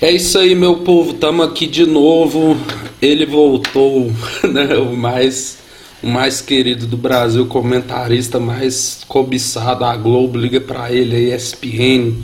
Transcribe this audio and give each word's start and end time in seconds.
É 0.00 0.10
isso 0.10 0.38
aí, 0.38 0.54
meu 0.54 0.76
povo. 0.76 1.12
Estamos 1.12 1.46
aqui 1.46 1.66
de 1.66 1.86
novo. 1.86 2.54
Ele 3.00 3.24
voltou, 3.24 4.12
né? 4.44 4.76
O 4.76 4.94
mais, 4.94 5.58
o 6.02 6.06
mais 6.06 6.42
querido 6.42 6.86
do 6.86 6.98
Brasil, 6.98 7.46
comentarista 7.46 8.38
mais 8.38 9.00
cobiçado. 9.08 9.84
A 9.84 9.96
Globo 9.96 10.38
liga 10.38 10.60
para 10.60 10.92
ele, 10.92 11.32
a 11.32 11.36
ESPN. 11.36 12.14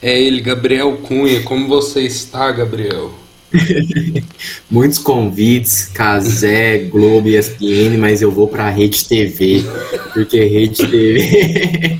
É 0.00 0.20
ele, 0.20 0.40
Gabriel 0.40 0.98
Cunha. 0.98 1.42
Como 1.42 1.66
você 1.66 2.02
está, 2.02 2.52
Gabriel? 2.52 3.12
Muitos 4.70 4.98
convites, 4.98 5.86
Casé, 5.86 6.78
Globo 6.78 7.28
e 7.28 7.36
ESPN, 7.36 7.96
mas 7.98 8.22
eu 8.22 8.30
vou 8.30 8.46
para 8.46 8.70
Rede 8.70 9.04
TV, 9.04 9.64
porque 10.12 10.44
Rede 10.44 10.86
TV 10.86 11.98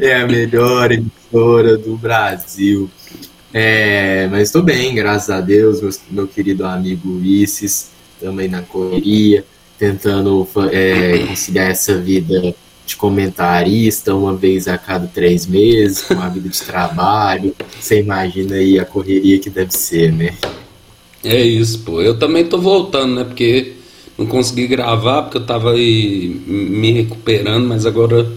é 0.00 0.20
a 0.20 0.26
melhor 0.26 0.90
emissora 0.90 1.78
do 1.78 1.96
Brasil. 1.96 2.90
É, 3.52 4.28
mas 4.30 4.48
estou 4.48 4.62
bem, 4.62 4.94
graças 4.94 5.30
a 5.30 5.40
Deus, 5.40 5.80
meu, 5.80 5.90
meu 6.10 6.28
querido 6.28 6.64
amigo 6.64 7.10
Ulisses, 7.10 7.90
também 8.20 8.48
na 8.48 8.62
correria, 8.62 9.44
tentando 9.78 10.46
é, 10.70 11.18
conciliar 11.26 11.70
essa 11.70 11.98
vida 11.98 12.54
de 12.86 12.96
comentarista 12.96 14.14
uma 14.14 14.36
vez 14.36 14.68
a 14.68 14.76
cada 14.76 15.06
três 15.06 15.46
meses, 15.46 16.02
com 16.02 16.20
a 16.20 16.28
vida 16.28 16.48
de 16.48 16.60
trabalho. 16.62 17.54
Você 17.78 18.00
imagina 18.00 18.56
aí 18.56 18.78
a 18.78 18.84
correria 18.84 19.38
que 19.38 19.50
deve 19.50 19.72
ser, 19.72 20.12
né? 20.12 20.34
É 21.22 21.40
isso, 21.40 21.80
pô. 21.80 22.00
Eu 22.00 22.18
também 22.18 22.44
tô 22.44 22.58
voltando, 22.58 23.14
né? 23.14 23.24
Porque 23.24 23.74
não 24.18 24.26
consegui 24.26 24.66
gravar, 24.66 25.22
porque 25.22 25.38
eu 25.38 25.46
tava 25.46 25.72
aí 25.72 26.28
me 26.46 26.92
recuperando, 26.92 27.66
mas 27.66 27.86
agora 27.86 28.30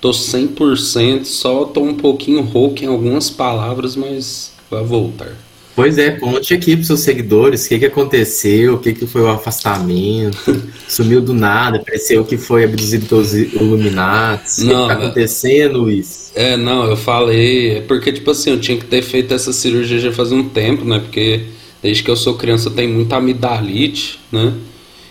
tô 0.00 0.10
100%, 0.10 1.24
só 1.24 1.64
tô 1.64 1.82
um 1.82 1.94
pouquinho 1.94 2.40
rouco 2.42 2.82
em 2.82 2.86
algumas 2.86 3.28
palavras, 3.30 3.94
mas 3.96 4.52
vai 4.70 4.82
voltar. 4.82 5.36
Pois 5.74 5.96
é, 5.98 6.10
conte 6.10 6.52
aqui 6.52 6.76
para 6.76 6.84
seus 6.84 7.00
seguidores 7.00 7.64
o 7.64 7.68
que, 7.68 7.78
que 7.78 7.86
aconteceu, 7.86 8.74
o 8.74 8.78
que, 8.78 8.92
que 8.92 9.06
foi 9.06 9.22
o 9.22 9.28
afastamento, 9.28 10.62
sumiu 10.88 11.22
do 11.22 11.32
nada, 11.32 11.78
pareceu 11.78 12.24
que 12.24 12.36
foi 12.36 12.64
abduzido 12.64 13.06
pelos 13.06 13.32
Illuminati. 13.32 14.62
O 14.62 14.66
que, 14.66 14.72
está 14.72 14.92
acontecendo, 14.92 15.78
Luiz? 15.78 16.32
É, 16.34 16.56
não, 16.56 16.84
eu 16.84 16.96
falei, 16.96 17.78
é 17.78 17.80
porque, 17.80 18.12
tipo 18.12 18.30
assim, 18.30 18.50
eu 18.50 18.60
tinha 18.60 18.76
que 18.76 18.84
ter 18.84 19.02
feito 19.02 19.32
essa 19.32 19.52
cirurgia 19.52 19.98
já 19.98 20.12
faz 20.12 20.32
um 20.32 20.48
tempo, 20.48 20.84
né? 20.84 20.98
Porque 20.98 21.44
desde 21.82 22.02
que 22.02 22.10
eu 22.10 22.16
sou 22.16 22.34
criança 22.34 22.68
eu 22.68 22.72
tenho 22.72 22.92
muita 22.92 23.16
amidalite, 23.16 24.18
né? 24.30 24.52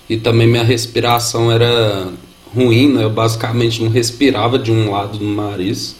E 0.10 0.18
também 0.18 0.48
minha 0.48 0.64
respiração 0.64 1.52
era 1.52 2.12
ruim, 2.54 2.94
né? 2.94 3.04
Eu 3.04 3.10
basicamente 3.10 3.84
não 3.84 3.90
respirava 3.90 4.58
de 4.58 4.72
um 4.72 4.92
lado 4.92 5.18
do 5.18 5.26
nariz. 5.26 5.96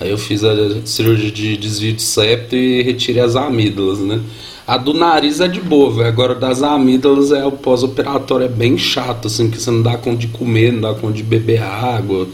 Aí 0.00 0.10
eu 0.10 0.18
fiz 0.18 0.44
a 0.44 0.54
cirurgia 0.84 1.30
de 1.30 1.56
desvio 1.56 1.92
de 1.92 2.02
septo 2.02 2.54
e 2.54 2.82
retirei 2.82 3.22
as 3.22 3.34
amígdalas, 3.34 3.98
né? 3.98 4.20
A 4.66 4.76
do 4.76 4.92
nariz 4.92 5.40
é 5.40 5.48
de 5.48 5.60
boa, 5.60 5.90
velho. 5.90 6.08
Agora 6.08 6.34
das 6.34 6.62
amígdalas 6.62 7.32
é 7.32 7.44
o 7.44 7.52
pós-operatório 7.52 8.44
é 8.44 8.48
bem 8.48 8.76
chato, 8.76 9.26
assim, 9.26 9.50
que 9.50 9.60
você 9.60 9.70
não 9.70 9.82
dá 9.82 9.96
conta 9.96 10.18
de 10.18 10.28
comer, 10.28 10.72
não 10.72 10.82
dá 10.82 10.94
conta 10.94 11.14
de 11.14 11.22
beber 11.22 11.62
água. 11.62 12.28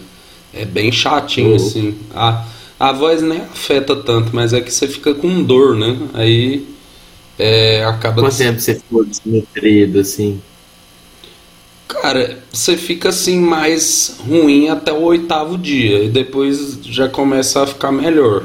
É 0.52 0.64
bem 0.64 0.90
chatinho, 0.92 1.50
uhum. 1.50 1.56
assim. 1.56 1.94
A, 2.14 2.44
a 2.78 2.92
voz 2.92 3.22
nem 3.22 3.40
afeta 3.40 3.96
tanto, 3.96 4.30
mas 4.34 4.52
é 4.52 4.60
que 4.60 4.72
você 4.72 4.88
fica 4.88 5.14
com 5.14 5.42
dor, 5.42 5.76
né? 5.76 5.96
Aí 6.12 6.66
é, 7.38 7.84
acaba. 7.84 8.22
Quanto 8.22 8.36
tempo 8.36 8.60
você 8.60 8.74
ficou 8.74 9.04
desnutrido, 9.04 10.00
assim? 10.00 10.40
Cara, 11.86 12.38
você 12.52 12.76
fica 12.76 13.10
assim 13.10 13.38
mais 13.38 14.16
ruim 14.26 14.68
até 14.68 14.92
o 14.92 15.02
oitavo 15.02 15.58
dia 15.58 16.02
e 16.04 16.08
depois 16.08 16.78
já 16.82 17.08
começa 17.08 17.62
a 17.62 17.66
ficar 17.66 17.92
melhor, 17.92 18.44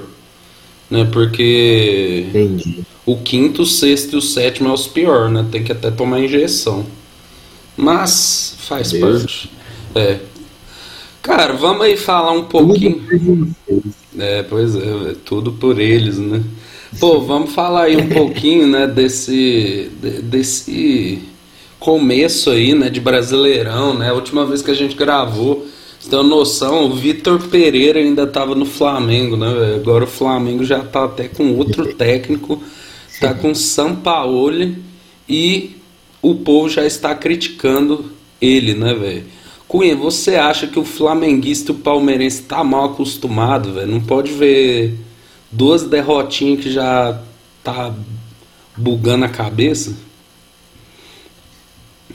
né? 0.90 1.06
Porque 1.06 2.26
Entendi. 2.30 2.80
o 3.06 3.18
quinto, 3.18 3.62
o 3.62 3.66
sexto 3.66 4.14
e 4.14 4.18
o 4.18 4.22
sétimo 4.22 4.70
é 4.70 4.74
os 4.74 4.88
pior, 4.88 5.30
né? 5.30 5.46
Tem 5.52 5.64
que 5.64 5.72
até 5.72 5.90
tomar 5.90 6.20
injeção. 6.20 6.86
Mas 7.78 8.56
faz 8.60 8.92
Deus. 8.92 9.22
parte. 9.22 9.52
É. 9.96 10.20
Cara, 11.22 11.54
vamos 11.54 11.84
aí 11.84 11.96
falar 11.96 12.32
um 12.32 12.44
pouquinho. 12.44 13.56
É, 14.18 14.44
pois 14.44 14.76
é, 14.76 14.80
é, 14.80 15.16
tudo 15.24 15.54
por 15.54 15.80
eles, 15.80 16.18
né? 16.18 16.44
Pô, 17.00 17.22
vamos 17.22 17.54
falar 17.54 17.84
aí 17.84 17.96
um 17.96 18.10
pouquinho, 18.10 18.68
né, 18.68 18.88
desse 18.88 19.92
desse 20.24 21.22
começo 21.80 22.50
aí, 22.50 22.74
né, 22.76 22.90
de 22.90 23.00
Brasileirão, 23.00 23.94
né? 23.94 24.10
A 24.10 24.14
última 24.14 24.46
vez 24.46 24.62
que 24.62 24.72
a 24.72 24.76
gente 24.76 24.96
gravou, 24.96 25.66
você 26.00 26.10
tem 26.10 26.20
uma 26.20 26.28
noção, 26.28 26.86
o 26.86 26.96
Vitor 26.96 27.40
Pereira 27.48 28.00
ainda 28.00 28.24
estava 28.24 28.54
no 28.54 28.66
Flamengo, 28.66 29.38
né? 29.38 29.76
Agora 29.76 30.04
o 30.04 30.08
Flamengo 30.08 30.64
já 30.64 30.80
está 30.80 31.06
até 31.06 31.28
com 31.28 31.56
outro 31.56 31.94
técnico, 31.94 32.62
está 33.10 33.34
com 33.34 33.56
Sampaoli 33.56 34.78
e 35.28 35.78
o 36.22 36.36
povo 36.36 36.70
já 36.70 36.86
está 36.86 37.16
criticando 37.16 38.12
ele, 38.42 38.74
né, 38.74 38.94
velho? 38.94 39.24
Cunha, 39.68 39.96
você 39.96 40.36
acha 40.36 40.68
que 40.68 40.80
o 40.80 40.84
flamenguista 40.84 41.72
e 41.72 41.76
o 41.76 41.78
palmeirense 41.78 42.42
tá 42.42 42.64
mal 42.64 42.86
acostumado, 42.86 43.74
velho? 43.74 43.92
Não 43.92 44.02
pode 44.02 44.32
ver 44.32 44.98
duas 45.52 45.84
derrotinhas 45.84 46.64
que 46.64 46.72
já 46.72 47.22
tá 47.64 47.94
bugando 48.76 49.26
a 49.26 49.30
cabeça? 49.30 49.96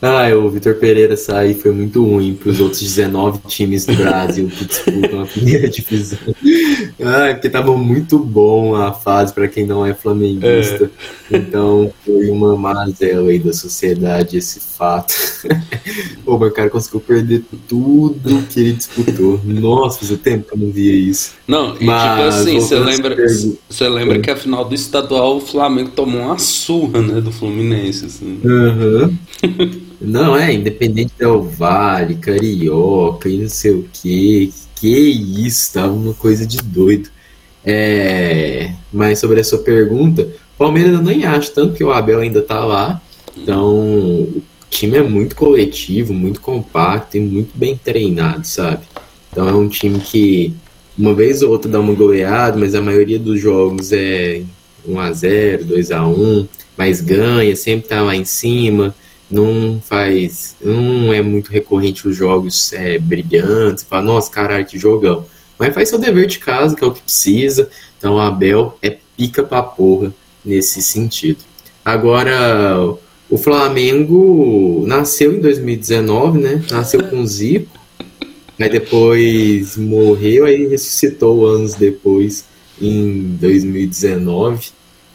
ah, 0.00 0.28
o 0.36 0.48
Vitor 0.48 0.76
Pereira 0.76 1.16
sair 1.16 1.54
foi 1.54 1.72
muito 1.72 2.04
ruim 2.04 2.34
para 2.34 2.50
os 2.50 2.60
outros 2.60 2.80
19 2.80 3.40
times 3.48 3.84
do 3.84 3.96
Brasil 3.96 4.48
que 4.48 4.64
disputam 4.64 5.22
a 5.22 5.26
primeira 5.26 5.68
divisão. 5.68 6.18
Ah, 7.02 7.32
porque 7.32 7.50
tava 7.50 7.76
muito 7.76 8.16
bom 8.16 8.76
a 8.76 8.92
fase 8.92 9.32
para 9.32 9.48
quem 9.48 9.66
não 9.66 9.84
é 9.84 9.92
flamenguista. 9.92 10.88
É. 11.32 11.36
Então 11.36 11.92
foi 12.04 12.30
uma 12.30 12.56
mazela 12.56 13.28
aí 13.28 13.40
da 13.40 13.52
sociedade 13.52 14.36
esse 14.36 14.60
fato. 14.60 15.14
O 16.24 16.50
cara 16.50 16.70
conseguiu 16.70 17.00
perder 17.00 17.42
tudo 17.66 18.42
que 18.48 18.60
ele 18.60 18.72
disputou. 18.74 19.40
Nossa, 19.44 20.04
faz 20.04 20.20
tempo 20.20 20.48
que 20.48 20.54
eu 20.54 20.58
não 20.58 20.70
via 20.70 20.94
isso. 20.94 21.32
Não, 21.46 21.74
e 21.80 21.84
mas, 21.84 22.02
tipo 22.02 22.22
assim, 22.28 22.60
você 22.60 22.78
lembra, 22.78 23.16
você 23.68 23.88
lembra 23.88 24.18
que 24.20 24.30
a 24.30 24.36
final 24.36 24.64
do 24.64 24.74
estadual 24.74 25.38
o 25.38 25.40
Flamengo 25.40 25.90
tomou 25.90 26.20
uma 26.22 26.38
surra, 26.38 27.00
né, 27.00 27.20
do 27.20 27.32
Fluminense. 27.32 28.06
Assim. 28.06 28.40
Uhum. 28.44 29.16
Não, 30.00 30.36
é, 30.36 30.52
Independente 30.52 31.12
Del 31.18 31.42
Vale, 31.42 32.16
Carioca 32.16 33.28
e 33.28 33.38
não 33.38 33.48
sei 33.48 33.72
o 33.72 33.88
que. 33.92 34.52
Que 34.76 34.86
isso, 34.88 35.72
tava 35.72 35.92
uma 35.92 36.14
coisa 36.14 36.46
de 36.46 36.58
doido. 36.58 37.10
É, 37.64 38.72
mas 38.92 39.18
sobre 39.18 39.40
a 39.40 39.44
sua 39.44 39.58
pergunta, 39.58 40.28
Palmeiras 40.56 40.92
eu 40.94 41.02
nem 41.02 41.24
acho, 41.24 41.52
tanto 41.52 41.74
que 41.74 41.82
o 41.82 41.90
Abel 41.92 42.20
ainda 42.20 42.40
tá 42.42 42.64
lá. 42.64 43.02
Então, 43.36 43.74
o 43.74 44.42
time 44.70 44.96
é 44.98 45.02
muito 45.02 45.34
coletivo, 45.34 46.12
muito 46.14 46.40
compacto 46.40 47.16
e 47.16 47.20
muito 47.20 47.56
bem 47.56 47.76
treinado, 47.76 48.46
sabe? 48.46 48.84
Então 49.30 49.48
é 49.48 49.52
um 49.52 49.68
time 49.68 49.98
que 50.00 50.54
uma 50.96 51.14
vez 51.14 51.42
ou 51.42 51.50
outra 51.50 51.70
dá 51.70 51.80
uma 51.80 51.94
goleada, 51.94 52.56
mas 52.56 52.74
a 52.74 52.80
maioria 52.80 53.18
dos 53.18 53.40
jogos 53.40 53.92
é 53.92 54.42
1 54.86 54.98
a 54.98 55.12
0 55.12 55.64
2 55.64 55.90
a 55.92 56.06
1 56.06 56.48
mas 56.76 57.00
ganha, 57.00 57.54
sempre 57.56 57.88
tá 57.88 58.02
lá 58.02 58.14
em 58.14 58.24
cima 58.24 58.94
não 59.30 59.80
faz. 59.82 60.56
Não 60.60 61.12
é 61.12 61.20
muito 61.22 61.50
recorrente 61.50 62.06
os 62.08 62.16
jogos 62.16 62.72
é, 62.72 62.98
brilhantes, 62.98 63.84
fala, 63.84 64.02
nossa, 64.02 64.30
caralho, 64.30 64.66
que 64.66 64.78
jogão. 64.78 65.26
Mas 65.58 65.74
faz 65.74 65.88
seu 65.88 65.98
dever 65.98 66.26
de 66.26 66.38
casa, 66.38 66.76
que 66.76 66.84
é 66.84 66.86
o 66.86 66.92
que 66.92 67.02
precisa. 67.02 67.68
Então 67.98 68.14
o 68.14 68.20
Abel 68.20 68.78
é 68.80 68.96
pica 69.16 69.42
pra 69.42 69.62
porra 69.62 70.14
nesse 70.44 70.80
sentido. 70.80 71.40
Agora, 71.84 72.96
o 73.28 73.36
Flamengo 73.36 74.84
nasceu 74.86 75.34
em 75.34 75.40
2019, 75.40 76.38
né? 76.38 76.64
Nasceu 76.70 77.02
com 77.04 77.26
Zico. 77.26 77.78
Aí 78.58 78.68
depois 78.68 79.76
morreu, 79.76 80.44
aí 80.44 80.66
ressuscitou 80.66 81.46
anos 81.46 81.74
depois, 81.74 82.44
em 82.80 83.36
2019. 83.40 84.70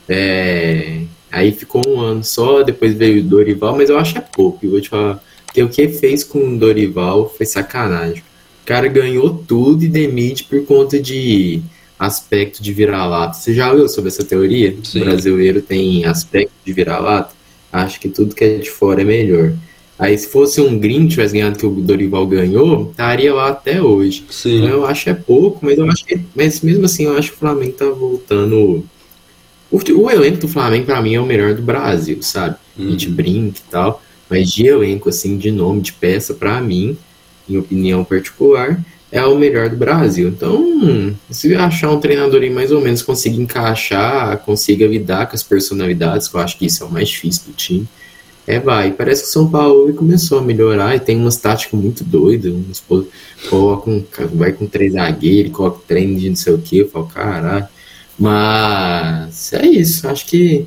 É, 0.07 1.01
Aí 1.33 1.51
ficou 1.51 1.81
um 1.88 2.00
ano 2.00 2.24
só, 2.24 2.62
depois 2.62 2.94
veio 2.94 3.21
o 3.21 3.24
Dorival, 3.24 3.75
mas 3.75 3.89
eu 3.89 3.97
acho 3.97 4.15
é 4.15 4.21
pouco, 4.21 4.63
eu 4.63 4.69
vou 4.69 4.80
te 4.80 4.88
falar. 4.88 5.19
Porque 5.47 5.63
o 5.63 5.68
que 5.68 5.88
fez 5.88 6.24
com 6.24 6.53
o 6.53 6.59
Dorival 6.59 7.27
foi 7.35 7.44
sacanagem. 7.47 8.21
O 8.62 8.65
cara 8.68 8.88
ganhou 8.88 9.44
tudo 9.47 9.83
e 9.83 9.88
demite 9.88 10.44
por 10.44 10.63
conta 10.63 11.01
de 11.01 11.59
aspecto 11.97 12.62
de 12.62 12.71
vira-lata. 12.71 13.33
Você 13.33 13.51
já 13.51 13.71
leu 13.71 13.89
sobre 13.89 14.09
essa 14.09 14.24
teoria? 14.24 14.77
Sim. 14.83 15.01
O 15.01 15.06
brasileiro 15.06 15.59
tem 15.59 16.06
aspecto 16.06 16.53
de 16.63 16.71
vira-lata? 16.71 17.33
Acho 17.71 18.00
que 18.00 18.09
tudo 18.09 18.35
que 18.35 18.44
é 18.44 18.57
de 18.59 18.69
fora 18.69 19.01
é 19.01 19.06
melhor. 19.06 19.53
Aí 19.97 20.15
se 20.15 20.27
fosse 20.27 20.62
um 20.62 20.77
Green 20.77 21.07
tivesse 21.07 21.33
ganhado 21.33 21.57
que 21.57 21.65
o 21.65 21.71
Dorival 21.71 22.27
ganhou, 22.27 22.91
estaria 22.91 23.33
lá 23.33 23.50
até 23.50 23.81
hoje. 23.81 24.24
Sim. 24.30 24.57
Então 24.57 24.69
eu 24.69 24.85
acho 24.85 25.09
é 25.09 25.15
pouco, 25.15 25.65
mas 25.65 25.80
eu 25.80 25.89
acho 25.89 26.06
que, 26.06 26.19
mas 26.35 26.62
mesmo 26.62 26.85
assim 26.85 27.06
eu 27.06 27.18
acho 27.18 27.31
que 27.31 27.38
o 27.38 27.39
Flamengo 27.39 27.74
tá 27.74 27.89
voltando 27.89 28.83
o, 29.73 30.01
o 30.01 30.11
elenco 30.11 30.37
do 30.37 30.47
Flamengo, 30.47 30.85
para 30.85 31.01
mim, 31.01 31.15
é 31.15 31.19
o 31.19 31.25
melhor 31.25 31.55
do 31.55 31.61
Brasil, 31.61 32.21
sabe? 32.21 32.55
Uhum. 32.77 32.87
A 32.87 32.91
gente 32.91 33.07
uhum. 33.07 33.15
brinca 33.15 33.59
e 33.59 33.71
tal. 33.71 34.03
Mas 34.29 34.51
de 34.51 34.67
elenco, 34.67 35.09
assim, 35.09 35.37
de 35.37 35.51
nome, 35.51 35.81
de 35.81 35.93
peça, 35.93 36.33
para 36.33 36.61
mim, 36.61 36.97
em 37.49 37.57
opinião 37.57 38.03
particular, 38.03 38.79
é 39.11 39.23
o 39.25 39.37
melhor 39.37 39.69
do 39.69 39.75
Brasil. 39.75 40.29
Então, 40.29 41.15
se 41.29 41.53
achar 41.55 41.91
um 41.91 41.99
treinador 41.99 42.41
aí 42.41 42.49
mais 42.49 42.71
ou 42.71 42.81
menos 42.81 43.01
consiga 43.01 43.35
encaixar, 43.35 44.37
consiga 44.39 44.87
lidar 44.87 45.27
com 45.27 45.35
as 45.35 45.43
personalidades, 45.43 46.27
que 46.27 46.35
eu 46.35 46.39
acho 46.39 46.57
que 46.57 46.65
isso 46.65 46.83
é 46.83 46.87
o 46.87 46.91
mais 46.91 47.09
difícil 47.09 47.43
do 47.47 47.53
time, 47.53 47.87
é, 48.45 48.59
vai. 48.59 48.91
Parece 48.91 49.23
que 49.23 49.29
o 49.29 49.31
São 49.31 49.49
Paulo 49.49 49.93
começou 49.93 50.39
a 50.39 50.41
melhorar 50.41 50.95
e 50.95 50.99
tem 50.99 51.17
umas 51.17 51.37
táticas 51.37 51.79
muito 51.79 52.03
doidas. 52.03 52.53
Uns, 52.53 52.83
coloca 53.49 53.89
um, 53.89 54.03
vai 54.33 54.51
com 54.51 54.65
três 54.65 54.93
zagueiros, 54.93 55.51
coloca 55.51 55.81
treino 55.87 56.19
de 56.19 56.29
não 56.29 56.35
sei 56.35 56.53
o 56.53 56.57
que. 56.57 56.79
Eu 56.79 56.89
falo, 56.89 57.07
caralho. 57.07 57.67
Mas 58.18 59.54
é 59.54 59.65
isso. 59.65 60.07
Acho 60.07 60.25
que 60.25 60.65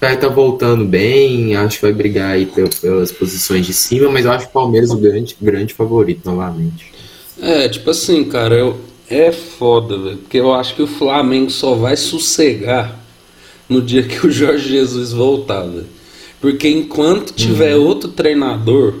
vai 0.00 0.14
estar 0.14 0.28
tá 0.28 0.34
voltando 0.34 0.84
bem. 0.84 1.56
Acho 1.56 1.76
que 1.76 1.82
vai 1.82 1.92
brigar 1.92 2.32
aí 2.32 2.46
pelas 2.46 3.12
posições 3.12 3.66
de 3.66 3.72
cima. 3.72 4.10
Mas 4.10 4.24
eu 4.24 4.32
acho 4.32 4.46
o 4.46 4.50
Palmeiras 4.50 4.90
o 4.90 4.96
grande, 4.96 5.36
grande 5.40 5.74
favorito 5.74 6.24
novamente. 6.24 6.92
É, 7.40 7.68
tipo 7.68 7.90
assim, 7.90 8.24
cara, 8.24 8.54
eu, 8.54 8.78
é 9.08 9.32
foda, 9.32 9.98
velho. 9.98 10.16
Porque 10.18 10.38
eu 10.38 10.52
acho 10.52 10.74
que 10.74 10.82
o 10.82 10.86
Flamengo 10.86 11.50
só 11.50 11.74
vai 11.74 11.96
sossegar 11.96 12.98
no 13.68 13.82
dia 13.82 14.02
que 14.02 14.26
o 14.26 14.30
Jorge 14.30 14.68
Jesus 14.68 15.12
voltar, 15.12 15.62
velho. 15.62 15.86
Porque 16.40 16.68
enquanto 16.68 17.32
tiver 17.32 17.76
uhum. 17.76 17.86
outro 17.86 18.10
treinador, 18.10 18.94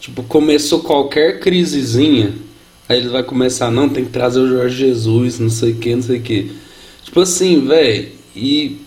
tipo, 0.00 0.22
começou 0.22 0.80
qualquer 0.80 1.38
crisezinha, 1.38 2.34
aí 2.88 2.98
ele 2.98 3.08
vai 3.08 3.22
começar, 3.22 3.70
não, 3.70 3.88
tem 3.88 4.04
que 4.04 4.10
trazer 4.10 4.40
o 4.40 4.48
Jorge 4.48 4.76
Jesus, 4.76 5.38
não 5.38 5.50
sei 5.50 5.72
o 5.72 5.76
que, 5.76 5.94
não 5.94 6.02
sei 6.02 6.18
o 6.18 6.22
que. 6.22 6.52
Tipo 7.12 7.20
assim, 7.20 7.66
velho, 7.66 8.08
e. 8.34 8.78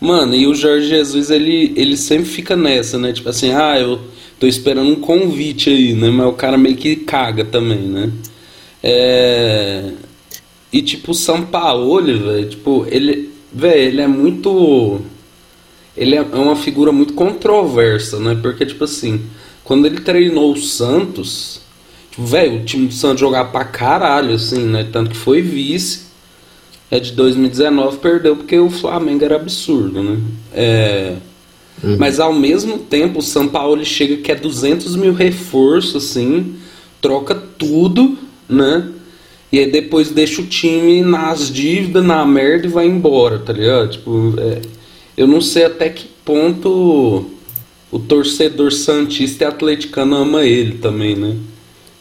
Mano, 0.00 0.34
e 0.34 0.46
o 0.46 0.54
Jorge 0.54 0.88
Jesus, 0.88 1.28
ele, 1.28 1.74
ele 1.76 1.94
sempre 1.94 2.24
fica 2.24 2.56
nessa, 2.56 2.96
né? 2.96 3.12
Tipo 3.12 3.28
assim, 3.28 3.52
ah, 3.52 3.78
eu 3.78 4.00
tô 4.38 4.46
esperando 4.46 4.88
um 4.88 4.96
convite 4.96 5.68
aí, 5.68 5.92
né? 5.92 6.08
Mas 6.08 6.26
o 6.26 6.32
cara 6.32 6.56
meio 6.56 6.74
que 6.74 6.96
caga 6.96 7.44
também, 7.44 7.80
né? 7.80 8.10
É... 8.82 9.90
E 10.72 10.80
tipo, 10.80 11.10
o 11.10 11.14
São 11.14 11.44
Paulo, 11.44 12.02
velho, 12.18 12.48
tipo, 12.48 12.86
ele. 12.90 13.28
Velho, 13.52 13.78
ele 13.78 14.00
é 14.00 14.08
muito. 14.08 15.02
Ele 15.94 16.16
é 16.16 16.22
uma 16.22 16.56
figura 16.56 16.90
muito 16.90 17.12
controversa, 17.12 18.18
né? 18.18 18.38
Porque, 18.40 18.64
tipo 18.64 18.84
assim, 18.84 19.20
quando 19.64 19.84
ele 19.84 20.00
treinou 20.00 20.54
o 20.54 20.56
Santos, 20.56 21.60
tipo, 22.10 22.24
velho, 22.24 22.62
o 22.62 22.64
time 22.64 22.86
do 22.86 22.94
Santos 22.94 23.20
jogava 23.20 23.50
pra 23.50 23.66
caralho, 23.66 24.34
assim, 24.34 24.64
né? 24.64 24.88
Tanto 24.90 25.10
que 25.10 25.16
foi 25.16 25.42
vice. 25.42 26.08
É 26.90 26.98
de 26.98 27.12
2019, 27.12 27.98
perdeu 27.98 28.36
porque 28.36 28.58
o 28.58 28.68
Flamengo 28.68 29.24
era 29.24 29.36
absurdo, 29.36 30.02
né? 30.02 30.20
É. 30.52 31.16
Uhum. 31.82 31.96
Mas 31.98 32.18
ao 32.18 32.32
mesmo 32.32 32.78
tempo, 32.78 33.20
o 33.20 33.22
São 33.22 33.48
Paulo 33.48 33.84
chega 33.84 34.16
que 34.16 34.32
é 34.32 34.34
200 34.34 34.96
mil 34.96 35.14
reforços, 35.14 36.04
assim, 36.04 36.56
troca 37.00 37.34
tudo, 37.34 38.18
né? 38.48 38.88
E 39.52 39.58
aí 39.58 39.70
depois 39.70 40.10
deixa 40.10 40.42
o 40.42 40.46
time 40.46 41.02
nas 41.02 41.50
dívidas, 41.50 42.04
na 42.04 42.24
merda 42.26 42.66
e 42.66 42.70
vai 42.70 42.86
embora, 42.86 43.38
tá 43.38 43.52
ligado? 43.52 43.90
Tipo, 43.90 44.34
é, 44.38 44.60
eu 45.16 45.26
não 45.26 45.40
sei 45.40 45.64
até 45.64 45.88
que 45.88 46.06
ponto 46.24 47.26
o 47.90 47.98
torcedor 47.98 48.72
santista 48.72 49.44
e 49.44 49.46
atleticano 49.46 50.16
ama 50.16 50.44
ele 50.44 50.78
também, 50.78 51.16
né? 51.16 51.36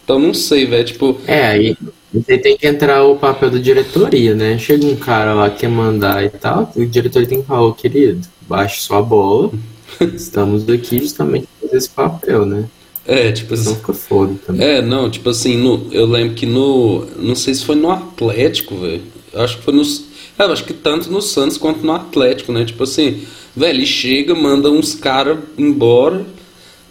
Então 0.04 0.20
não 0.20 0.34
sei, 0.34 0.66
velho, 0.66 0.86
tipo... 0.86 1.20
É, 1.26 1.46
aí 1.46 1.78
você 2.14 2.38
tem 2.38 2.58
que 2.58 2.68
entrar 2.68 3.04
o 3.04 3.18
papel 3.18 3.52
da 3.52 3.58
diretoria, 3.60 4.34
né? 4.34 4.58
Chega 4.58 4.86
um 4.86 4.96
cara 4.96 5.34
lá 5.34 5.50
que 5.50 5.60
quer 5.60 5.70
mandar 5.70 6.24
e 6.24 6.30
tal, 6.30 6.72
o 6.76 6.86
diretor 6.86 7.26
tem 7.26 7.42
que 7.42 7.48
falar, 7.48 7.68
oh, 7.68 7.74
querido, 7.74 8.28
baixe 8.42 8.82
sua 8.82 9.02
bola, 9.02 9.52
estamos 10.16 10.68
aqui 10.68 11.00
justamente 11.00 11.48
para 11.48 11.68
fazer 11.68 11.78
esse 11.78 11.90
papel, 11.90 12.46
né? 12.46 12.66
É, 13.06 13.32
tipo 13.32 13.56
assim. 13.56 13.70
Não 13.70 13.76
fica 13.76 13.94
foda 13.94 14.36
também. 14.46 14.68
É, 14.68 14.82
não, 14.84 15.10
tipo 15.10 15.30
assim, 15.30 15.58
no, 15.58 15.88
eu 15.92 16.06
lembro 16.06 16.36
que 16.36 16.46
no. 16.46 17.08
Não 17.18 17.36
sei 17.36 17.56
se 17.56 17.66
foi 17.66 17.76
no 17.76 17.90
Atlético, 17.90 18.76
velho. 18.78 19.02
Acho 19.34 19.58
que 19.58 19.64
foi 19.64 19.74
no. 19.74 19.82
É, 19.82 20.44
acho 20.44 20.64
que 20.64 20.74
tanto 20.74 21.12
no 21.12 21.20
Santos 21.20 21.58
quanto 21.58 21.84
no 21.84 21.92
Atlético, 21.92 22.52
né? 22.52 22.64
Tipo 22.64 22.84
assim, 22.84 23.24
velho, 23.56 23.78
ele 23.78 23.86
chega, 23.86 24.36
manda 24.36 24.70
uns 24.70 24.94
caras 24.94 25.40
embora, 25.58 26.24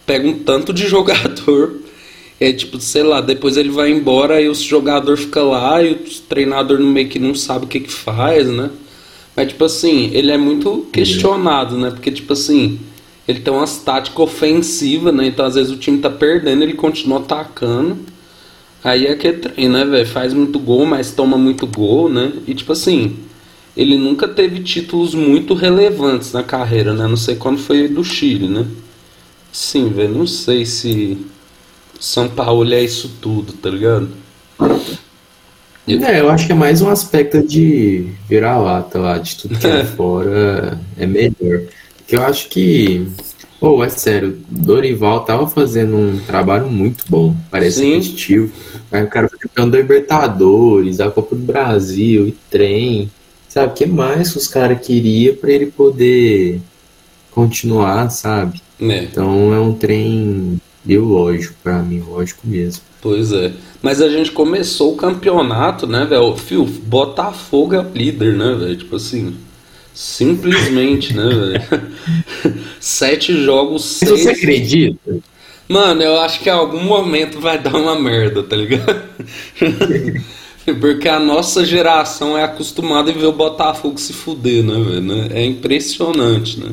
pega 0.04 0.26
um 0.26 0.40
tanto 0.40 0.72
de 0.72 0.86
jogador. 0.88 1.76
É 2.40 2.52
tipo, 2.52 2.80
sei 2.80 3.02
lá, 3.02 3.20
depois 3.20 3.56
ele 3.56 3.70
vai 3.70 3.90
embora 3.90 4.40
e 4.40 4.48
o 4.48 4.54
jogador 4.54 5.16
fica 5.16 5.42
lá 5.42 5.82
e 5.82 5.92
o 5.92 5.98
treinador 6.28 6.78
meio 6.80 7.08
que 7.08 7.18
não 7.18 7.34
sabe 7.34 7.64
o 7.64 7.68
que 7.68 7.80
que 7.80 7.90
faz, 7.90 8.46
né? 8.46 8.70
Mas, 9.34 9.48
tipo 9.48 9.64
assim, 9.64 10.10
ele 10.12 10.30
é 10.30 10.38
muito 10.38 10.86
questionado, 10.92 11.76
né? 11.76 11.90
Porque, 11.90 12.10
tipo 12.10 12.32
assim, 12.32 12.78
ele 13.26 13.40
tem 13.40 13.52
umas 13.52 13.78
táticas 13.78 14.18
ofensivas, 14.20 15.14
né? 15.14 15.26
Então, 15.26 15.44
às 15.44 15.54
vezes, 15.54 15.72
o 15.72 15.76
time 15.76 15.98
tá 15.98 16.10
perdendo, 16.10 16.62
ele 16.62 16.74
continua 16.74 17.18
atacando. 17.18 17.98
Aí 18.82 19.06
é 19.06 19.14
que 19.14 19.28
é 19.28 19.32
trem, 19.32 19.68
né, 19.68 19.84
velho? 19.84 20.06
Faz 20.06 20.32
muito 20.32 20.58
gol, 20.58 20.86
mas 20.86 21.12
toma 21.12 21.36
muito 21.36 21.66
gol, 21.66 22.08
né? 22.08 22.32
E, 22.46 22.54
tipo 22.54 22.72
assim, 22.72 23.16
ele 23.76 23.96
nunca 23.96 24.26
teve 24.26 24.60
títulos 24.60 25.14
muito 25.14 25.54
relevantes 25.54 26.32
na 26.32 26.42
carreira, 26.42 26.92
né? 26.94 27.06
Não 27.06 27.16
sei 27.16 27.36
quando 27.36 27.58
foi 27.58 27.86
do 27.86 28.02
Chile, 28.02 28.48
né? 28.48 28.66
Sim, 29.52 29.88
velho, 29.90 30.14
não 30.14 30.26
sei 30.26 30.64
se 30.66 31.18
São 32.00 32.28
Paulo 32.28 32.72
é 32.72 32.82
isso 32.82 33.16
tudo, 33.20 33.52
tá 33.52 33.68
ligado? 33.70 34.08
É, 35.86 36.20
eu 36.20 36.30
acho 36.30 36.46
que 36.46 36.52
é 36.52 36.54
mais 36.54 36.82
um 36.82 36.90
aspecto 36.90 37.42
de 37.42 38.10
virar 38.28 38.58
lata 38.58 38.98
lá, 38.98 39.18
de 39.18 39.36
tudo 39.36 39.58
que 39.58 39.66
é 39.66 39.84
fora 39.96 40.78
é 40.98 41.06
melhor. 41.06 41.62
Porque 41.96 42.14
eu 42.14 42.22
acho 42.22 42.48
que, 42.48 43.06
pô, 43.58 43.82
é 43.82 43.88
sério, 43.88 44.38
Dorival 44.48 45.24
tava 45.24 45.48
fazendo 45.48 45.96
um 45.96 46.18
trabalho 46.20 46.68
muito 46.70 47.04
bom, 47.08 47.34
parece 47.50 47.80
Sim. 47.80 47.94
competitivo. 47.94 48.52
Aí 48.92 49.02
o 49.02 49.08
cara 49.08 49.28
foi 49.28 49.38
campeão 49.38 49.68
da 49.68 49.78
Libertadores, 49.78 50.98
da 50.98 51.10
Copa 51.10 51.34
do 51.34 51.42
Brasil 51.42 52.28
e 52.28 52.32
trem. 52.50 53.10
Sabe, 53.48 53.72
o 53.72 53.74
que 53.74 53.86
mais 53.86 54.32
que 54.32 54.38
os 54.38 54.46
caras 54.46 54.86
queriam 54.86 55.34
para 55.36 55.50
ele 55.50 55.66
poder 55.66 56.60
continuar, 57.30 58.10
sabe? 58.10 58.60
É. 58.78 59.04
Então 59.04 59.54
é 59.54 59.58
um 59.58 59.72
trem 59.72 60.60
biológico 60.88 61.54
para 61.62 61.82
mim, 61.82 62.00
lógico 62.00 62.40
mesmo. 62.44 62.82
Pois 63.02 63.30
é. 63.30 63.52
Mas 63.82 64.00
a 64.00 64.08
gente 64.08 64.32
começou 64.32 64.94
o 64.94 64.96
campeonato, 64.96 65.86
né, 65.86 66.06
velho? 66.06 66.34
Fio, 66.34 66.64
Botafogo 66.64 67.74
é 67.74 67.80
o 67.80 67.92
líder, 67.92 68.32
né, 68.32 68.56
velho? 68.58 68.76
Tipo 68.76 68.96
assim. 68.96 69.36
Simplesmente, 69.92 71.14
né, 71.14 71.28
velho? 71.28 72.64
Sete 72.80 73.44
jogos, 73.44 73.84
seis. 73.84 74.10
Você 74.10 74.30
acredita? 74.30 75.18
Mano, 75.68 76.02
eu 76.02 76.18
acho 76.20 76.40
que 76.40 76.48
em 76.48 76.52
algum 76.52 76.82
momento 76.82 77.40
vai 77.40 77.58
dar 77.58 77.74
uma 77.74 77.98
merda, 77.98 78.42
tá 78.42 78.56
ligado? 78.56 79.02
Porque 80.80 81.08
a 81.08 81.18
nossa 81.18 81.64
geração 81.64 82.36
é 82.38 82.44
acostumada 82.44 83.10
a 83.10 83.14
ver 83.14 83.26
o 83.26 83.32
Botafogo 83.32 83.98
se 83.98 84.12
fuder, 84.12 84.62
né, 84.62 84.74
velho? 84.74 85.32
É 85.32 85.44
impressionante, 85.44 86.58
né? 86.58 86.70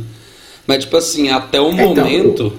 Mas, 0.68 0.84
tipo 0.84 0.96
assim, 0.96 1.30
até 1.30 1.60
o 1.60 1.72
então, 1.72 1.88
momento 1.88 2.54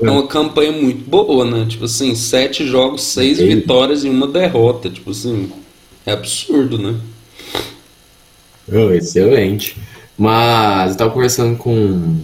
é 0.00 0.10
uma 0.10 0.26
campanha 0.26 0.72
muito 0.72 1.08
boa, 1.08 1.44
né? 1.44 1.66
Tipo 1.68 1.84
assim, 1.84 2.14
sete 2.14 2.66
jogos, 2.66 3.02
seis 3.02 3.38
vitórias 3.38 4.04
e 4.04 4.08
uma 4.08 4.26
derrota. 4.26 4.88
Tipo 4.88 5.10
assim, 5.10 5.50
é 6.06 6.12
absurdo, 6.12 6.78
né? 6.78 6.98
Oh, 8.72 8.90
excelente. 8.92 9.76
Mas 10.16 10.92
eu 10.92 10.98
tava 10.98 11.10
conversando 11.10 11.56
com, 11.56 12.18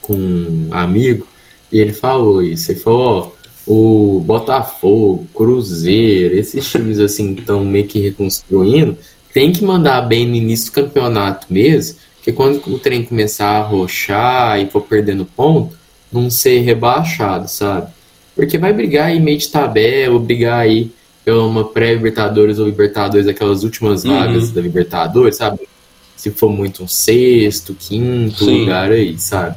com 0.00 0.14
um 0.14 0.68
amigo 0.70 1.26
e 1.72 1.78
ele 1.78 1.92
falou 1.92 2.42
isso. 2.42 2.70
Ele 2.70 2.80
falou, 2.80 3.34
ó, 3.34 3.38
o 3.68 4.20
Botafogo, 4.20 5.26
Cruzeiro, 5.34 6.34
esses 6.34 6.68
times 6.70 6.98
assim 6.98 7.34
estão 7.34 7.64
meio 7.64 7.86
que 7.86 8.00
reconstruindo, 8.00 8.96
tem 9.32 9.52
que 9.52 9.62
mandar 9.62 10.00
bem 10.02 10.26
no 10.26 10.34
início 10.34 10.72
do 10.72 10.74
campeonato 10.74 11.46
mesmo, 11.50 11.98
porque 12.16 12.32
quando 12.32 12.66
o 12.66 12.78
trem 12.78 13.04
começar 13.04 13.50
a 13.50 13.62
roxar 13.62 14.60
e 14.60 14.70
for 14.70 14.80
perdendo 14.80 15.24
ponto, 15.24 15.77
não 16.12 16.30
ser 16.30 16.60
rebaixado, 16.60 17.48
sabe? 17.48 17.88
Porque 18.34 18.56
vai 18.56 18.72
brigar 18.72 19.06
aí 19.06 19.20
meio 19.20 19.38
de 19.38 19.48
tabela, 19.48 20.18
brigar 20.18 20.60
aí 20.60 20.90
pela 21.24 21.44
uma 21.44 21.64
pré-Libertadores 21.64 22.58
ou 22.58 22.66
Libertadores, 22.66 23.26
aquelas 23.26 23.64
últimas 23.64 24.04
uhum. 24.04 24.18
vagas 24.18 24.50
da 24.50 24.60
Libertadores, 24.60 25.36
sabe? 25.36 25.60
Se 26.16 26.30
for 26.30 26.50
muito 26.50 26.82
um 26.82 26.88
sexto, 26.88 27.74
quinto 27.74 28.44
Sim. 28.44 28.60
lugar 28.60 28.90
aí, 28.90 29.18
sabe? 29.18 29.56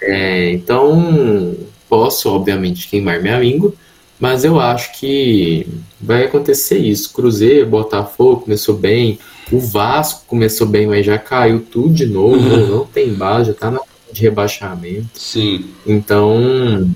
É, 0.00 0.52
então, 0.52 1.56
posso, 1.88 2.30
obviamente, 2.30 2.88
queimar 2.88 3.20
minha 3.20 3.38
língua, 3.38 3.72
mas 4.20 4.44
eu 4.44 4.60
acho 4.60 4.98
que 4.98 5.66
vai 6.00 6.24
acontecer 6.24 6.78
isso. 6.78 7.12
Cruzeiro, 7.12 7.66
Botafogo 7.66 8.42
começou 8.42 8.76
bem, 8.76 9.18
o 9.50 9.58
Vasco 9.58 10.24
começou 10.26 10.66
bem, 10.66 10.86
mas 10.86 11.04
já 11.04 11.18
caiu 11.18 11.60
tudo 11.60 11.94
de 11.94 12.06
novo, 12.06 12.36
uhum. 12.36 12.66
não 12.68 12.84
tem 12.84 13.12
base, 13.12 13.48
já 13.48 13.54
tá 13.54 13.70
na 13.70 13.80
de 14.12 14.22
rebaixamento. 14.22 15.08
Sim. 15.14 15.66
Então, 15.86 16.88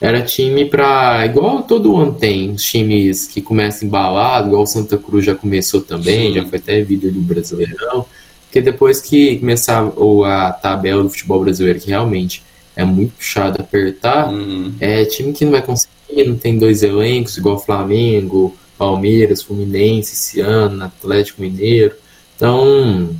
era 0.00 0.20
time 0.20 0.64
para 0.64 1.24
igual 1.26 1.62
todo 1.62 1.96
ano 1.96 2.14
tem, 2.14 2.50
os 2.50 2.64
times 2.64 3.26
que 3.28 3.40
começam 3.40 3.86
embalado, 3.86 4.48
igual 4.48 4.64
o 4.64 4.66
Santa 4.66 4.98
Cruz 4.98 5.24
já 5.24 5.34
começou 5.34 5.80
também, 5.80 6.28
Sim. 6.28 6.40
já 6.40 6.44
foi 6.44 6.58
até 6.58 6.82
vídeo 6.82 7.12
do 7.12 7.20
Brasileirão, 7.20 8.04
porque 8.42 8.60
depois 8.60 9.00
que 9.00 9.38
começar 9.38 9.92
ou 9.96 10.24
a 10.24 10.50
tabela 10.50 11.02
do 11.02 11.08
futebol 11.08 11.40
brasileiro, 11.40 11.78
que 11.78 11.88
realmente 11.88 12.42
é 12.74 12.84
muito 12.84 13.14
puxado 13.14 13.60
apertar, 13.60 14.28
uhum. 14.28 14.74
é 14.80 15.04
time 15.04 15.32
que 15.32 15.44
não 15.44 15.52
vai 15.52 15.62
conseguir, 15.62 16.26
não 16.26 16.36
tem 16.36 16.58
dois 16.58 16.82
elencos, 16.82 17.38
igual 17.38 17.58
Flamengo, 17.58 18.56
Palmeiras, 18.76 19.42
Fluminense 19.42 20.14
esse 20.14 20.40
ano, 20.40 20.82
Atlético 20.82 21.40
Mineiro. 21.40 21.94
Então, 22.34 23.10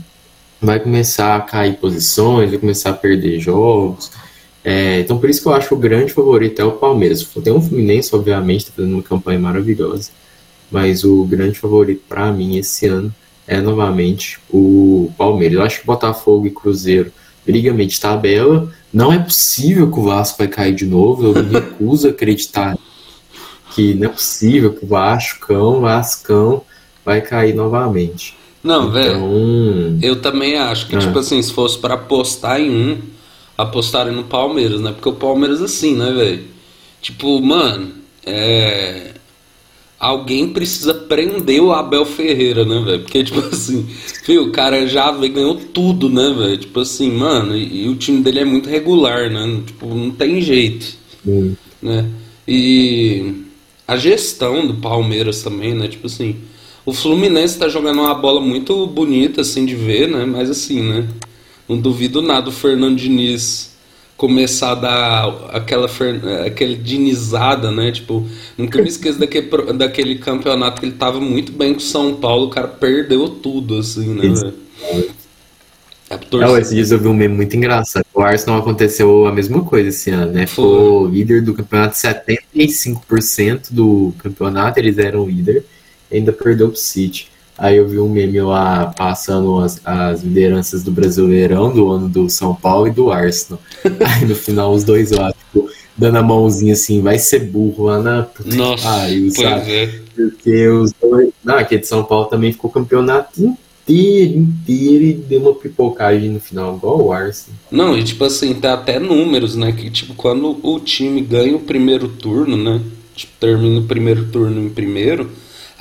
vai 0.62 0.78
começar 0.78 1.36
a 1.36 1.40
cair 1.40 1.76
posições, 1.76 2.50
vai 2.50 2.58
começar 2.58 2.90
a 2.90 2.94
perder 2.94 3.40
jogos. 3.40 4.10
É, 4.64 5.00
então, 5.00 5.18
por 5.18 5.28
isso 5.28 5.42
que 5.42 5.48
eu 5.48 5.54
acho 5.54 5.68
que 5.68 5.74
o 5.74 5.78
grande 5.78 6.12
favorito 6.12 6.62
é 6.62 6.64
o 6.64 6.72
Palmeiras. 6.72 7.24
Tem 7.42 7.52
um 7.52 7.60
Fluminense, 7.60 8.14
obviamente, 8.14 8.60
está 8.60 8.72
fazendo 8.76 8.94
uma 8.94 9.02
campanha 9.02 9.38
maravilhosa, 9.38 10.10
mas 10.70 11.02
o 11.02 11.24
grande 11.24 11.58
favorito 11.58 12.02
para 12.08 12.30
mim 12.30 12.56
esse 12.56 12.86
ano 12.86 13.12
é 13.46 13.60
novamente 13.60 14.38
o 14.48 15.10
Palmeiras. 15.18 15.58
Eu 15.58 15.62
acho 15.64 15.80
que 15.80 15.86
Botafogo 15.86 16.46
e 16.46 16.50
Cruzeiro 16.50 17.12
brigam 17.44 17.76
de 17.76 18.00
tabela. 18.00 18.72
Não 18.92 19.12
é 19.12 19.18
possível 19.18 19.90
que 19.90 19.98
o 19.98 20.04
Vasco 20.04 20.38
vai 20.38 20.48
cair 20.48 20.74
de 20.74 20.86
novo. 20.86 21.24
Eu 21.24 21.42
me 21.42 21.52
recuso 21.52 22.06
a 22.06 22.10
acreditar 22.10 22.78
que 23.74 23.94
não 23.94 24.06
é 24.06 24.12
possível 24.12 24.72
que 24.72 24.84
o 24.84 24.88
Vascão, 24.88 25.80
Vascão 25.80 26.62
vai 27.04 27.20
cair 27.20 27.54
novamente. 27.54 28.36
Não, 28.62 28.88
então... 28.88 28.92
velho. 28.92 29.98
Eu 30.02 30.16
também 30.20 30.56
acho 30.56 30.86
que, 30.86 30.96
ah. 30.96 30.98
tipo 30.98 31.18
assim, 31.18 31.42
se 31.42 31.52
fosse 31.52 31.78
para 31.78 31.94
apostar 31.94 32.60
em 32.60 32.70
um, 32.70 32.98
apostarem 33.56 34.14
no 34.14 34.24
Palmeiras, 34.24 34.80
né? 34.80 34.92
Porque 34.92 35.08
o 35.08 35.14
Palmeiras, 35.14 35.60
assim, 35.60 35.96
né, 35.96 36.12
velho? 36.12 36.44
Tipo, 37.00 37.40
mano, 37.40 37.92
é. 38.24 39.08
Alguém 39.98 40.48
precisa 40.48 40.92
prender 40.92 41.62
o 41.62 41.72
Abel 41.72 42.04
Ferreira, 42.04 42.64
né, 42.64 42.82
velho? 42.84 43.02
Porque, 43.02 43.22
tipo 43.22 43.38
assim, 43.46 43.86
viu, 44.26 44.44
o 44.44 44.50
cara 44.50 44.86
já 44.86 45.10
ganhou 45.12 45.54
tudo, 45.54 46.08
né, 46.08 46.34
velho? 46.36 46.58
Tipo 46.58 46.80
assim, 46.80 47.10
mano, 47.10 47.56
e, 47.56 47.84
e, 47.84 47.88
o 47.88 47.94
time 47.94 48.20
dele 48.20 48.40
é 48.40 48.44
muito 48.44 48.68
regular, 48.68 49.30
né? 49.30 49.62
Tipo, 49.66 49.86
não 49.94 50.10
tem 50.10 50.40
jeito. 50.40 50.96
Hum. 51.26 51.54
Né? 51.80 52.08
E 52.46 53.32
a 53.86 53.96
gestão 53.96 54.66
do 54.66 54.74
Palmeiras 54.74 55.42
também, 55.42 55.74
né? 55.74 55.86
Tipo 55.86 56.06
assim, 56.06 56.36
o 56.84 56.92
Fluminense 56.92 57.58
tá 57.58 57.68
jogando 57.68 58.00
uma 58.00 58.14
bola 58.14 58.40
muito 58.40 58.86
bonita, 58.86 59.40
assim, 59.40 59.64
de 59.64 59.74
ver, 59.74 60.08
né? 60.08 60.24
Mas 60.24 60.50
assim, 60.50 60.82
né? 60.82 61.08
Não 61.68 61.78
duvido 61.78 62.20
nada 62.20 62.48
o 62.48 62.52
Fernando 62.52 62.96
Diniz 62.96 63.72
começar 64.16 64.72
a 64.72 64.74
dar 64.76 65.28
aquela, 65.52 65.88
aquela 66.46 66.76
dinizada, 66.76 67.72
né? 67.72 67.90
Tipo, 67.90 68.24
nunca 68.56 68.80
me 68.80 68.88
esqueço 68.88 69.18
daquele, 69.18 69.48
daquele 69.72 70.14
campeonato 70.16 70.80
que 70.80 70.86
ele 70.86 70.94
tava 70.94 71.20
muito 71.20 71.50
bem 71.50 71.72
com 71.72 71.80
o 71.80 71.82
São 71.82 72.14
Paulo, 72.14 72.46
o 72.46 72.50
cara 72.50 72.68
perdeu 72.68 73.28
tudo, 73.28 73.78
assim, 73.78 74.14
né? 74.14 74.52
É, 76.08 76.20
Não, 76.32 76.56
esses 76.56 76.74
dias 76.74 76.92
eu 76.92 77.00
vi 77.00 77.08
um 77.08 77.14
meme 77.14 77.34
muito 77.34 77.56
engraçado. 77.56 78.04
O 78.14 78.20
Arsenal 78.20 78.60
aconteceu 78.60 79.26
a 79.26 79.32
mesma 79.32 79.64
coisa 79.64 79.88
esse 79.88 80.10
ano, 80.10 80.30
né? 80.30 80.46
Foi, 80.46 80.64
Foi 80.64 81.10
líder 81.10 81.42
do 81.42 81.54
campeonato, 81.54 81.96
75% 81.96 83.72
do 83.72 84.14
campeonato 84.18 84.78
eles 84.78 84.98
eram 84.98 85.26
líder, 85.26 85.64
ainda 86.16 86.32
perdeu 86.32 86.68
pro 86.68 86.78
City. 86.78 87.28
Aí 87.56 87.76
eu 87.76 87.86
vi 87.86 87.98
um 87.98 88.08
meme 88.08 88.40
lá 88.40 88.86
passando 88.96 89.60
as, 89.60 89.80
as 89.84 90.22
lideranças 90.22 90.82
do 90.82 90.90
Brasileirão 90.90 91.72
do 91.72 91.90
ano 91.90 92.08
do 92.08 92.28
São 92.28 92.54
Paulo 92.54 92.88
e 92.88 92.90
do 92.90 93.10
Arsenal. 93.10 93.60
Aí 93.84 94.24
no 94.26 94.34
final 94.34 94.72
os 94.72 94.84
dois 94.84 95.10
lá, 95.10 95.32
tipo, 95.32 95.70
dando 95.96 96.18
a 96.18 96.22
mãozinha 96.22 96.72
assim, 96.72 97.00
vai 97.00 97.18
ser 97.18 97.40
burro 97.40 97.84
lá 97.84 98.02
na. 98.02 98.26
Nossa, 98.44 98.88
Ai, 98.88 99.28
sabe? 99.30 99.70
É. 99.70 100.00
Porque 100.14 100.68
os 100.68 100.92
dois. 100.92 101.30
Não, 101.44 101.56
aquele 101.56 101.82
de 101.82 101.86
São 101.86 102.02
Paulo 102.04 102.26
também 102.26 102.52
ficou 102.52 102.70
campeonato 102.70 103.56
inteiro, 103.82 104.38
inteiro 104.38 105.04
e 105.04 105.12
deu 105.12 105.40
uma 105.40 105.54
pipocagem 105.54 106.30
no 106.30 106.40
final, 106.40 106.76
igual 106.76 107.00
o 107.00 107.12
Arsenal. 107.12 107.58
Não, 107.70 107.98
e 107.98 108.02
tipo 108.02 108.24
assim, 108.24 108.54
tem 108.54 108.70
até 108.70 108.98
números, 108.98 109.56
né? 109.56 109.72
Que 109.72 109.90
tipo, 109.90 110.14
quando 110.14 110.58
o 110.62 110.80
time 110.80 111.20
ganha 111.20 111.56
o 111.56 111.60
primeiro 111.60 112.08
turno, 112.08 112.56
né? 112.56 112.80
Tipo, 113.14 113.32
termina 113.38 113.80
o 113.80 113.84
primeiro 113.84 114.26
turno 114.26 114.60
em 114.60 114.70
primeiro, 114.70 115.30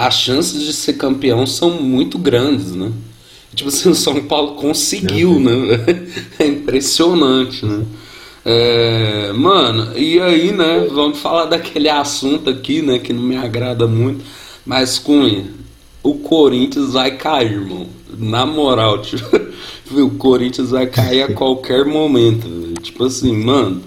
as 0.07 0.15
chances 0.15 0.63
de 0.63 0.73
ser 0.73 0.93
campeão 0.93 1.45
são 1.45 1.69
muito 1.81 2.17
grandes, 2.17 2.73
né? 2.73 2.91
Tipo 3.53 3.69
assim, 3.69 3.89
o 3.89 3.95
São 3.95 4.23
Paulo 4.23 4.55
conseguiu, 4.55 5.39
né? 5.39 5.51
É 6.39 6.47
impressionante, 6.47 7.63
né? 7.63 7.85
É, 8.43 9.31
mano, 9.33 9.95
e 9.95 10.19
aí, 10.19 10.51
né? 10.51 10.87
Vamos 10.91 11.19
falar 11.19 11.45
daquele 11.45 11.87
assunto 11.87 12.49
aqui, 12.49 12.81
né? 12.81 12.97
Que 12.97 13.13
não 13.13 13.21
me 13.21 13.37
agrada 13.37 13.85
muito. 13.85 14.25
Mas, 14.65 14.97
Cunha, 14.97 15.45
o 16.01 16.15
Corinthians 16.15 16.93
vai 16.93 17.11
cair, 17.11 17.51
irmão. 17.51 17.85
Na 18.17 18.43
moral, 18.43 19.01
tipo, 19.03 19.27
o 19.91 20.09
Corinthians 20.11 20.71
vai 20.71 20.87
cair 20.87 21.21
a 21.21 21.33
qualquer 21.33 21.85
momento. 21.85 22.47
Tipo 22.81 23.05
assim, 23.05 23.37
mano. 23.37 23.83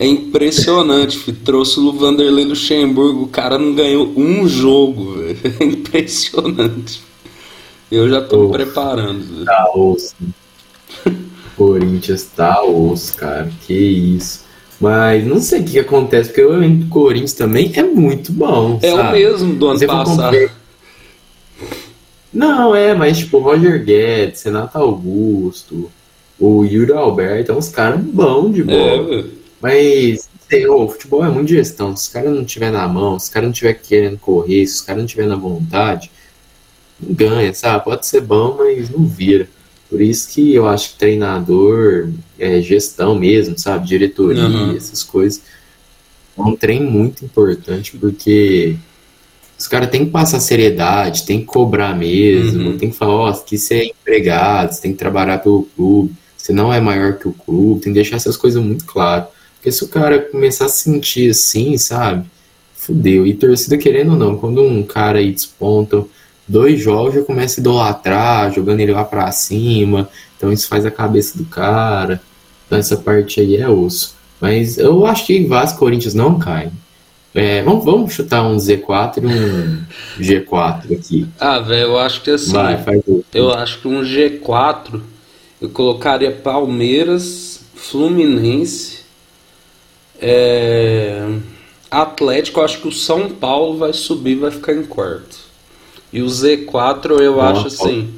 É 0.00 0.06
impressionante, 0.06 1.18
filho. 1.18 1.38
trouxe 1.44 1.80
o 1.80 1.92
Vanderlei 1.92 2.44
Luxemburgo, 2.44 3.24
o 3.24 3.28
cara 3.28 3.58
não 3.58 3.74
ganhou 3.74 4.12
um 4.16 4.48
jogo, 4.48 5.14
velho. 5.14 5.38
É 5.58 5.64
impressionante. 5.64 7.02
Eu 7.90 8.08
já 8.08 8.20
tô 8.20 8.48
preparando. 8.50 9.44
Tá 9.44 9.72
osso. 9.74 10.14
Corinthians 11.56 12.30
tá 12.36 12.62
osso, 12.62 13.16
cara. 13.16 13.50
Que 13.66 13.74
isso. 13.74 14.44
Mas 14.80 15.26
não 15.26 15.40
sei 15.40 15.62
o 15.62 15.64
que 15.64 15.80
acontece, 15.80 16.28
porque 16.28 16.44
o 16.44 16.88
Corinthians 16.88 17.32
também 17.32 17.72
é 17.74 17.82
muito 17.82 18.30
bom. 18.30 18.78
É 18.80 18.92
sabe? 18.92 19.08
o 19.08 19.12
mesmo 19.12 19.54
do 19.54 19.66
ano 19.66 19.86
passado. 19.86 20.50
Não, 22.32 22.76
é, 22.76 22.94
mas 22.94 23.18
tipo, 23.18 23.38
Roger 23.38 23.84
Guedes, 23.84 24.44
Renato 24.44 24.78
Augusto, 24.78 25.90
o 26.38 26.64
Yuri 26.64 26.92
Alberto, 26.92 27.50
é 27.50 27.54
uns 27.54 27.68
caras 27.68 28.00
bons 28.00 28.54
de 28.54 28.62
bola. 28.62 29.16
É, 29.16 29.24
mas 29.60 30.28
sei, 30.48 30.66
o 30.66 30.88
futebol 30.88 31.24
é 31.24 31.30
muito 31.30 31.48
gestão. 31.48 31.96
Se 31.96 32.06
os 32.06 32.12
caras 32.12 32.34
não 32.34 32.44
tiver 32.44 32.72
na 32.72 32.88
mão, 32.88 33.18
se 33.18 33.26
os 33.26 33.32
caras 33.32 33.48
não 33.48 33.52
tiver 33.52 33.74
querendo 33.74 34.18
correr, 34.18 34.66
se 34.66 34.76
os 34.76 34.80
caras 34.80 35.02
não 35.02 35.06
tiver 35.06 35.26
na 35.26 35.36
vontade, 35.36 36.10
não 37.00 37.14
ganha, 37.14 37.52
sabe? 37.52 37.84
Pode 37.84 38.06
ser 38.06 38.22
bom, 38.22 38.56
mas 38.58 38.88
não 38.90 39.06
vira. 39.06 39.48
Por 39.90 40.00
isso 40.00 40.28
que 40.30 40.54
eu 40.54 40.68
acho 40.68 40.90
que 40.90 40.98
treinador 40.98 42.10
é 42.38 42.60
gestão 42.60 43.14
mesmo, 43.14 43.58
sabe? 43.58 43.86
Diretoria, 43.86 44.44
uhum. 44.44 44.76
essas 44.76 45.02
coisas. 45.02 45.42
É 46.36 46.42
um 46.42 46.56
trem 46.56 46.82
muito 46.82 47.24
importante, 47.24 47.96
porque 47.96 48.76
os 49.58 49.66
caras 49.66 49.90
têm 49.90 50.04
que 50.04 50.10
passar 50.10 50.40
seriedade, 50.40 51.24
tem 51.24 51.40
que 51.40 51.46
cobrar 51.46 51.96
mesmo, 51.96 52.70
uhum. 52.70 52.78
tem 52.78 52.90
que 52.90 52.96
falar, 52.96 53.12
ó, 53.12 53.30
oh, 53.30 53.34
que 53.34 53.58
você 53.58 53.74
é 53.74 53.86
empregado, 53.86 54.72
você 54.72 54.82
tem 54.82 54.92
que 54.92 54.98
trabalhar 54.98 55.38
pelo 55.38 55.64
clube, 55.74 56.14
você 56.36 56.52
não 56.52 56.72
é 56.72 56.80
maior 56.80 57.18
que 57.18 57.26
o 57.26 57.32
clube, 57.32 57.80
tem 57.80 57.92
que 57.92 57.98
deixar 57.98 58.16
essas 58.16 58.36
coisas 58.36 58.62
muito 58.62 58.84
claras. 58.84 59.28
Porque 59.58 59.72
se 59.72 59.84
o 59.84 59.88
cara 59.88 60.20
começar 60.20 60.66
a 60.66 60.70
sentir 60.70 61.30
assim, 61.30 61.76
sabe? 61.76 62.24
Fudeu. 62.74 63.26
E 63.26 63.34
torcida 63.34 63.76
querendo 63.76 64.12
ou 64.12 64.16
não, 64.16 64.38
quando 64.38 64.62
um 64.62 64.82
cara 64.82 65.18
aí 65.18 65.32
desponta 65.32 66.04
dois 66.46 66.80
jogos, 66.80 67.14
já 67.14 67.22
começa 67.22 67.60
a 67.60 67.60
idolatrar, 67.60 68.54
jogando 68.54 68.80
ele 68.80 68.92
lá 68.92 69.04
pra 69.04 69.30
cima. 69.32 70.08
Então 70.36 70.52
isso 70.52 70.68
faz 70.68 70.86
a 70.86 70.90
cabeça 70.90 71.36
do 71.36 71.44
cara. 71.44 72.22
Então 72.66 72.78
essa 72.78 72.96
parte 72.96 73.40
aí 73.40 73.56
é 73.56 73.68
osso. 73.68 74.16
Mas 74.40 74.78
eu 74.78 75.04
acho 75.04 75.26
que 75.26 75.44
Vasco 75.44 75.78
Corinthians 75.78 76.14
não 76.14 76.38
caem. 76.38 76.70
É, 77.34 77.62
vamos, 77.62 77.84
vamos 77.84 78.12
chutar 78.12 78.42
um 78.42 78.56
Z4 78.56 79.22
e 79.22 79.26
um 79.26 79.82
G4 80.22 80.92
aqui. 80.98 81.26
Ah, 81.38 81.58
velho, 81.58 81.88
eu 81.88 81.98
acho 81.98 82.22
que 82.22 82.30
assim. 82.30 82.52
Vai, 82.52 82.82
faz 82.82 83.02
eu 83.34 83.52
acho 83.52 83.80
que 83.80 83.88
um 83.88 84.00
G4 84.02 85.00
eu 85.60 85.68
colocaria 85.68 86.30
Palmeiras, 86.30 87.60
Fluminense, 87.74 88.97
é, 90.20 91.38
Atlético. 91.90 92.60
Eu 92.60 92.64
acho 92.64 92.80
que 92.80 92.88
o 92.88 92.92
São 92.92 93.30
Paulo 93.30 93.78
vai 93.78 93.92
subir 93.92 94.36
vai 94.36 94.50
ficar 94.50 94.74
em 94.74 94.84
quarto. 94.84 95.38
E 96.12 96.22
o 96.22 96.26
Z4 96.26 97.20
eu 97.20 97.40
acho 97.40 97.66
assim. 97.66 98.14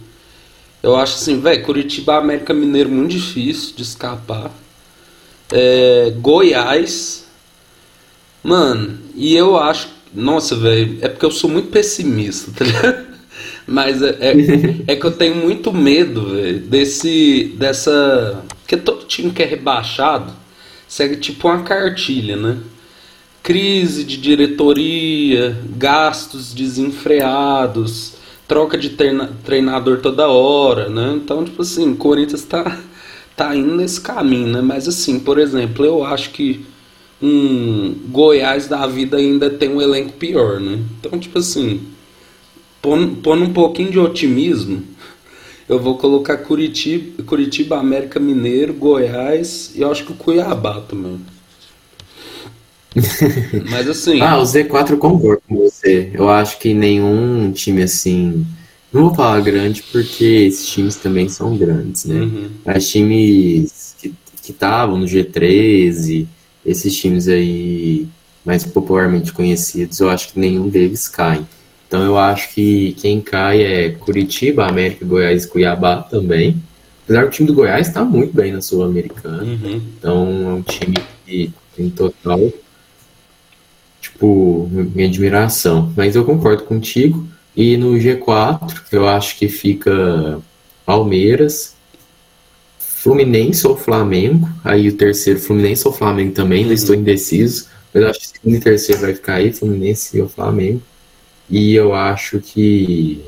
Eu 0.83 0.97
acho 0.97 1.17
assim, 1.17 1.41
velho, 1.41 1.63
Curitiba 1.63 2.17
América 2.17 2.55
Mineiro 2.55 2.89
muito 2.89 3.11
difícil 3.11 3.75
de 3.77 3.83
escapar. 3.83 4.51
É, 5.53 6.13
Goiás 6.17 7.21
Mano, 8.43 8.99
e 9.15 9.37
eu 9.37 9.57
acho. 9.57 9.89
Nossa, 10.15 10.57
velho, 10.57 10.99
é 11.03 11.09
porque 11.09 11.25
eu 11.25 11.31
sou 11.31 11.49
muito 11.49 11.69
pessimista, 11.69 12.51
tá 12.57 12.65
ligado? 12.65 13.11
Mas 13.67 14.03
é, 14.03 14.17
é, 14.21 14.93
é 14.93 14.97
que 14.97 15.07
eu 15.07 15.13
tenho 15.13 15.37
muito 15.37 15.73
medo, 15.73 16.31
velho, 16.31 16.61
desse. 16.61 17.55
dessa. 17.57 18.43
Porque 18.61 18.77
todo 18.77 19.07
time 19.07 19.31
que 19.31 19.43
é 19.43 19.47
rebaixado 19.47 20.33
segue 20.91 21.19
tipo 21.19 21.47
uma 21.47 21.63
cartilha, 21.63 22.37
né? 22.37 22.59
Crise 23.45 24.03
de 24.03 24.17
diretoria, 24.17 25.57
gastos 25.77 26.53
desenfreados, 26.53 28.15
troca 28.49 28.77
de 28.77 28.91
treinador 29.45 30.01
toda 30.01 30.29
hora, 30.29 30.89
né? 30.89 31.13
Então, 31.15 31.45
tipo 31.45 31.63
assim, 31.63 31.93
o 31.93 31.97
Corinthians 31.97 32.43
tá, 32.43 32.81
tá 33.37 33.55
indo 33.55 33.77
nesse 33.77 34.01
caminho, 34.01 34.49
né? 34.49 34.61
Mas 34.61 34.89
assim, 34.89 35.21
por 35.21 35.39
exemplo, 35.39 35.85
eu 35.87 36.05
acho 36.05 36.31
que 36.31 36.67
um 37.23 37.95
Goiás 38.09 38.67
da 38.67 38.85
vida 38.89 39.17
ainda 39.17 39.49
tem 39.49 39.69
um 39.69 39.81
elenco 39.81 40.15
pior, 40.15 40.59
né? 40.59 40.81
Então, 40.99 41.17
tipo 41.21 41.39
assim, 41.39 41.83
pondo 42.83 43.45
um 43.45 43.53
pouquinho 43.53 43.93
de 43.93 43.99
otimismo, 44.01 44.83
eu 45.71 45.79
vou 45.79 45.97
colocar 45.97 46.37
Curitiba, 46.39 47.23
Curitiba, 47.23 47.79
América 47.79 48.19
Mineiro, 48.19 48.75
Goiás 48.75 49.71
e 49.77 49.83
eu 49.83 49.91
acho 49.93 50.05
que 50.05 50.11
o 50.11 50.17
Cuiabá 50.17 50.81
também. 50.81 51.21
Mas 53.71 53.89
assim. 53.89 54.21
ah, 54.21 54.37
o 54.37 54.43
Z4 54.43 54.91
eu 54.91 54.99
concordo 54.99 55.43
com 55.49 55.55
você. 55.55 56.11
Eu 56.13 56.29
acho 56.29 56.59
que 56.59 56.75
nenhum 56.75 57.53
time 57.53 57.85
assim. 57.85 58.45
Não 58.93 59.03
vou 59.03 59.15
falar 59.15 59.41
grande 59.43 59.85
porque 59.93 60.25
esses 60.25 60.69
times 60.69 60.97
também 60.97 61.29
são 61.29 61.57
grandes, 61.57 62.05
né? 62.05 62.19
Uhum. 62.19 62.51
Mas 62.65 62.91
times 62.91 63.95
que 64.43 64.51
estavam 64.51 64.99
no 64.99 65.07
G13, 65.07 66.27
esses 66.67 66.97
times 66.97 67.29
aí 67.29 68.09
mais 68.45 68.65
popularmente 68.65 69.33
conhecidos, 69.33 70.01
eu 70.01 70.11
acho 70.11 70.33
que 70.33 70.41
nenhum 70.41 70.69
deles 70.69 71.07
cai. 71.07 71.47
Então 71.91 72.05
eu 72.05 72.17
acho 72.17 72.55
que 72.55 72.93
quem 73.01 73.21
cai 73.21 73.63
é 73.63 73.91
Curitiba, 73.91 74.65
América, 74.65 75.05
Goiás 75.05 75.43
e 75.43 75.49
Cuiabá 75.49 75.97
também. 75.97 76.63
Apesar 77.03 77.25
do 77.25 77.31
time 77.33 77.49
do 77.49 77.55
Goiás 77.55 77.89
estar 77.89 78.05
tá 78.05 78.07
muito 78.07 78.33
bem 78.33 78.53
na 78.53 78.61
Sul-Americana. 78.61 79.43
Uhum. 79.43 79.83
Então 79.99 80.25
é 80.51 80.53
um 80.53 80.63
time 80.63 80.95
que 81.27 81.53
tem 81.75 81.91
total 81.91 82.39
tipo, 84.01 84.71
minha 84.71 85.09
admiração. 85.09 85.93
Mas 85.97 86.15
eu 86.15 86.25
concordo 86.25 86.63
contigo. 86.63 87.27
E 87.57 87.77
no 87.77 87.95
G4, 87.95 88.83
eu 88.93 89.09
acho 89.09 89.37
que 89.37 89.49
fica 89.49 90.41
Palmeiras, 90.87 91.75
Fluminense 92.79 93.67
ou 93.67 93.77
Flamengo. 93.77 94.49
Aí 94.63 94.87
o 94.87 94.97
terceiro, 94.97 95.41
Fluminense 95.41 95.89
ou 95.89 95.93
Flamengo 95.93 96.35
também, 96.35 96.59
ainda 96.59 96.69
uhum. 96.69 96.75
estou 96.75 96.95
indeciso. 96.95 97.67
Mas 97.93 98.05
eu 98.05 98.11
acho 98.11 98.21
que 98.21 98.27
o 98.27 98.29
segundo 98.29 98.55
e 98.55 98.61
terceiro 98.61 99.01
vai 99.01 99.13
ficar 99.13 99.35
aí, 99.35 99.53
Fluminense 99.53 100.21
ou 100.21 100.29
Flamengo. 100.29 100.81
E 101.51 101.75
eu 101.75 101.95
acho 101.95 102.41
que. 102.41 103.21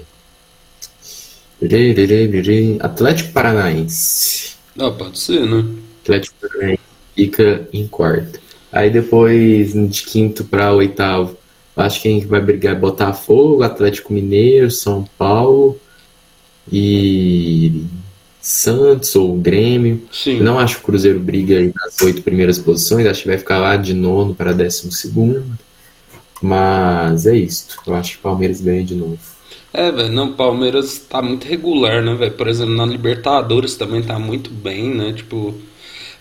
Atlético 2.81 3.33
Paranaense. 3.33 4.53
Ah, 4.79 4.91
pode 4.91 5.19
ser, 5.19 5.47
né? 5.47 5.65
Atlético 6.03 6.37
Paranaense 6.41 6.83
fica 7.15 7.69
em 7.73 7.87
quarto. 7.87 8.41
Aí 8.71 8.91
depois, 8.91 9.73
de 9.73 10.03
quinto 10.03 10.45
para 10.45 10.73
oitavo, 10.73 11.37
acho 11.77 12.01
que 12.01 12.09
quem 12.09 12.27
vai 12.27 12.41
brigar 12.41 12.75
é 12.75 12.79
Botafogo, 12.79 13.63
Atlético 13.63 14.13
Mineiro, 14.13 14.71
São 14.71 15.05
Paulo 15.19 15.79
e 16.71 17.85
Santos 18.41 19.15
ou 19.15 19.37
Grêmio. 19.37 20.03
Sim. 20.11 20.41
Não 20.41 20.59
acho 20.59 20.77
que 20.77 20.83
o 20.83 20.87
Cruzeiro 20.87 21.21
briga 21.21 21.59
aí 21.59 21.73
nas 21.75 22.01
oito 22.01 22.23
primeiras 22.23 22.59
posições, 22.59 23.07
acho 23.07 23.23
que 23.23 23.29
vai 23.29 23.39
ficar 23.39 23.59
lá 23.59 23.77
de 23.77 23.95
nono 23.95 24.35
para 24.35 24.53
décimo 24.53 24.91
segundo. 24.91 25.45
Mas 26.43 27.25
é 27.27 27.37
isso. 27.37 27.69
Eu 27.87 27.95
acho 27.95 28.13
que 28.13 28.19
o 28.19 28.23
Palmeiras 28.23 28.61
ganha 28.61 28.85
de 28.85 28.95
novo. 28.95 29.19
É, 29.73 29.91
velho, 29.91 30.13
não, 30.13 30.31
o 30.31 30.35
Palmeiras 30.35 30.99
tá 30.99 31.23
muito 31.23 31.47
regular, 31.47 32.03
né, 32.03 32.15
velho? 32.15 32.33
Por 32.33 32.49
exemplo, 32.49 32.75
na 32.75 32.85
Libertadores 32.85 33.77
também 33.77 34.03
tá 34.03 34.19
muito 34.19 34.51
bem, 34.51 34.95
né? 34.95 35.13
Tipo, 35.13 35.55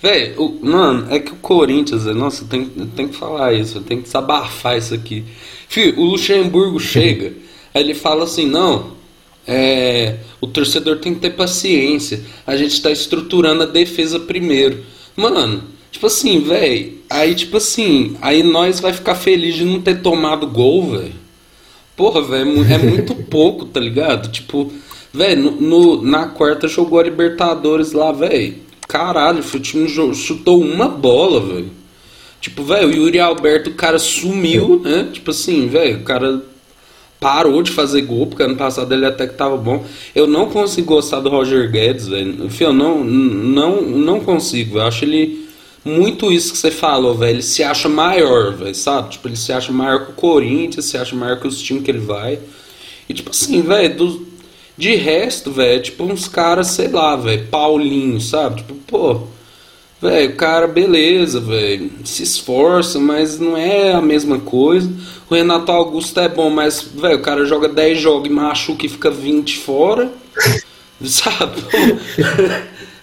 Velho, 0.01 0.57
mano, 0.63 1.07
é 1.13 1.19
que 1.19 1.31
o 1.31 1.35
Corinthians, 1.35 2.05
nossa, 2.05 2.43
tem, 2.45 2.65
tem 2.95 3.07
que 3.07 3.15
falar 3.15 3.53
isso, 3.53 3.79
tem 3.81 3.97
que 3.97 4.05
desabafar 4.05 4.75
isso 4.75 4.95
aqui. 4.95 5.23
Fio, 5.69 5.99
o 5.99 6.05
Luxemburgo 6.05 6.79
chega, 6.81 7.33
aí 7.71 7.83
ele 7.83 7.93
fala 7.93 8.23
assim: 8.23 8.47
não, 8.47 8.93
é, 9.45 10.17
o 10.39 10.47
torcedor 10.47 10.97
tem 10.97 11.13
que 11.13 11.19
ter 11.19 11.31
paciência, 11.31 12.19
a 12.47 12.57
gente 12.57 12.73
está 12.73 12.89
estruturando 12.89 13.61
a 13.61 13.67
defesa 13.67 14.19
primeiro. 14.19 14.83
Mano, 15.15 15.63
tipo 15.91 16.07
assim, 16.07 16.39
velho, 16.39 16.99
aí 17.11 17.35
tipo 17.35 17.57
assim, 17.57 18.17
aí 18.21 18.43
nós 18.43 18.79
vai 18.79 18.93
ficar 18.93 19.15
feliz 19.15 19.55
de 19.55 19.65
não 19.65 19.81
ter 19.81 20.01
tomado 20.01 20.47
gol, 20.47 20.91
velho. 20.91 21.13
Porra, 21.95 22.21
velho, 22.21 22.65
é 22.71 22.77
muito 22.77 23.13
pouco, 23.29 23.65
tá 23.65 23.79
ligado? 23.79 24.31
Tipo, 24.31 24.71
velho, 25.13 25.43
no, 25.43 25.61
no, 25.61 26.01
na 26.01 26.27
quarta 26.27 26.67
jogou 26.67 26.99
a 26.99 27.03
Libertadores 27.03 27.91
lá, 27.91 28.11
velho 28.11 28.71
caralho, 28.91 29.41
o 29.41 29.59
time 29.59 29.87
chutou 30.13 30.61
uma 30.61 30.89
bola, 30.89 31.39
velho. 31.39 31.71
Tipo, 32.41 32.61
velho, 32.61 32.89
o 32.89 32.91
Yuri 32.91 33.19
Alberto, 33.19 33.69
o 33.69 33.73
cara 33.73 33.97
sumiu, 33.97 34.81
né? 34.83 35.07
Tipo 35.13 35.31
assim, 35.31 35.67
velho, 35.69 35.99
o 35.99 36.03
cara 36.03 36.41
parou 37.17 37.63
de 37.63 37.71
fazer 37.71 38.01
gol, 38.01 38.27
porque 38.27 38.43
ano 38.43 38.57
passado 38.57 38.93
ele 38.93 39.05
até 39.05 39.27
que 39.27 39.35
tava 39.35 39.55
bom. 39.55 39.85
Eu 40.13 40.27
não 40.27 40.49
consigo 40.49 40.95
gostar 40.95 41.21
do 41.21 41.29
Roger 41.29 41.71
Guedes, 41.71 42.07
velho. 42.07 42.49
Eu 42.59 42.73
não, 42.73 43.01
não, 43.01 43.81
não 43.81 44.19
consigo. 44.19 44.79
Eu 44.79 44.81
acho 44.81 45.05
ele 45.05 45.40
muito 45.83 46.31
isso 46.31 46.51
que 46.51 46.57
você 46.57 46.71
falou, 46.71 47.15
velho. 47.15 47.35
Ele 47.35 47.41
se 47.41 47.63
acha 47.63 47.89
maior, 47.89 48.53
velho, 48.53 48.75
sabe? 48.75 49.11
Tipo, 49.11 49.27
ele 49.27 49.35
se 49.35 49.51
acha 49.51 49.71
maior 49.71 50.05
que 50.05 50.11
o 50.11 50.15
Corinthians, 50.15 50.85
se 50.85 50.97
acha 50.97 51.15
maior 51.15 51.39
que 51.39 51.47
os 51.47 51.61
times 51.61 51.83
que 51.83 51.91
ele 51.91 51.99
vai. 51.99 52.39
E 53.09 53.13
tipo 53.13 53.31
assim, 53.31 53.61
velho, 53.61 54.25
de 54.77 54.95
resto, 54.95 55.51
velho, 55.51 55.79
é 55.79 55.79
tipo 55.79 56.03
uns 56.03 56.27
caras, 56.27 56.67
sei 56.67 56.87
lá, 56.87 57.15
velho, 57.15 57.47
Paulinho, 57.47 58.21
sabe? 58.21 58.57
Tipo, 58.57 58.75
pô, 58.87 59.21
velho, 60.01 60.31
o 60.31 60.35
cara, 60.35 60.67
beleza, 60.67 61.39
velho, 61.39 61.91
se 62.03 62.23
esforça, 62.23 62.99
mas 62.99 63.39
não 63.39 63.57
é 63.57 63.93
a 63.93 64.01
mesma 64.01 64.39
coisa. 64.39 64.91
O 65.29 65.35
Renato 65.35 65.71
Augusto 65.71 66.19
é 66.19 66.29
bom, 66.29 66.49
mas, 66.49 66.81
velho, 66.81 67.17
o 67.17 67.21
cara 67.21 67.45
joga 67.45 67.67
10 67.67 67.99
jogos 67.99 68.29
e 68.29 68.31
machuca 68.31 68.85
e 68.85 68.89
fica 68.89 69.11
20 69.11 69.57
fora, 69.57 70.11
sabe? 71.03 71.61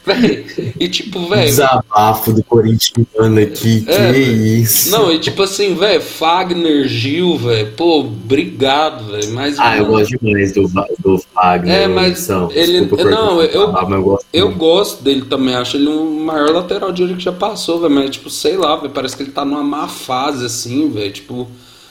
Véi, 0.09 0.73
e 0.81 0.89
tipo, 0.89 1.29
velho. 1.29 1.45
Desabafo 1.45 2.33
do 2.33 2.43
corintiano 2.43 3.41
aqui, 3.41 3.85
é, 3.87 4.13
que 4.13 4.19
isso. 4.19 4.91
Não, 4.91 5.13
e 5.13 5.19
tipo 5.19 5.43
assim, 5.43 5.75
velho, 5.75 6.01
Fagner, 6.01 6.89
Gil, 6.89 7.37
velho, 7.37 7.73
pô, 7.77 8.01
obrigado, 8.01 9.13
velho. 9.13 9.31
Mas. 9.33 9.59
Ah, 9.59 9.65
mano, 9.65 9.77
eu 9.77 9.87
gosto 9.87 10.19
demais 10.19 10.53
do, 10.55 10.71
do 11.01 11.19
Fagner. 11.35 11.83
É, 11.83 11.87
mas. 11.87 12.29
ele, 12.55 12.89
não, 13.05 13.43
eu, 13.43 13.73
falar, 13.73 13.91
eu, 13.91 14.03
gosto, 14.03 14.27
eu 14.33 14.55
gosto 14.55 15.05
dele 15.05 15.27
também, 15.27 15.55
acho 15.55 15.77
ele 15.77 15.89
um 15.89 16.25
maior 16.25 16.51
lateral 16.53 16.91
direito 16.91 17.19
que 17.19 17.25
já 17.25 17.33
passou, 17.33 17.81
velho. 17.81 17.95
Mas, 17.95 18.11
tipo, 18.11 18.31
sei 18.31 18.57
lá, 18.57 18.77
velho, 18.77 18.91
parece 18.91 19.15
que 19.15 19.23
ele 19.23 19.33
tá 19.33 19.45
numa 19.45 19.63
má 19.63 19.89
fase, 19.89 20.47
assim, 20.47 20.89
velho. 20.89 21.13
Tipo, 21.13 21.47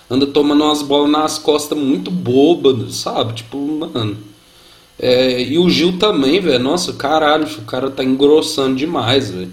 anda 0.10 0.26
tomando 0.26 0.64
umas 0.64 0.82
bolas 0.82 1.12
nas 1.12 1.38
costas 1.38 1.78
muito 1.78 2.10
bobas, 2.10 2.96
sabe? 2.96 3.34
Tipo, 3.34 3.58
mano. 3.58 4.18
É, 5.00 5.42
e 5.42 5.60
o 5.60 5.70
Gil 5.70 5.98
também, 5.98 6.40
velho. 6.40 6.60
Nossa, 6.60 6.94
caralho, 6.94 7.46
o 7.46 7.66
cara 7.66 7.90
tá 7.90 8.04
engrossando 8.04 8.76
demais, 8.76 9.30
velho. 9.30 9.52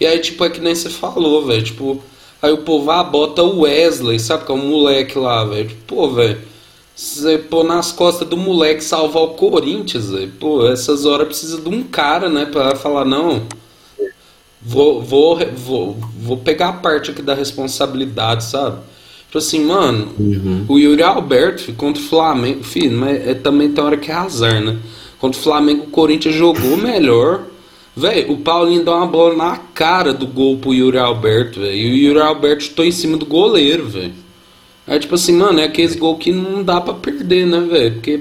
E 0.00 0.06
aí, 0.06 0.18
tipo, 0.18 0.44
é 0.44 0.50
que 0.50 0.60
nem 0.60 0.74
você 0.74 0.88
falou, 0.90 1.44
velho. 1.46 1.62
Tipo, 1.62 2.02
aí 2.40 2.52
o 2.52 2.58
povo, 2.58 2.90
ah, 2.90 3.04
bota 3.04 3.42
o 3.42 3.60
Wesley, 3.60 4.18
sabe? 4.18 4.44
Que 4.44 4.52
é 4.52 4.54
um 4.54 4.68
moleque 4.68 5.18
lá, 5.18 5.44
velho. 5.44 5.68
Tipo, 5.68 5.82
pô, 5.86 6.10
velho. 6.10 6.38
Você 6.94 7.36
pôr 7.36 7.62
nas 7.62 7.92
costas 7.92 8.26
do 8.26 8.38
moleque 8.38 8.82
salvar 8.82 9.22
o 9.22 9.34
Corinthians, 9.34 10.10
velho. 10.10 10.32
Pô, 10.40 10.66
essas 10.66 11.04
horas 11.04 11.28
precisa 11.28 11.60
de 11.60 11.68
um 11.68 11.82
cara, 11.82 12.30
né? 12.30 12.46
Pra 12.46 12.74
falar, 12.74 13.04
não. 13.04 13.46
Vou, 14.62 15.02
vou, 15.02 15.38
vou, 15.54 15.96
vou 16.18 16.38
pegar 16.38 16.68
a 16.68 16.72
parte 16.72 17.10
aqui 17.10 17.20
da 17.20 17.34
responsabilidade, 17.34 18.44
sabe? 18.44 18.78
Tipo 19.36 19.38
assim, 19.38 19.64
mano, 19.66 20.08
uhum. 20.18 20.64
o 20.66 20.78
Yuri 20.78 21.02
Alberto 21.02 21.70
contra 21.74 22.02
o 22.02 22.06
Flamengo, 22.06 22.64
filho, 22.64 22.96
mas 22.96 23.28
é, 23.28 23.34
também 23.34 23.70
tem 23.70 23.84
hora 23.84 23.98
que 23.98 24.10
é 24.10 24.14
azar, 24.14 24.62
né? 24.62 24.78
Contra 25.18 25.38
o 25.38 25.42
Flamengo, 25.42 25.84
o 25.84 25.90
Corinthians 25.90 26.34
jogou 26.34 26.76
melhor. 26.78 27.42
Velho, 27.94 28.32
o 28.32 28.38
Paulinho 28.38 28.82
dá 28.82 28.96
uma 28.96 29.06
bola 29.06 29.36
na 29.36 29.56
cara 29.56 30.14
do 30.14 30.26
gol 30.26 30.56
pro 30.56 30.72
Yuri 30.72 30.96
Alberto, 30.96 31.60
velho. 31.60 31.74
E 31.74 31.92
o 31.92 31.96
Yuri 31.96 32.20
Alberto 32.20 32.62
estou 32.62 32.84
em 32.84 32.90
cima 32.90 33.18
do 33.18 33.26
goleiro, 33.26 33.86
velho. 33.86 34.14
Aí, 34.86 34.98
tipo 34.98 35.14
assim, 35.14 35.34
mano, 35.34 35.60
é 35.60 35.64
aqueles 35.64 35.96
gol 35.96 36.16
que 36.16 36.32
não 36.32 36.62
dá 36.62 36.80
pra 36.80 36.94
perder, 36.94 37.46
né, 37.46 37.60
velho? 37.60 37.92
Porque 37.94 38.20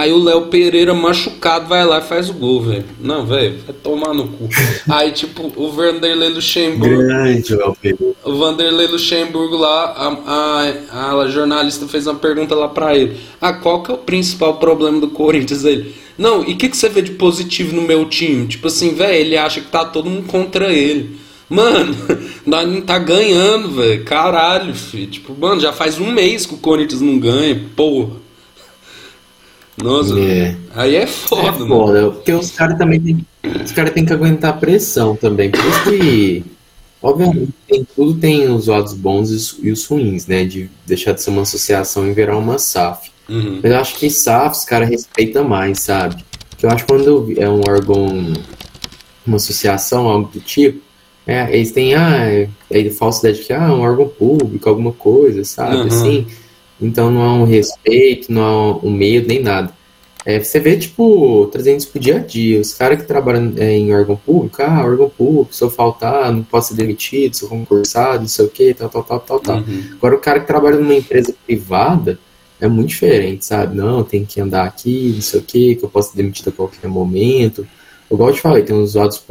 Aí 0.00 0.14
o 0.14 0.24
Léo 0.24 0.46
Pereira 0.46 0.94
machucado 0.94 1.66
vai 1.66 1.84
lá 1.84 1.98
e 1.98 2.02
faz 2.02 2.30
o 2.30 2.32
gol, 2.32 2.62
velho. 2.62 2.86
Não, 2.98 3.26
velho, 3.26 3.58
vai 3.66 3.76
tomar 3.82 4.14
no 4.14 4.28
cu. 4.28 4.48
Aí, 4.88 5.12
tipo, 5.12 5.52
o 5.54 5.70
Vanderlei 5.70 6.30
Luxemburgo. 6.30 6.96
Grande, 6.96 7.54
Léo 7.54 7.76
Pereira. 7.78 8.14
O 8.24 8.34
Vanderlei 8.34 8.86
Luxemburgo 8.86 9.58
lá, 9.58 9.92
a, 9.94 10.70
a, 10.90 11.20
a, 11.20 11.28
jornalista 11.28 11.86
fez 11.86 12.06
uma 12.06 12.14
pergunta 12.14 12.54
lá 12.54 12.66
pra 12.68 12.96
ele. 12.96 13.20
Ah, 13.38 13.52
qual 13.52 13.82
que 13.82 13.90
é 13.90 13.94
o 13.94 13.98
principal 13.98 14.56
problema 14.56 14.98
do 14.98 15.08
Corinthians? 15.08 15.66
Ele. 15.66 15.94
Não, 16.16 16.48
e 16.48 16.54
o 16.54 16.56
que, 16.56 16.70
que 16.70 16.78
você 16.78 16.88
vê 16.88 17.02
de 17.02 17.10
positivo 17.10 17.76
no 17.76 17.82
meu 17.82 18.06
time? 18.06 18.46
Tipo 18.46 18.68
assim, 18.68 18.94
velho, 18.94 19.12
ele 19.12 19.36
acha 19.36 19.60
que 19.60 19.66
tá 19.66 19.84
todo 19.84 20.08
mundo 20.08 20.26
contra 20.26 20.72
ele. 20.72 21.18
Mano, 21.46 21.94
nós 22.46 22.66
não 22.66 22.80
tá 22.80 22.98
ganhando, 22.98 23.72
velho. 23.72 24.02
Caralho, 24.02 24.74
filho. 24.74 25.08
Tipo, 25.08 25.36
mano, 25.38 25.60
já 25.60 25.74
faz 25.74 25.98
um 25.98 26.10
mês 26.10 26.46
que 26.46 26.54
o 26.54 26.58
Corinthians 26.58 27.02
não 27.02 27.18
ganha, 27.18 27.60
porra. 27.76 28.29
Nossa, 29.76 30.18
é. 30.18 30.54
aí 30.74 30.96
é 30.96 31.06
foda, 31.06 31.48
é 31.48 31.52
foda, 31.52 31.64
mano. 31.64 32.12
Porque 32.12 32.32
os 32.32 32.50
caras 32.50 32.76
também 32.78 33.00
tem, 33.00 33.26
os 33.64 33.72
cara 33.72 33.90
tem 33.90 34.04
que 34.04 34.12
aguentar 34.12 34.50
a 34.50 34.56
pressão 34.56 35.16
também. 35.16 35.50
Por 35.50 35.60
isso 35.60 35.84
que, 35.84 36.44
obviamente, 37.02 37.52
tem, 37.66 37.86
tudo 37.96 38.14
tem 38.20 38.48
os 38.48 38.66
lados 38.66 38.92
bons 38.92 39.30
e 39.62 39.70
os 39.70 39.86
ruins, 39.86 40.26
né? 40.26 40.44
De 40.44 40.70
deixar 40.86 41.12
de 41.12 41.22
ser 41.22 41.30
uma 41.30 41.42
associação 41.42 42.06
e 42.06 42.12
virar 42.12 42.36
uma 42.36 42.58
SAF. 42.58 43.10
Uhum. 43.28 43.60
Mas 43.62 43.72
eu 43.72 43.78
acho 43.78 43.96
que 43.96 44.10
SAF 44.10 44.58
os 44.58 44.64
caras 44.64 44.88
respeitam 44.88 45.44
mais, 45.44 45.80
sabe? 45.80 46.22
Porque 46.50 46.66
eu 46.66 46.70
acho 46.70 46.84
que 46.84 46.92
quando 46.92 47.32
é 47.38 47.48
um 47.48 47.60
órgão, 47.66 48.34
uma 49.26 49.36
associação, 49.36 50.08
algo 50.08 50.30
do 50.30 50.40
tipo, 50.40 50.80
é, 51.26 51.54
eles 51.54 51.70
têm 51.70 51.94
ah, 51.94 52.26
é, 52.26 52.48
é 52.70 52.90
falsa 52.90 53.20
ideia 53.20 53.34
de 53.34 53.46
que 53.46 53.52
ah, 53.52 53.72
um 53.72 53.80
órgão 53.80 54.08
público, 54.08 54.68
alguma 54.68 54.92
coisa, 54.92 55.44
sabe? 55.44 55.76
Uhum. 55.76 55.86
Assim. 55.86 56.26
Então 56.80 57.10
não 57.10 57.22
há 57.22 57.34
um 57.34 57.44
respeito, 57.44 58.32
não 58.32 58.42
há 58.42 58.76
um 58.86 58.90
medo, 58.90 59.28
nem 59.28 59.42
nada. 59.42 59.72
É, 60.24 60.38
você 60.38 60.60
vê, 60.60 60.76
tipo, 60.76 61.48
trazendo 61.50 61.78
isso 61.78 61.88
pro 61.88 62.00
dia 62.00 62.16
a 62.16 62.18
dia. 62.18 62.60
Os 62.60 62.74
caras 62.74 63.00
que 63.00 63.06
trabalham 63.06 63.52
é, 63.56 63.76
em 63.76 63.94
órgão 63.94 64.16
público, 64.16 64.62
ah, 64.62 64.84
órgão 64.84 65.08
público, 65.08 65.54
se 65.54 65.62
eu 65.62 65.70
faltar, 65.70 66.30
não 66.32 66.42
posso 66.42 66.68
ser 66.68 66.74
demitido, 66.74 67.34
sou 67.34 67.48
concursado, 67.48 68.20
não 68.20 68.28
sei 68.28 68.44
o 68.44 68.48
que, 68.48 68.74
tal, 68.74 68.88
tal, 68.88 69.02
tal, 69.02 69.20
tal, 69.20 69.40
tal. 69.40 69.56
Uhum. 69.58 69.84
Agora, 69.94 70.14
o 70.16 70.18
cara 70.18 70.40
que 70.40 70.46
trabalha 70.46 70.76
numa 70.76 70.94
empresa 70.94 71.34
privada, 71.46 72.18
é 72.60 72.68
muito 72.68 72.90
diferente, 72.90 73.46
sabe? 73.46 73.74
Não, 73.74 74.04
tem 74.04 74.24
que 74.24 74.40
andar 74.40 74.66
aqui, 74.66 75.12
não 75.14 75.22
sei 75.22 75.40
o 75.40 75.42
que, 75.42 75.74
que 75.76 75.84
eu 75.84 75.88
posso 75.88 76.10
ser 76.10 76.18
demitido 76.18 76.50
a 76.50 76.52
qualquer 76.52 76.88
momento. 76.88 77.66
Igual 78.10 78.28
eu 78.28 78.34
te 78.34 78.40
falei, 78.42 78.62
tem 78.62 78.76
uns 78.76 78.94
lados 78.94 79.22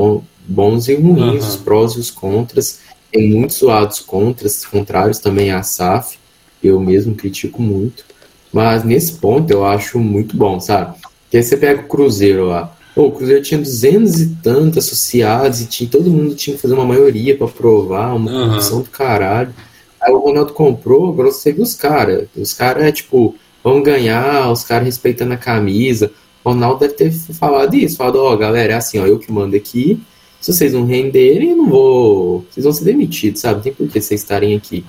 bons 0.48 0.88
e 0.88 0.96
ruins, 0.96 1.44
uhum. 1.44 1.50
os 1.50 1.56
prós 1.58 1.94
e 1.94 2.00
os 2.00 2.10
contras. 2.10 2.80
Tem 3.12 3.30
muitos 3.30 3.62
lados 3.62 4.00
contras, 4.00 4.66
contrários 4.66 5.20
também 5.20 5.52
à 5.52 5.62
SAF, 5.62 6.18
eu 6.64 6.80
mesmo 6.80 7.16
critico 7.16 7.62
muito. 7.62 8.04
Mas 8.52 8.84
nesse 8.84 9.14
ponto 9.14 9.52
eu 9.52 9.66
acho 9.66 10.00
muito 10.00 10.36
bom, 10.36 10.60
sabe? 10.60 10.96
Porque 11.24 11.38
aí 11.38 11.44
você 11.44 11.56
pega 11.56 11.82
o 11.82 11.88
Cruzeiro 11.88 12.48
lá. 12.48 12.76
Pô, 12.96 13.08
o 13.08 13.12
Cruzeiro 13.12 13.44
tinha 13.44 13.60
duzentos 13.60 14.20
e 14.20 14.36
tantos 14.42 14.86
associados 14.86 15.62
e 15.62 15.68
tinha, 15.68 15.90
todo 15.90 16.10
mundo 16.10 16.36
tinha 16.36 16.56
que 16.56 16.62
fazer 16.62 16.74
uma 16.74 16.86
maioria 16.86 17.38
para 17.38 17.46
aprovar, 17.46 18.16
uma 18.16 18.32
uhum. 18.32 18.82
do 18.82 18.90
caralho. 18.90 19.54
Aí 20.02 20.12
o 20.12 20.20
Ronaldo 20.20 20.54
comprou, 20.54 21.10
agora 21.10 21.32
você 21.32 21.52
viu 21.52 21.64
os 21.64 21.76
caras. 21.76 22.28
Os 22.36 22.54
caras 22.54 22.84
é 22.84 22.92
tipo, 22.92 23.36
vão 23.64 23.84
ganhar, 23.84 24.52
os 24.52 24.64
caras 24.64 24.86
respeitando 24.86 25.34
a 25.34 25.38
camisa. 25.38 26.12
O 26.44 26.50
Ronaldo 26.50 26.80
deve 26.80 26.94
ter 26.96 27.12
falado 27.12 27.76
isso, 27.76 27.98
falado, 27.98 28.18
ó, 28.18 28.34
oh, 28.34 28.38
galera, 28.38 28.74
é 28.74 28.76
assim, 28.76 28.98
ó, 28.98 29.06
eu 29.06 29.20
que 29.20 29.32
mando 29.32 29.56
aqui. 29.56 30.02
Se 30.42 30.54
vocês 30.54 30.74
não 30.74 30.86
renderem, 30.86 31.52
eu 31.52 31.58
não 31.58 31.70
vou. 31.70 32.46
Vocês 32.50 32.64
vão 32.64 32.74
ser 32.74 32.86
demitidos, 32.86 33.42
sabe? 33.42 33.56
Não 33.56 33.62
tem 33.62 33.74
por 33.74 33.88
que 33.88 34.00
vocês 34.00 34.22
estarem 34.22 34.56
aqui. 34.56 34.86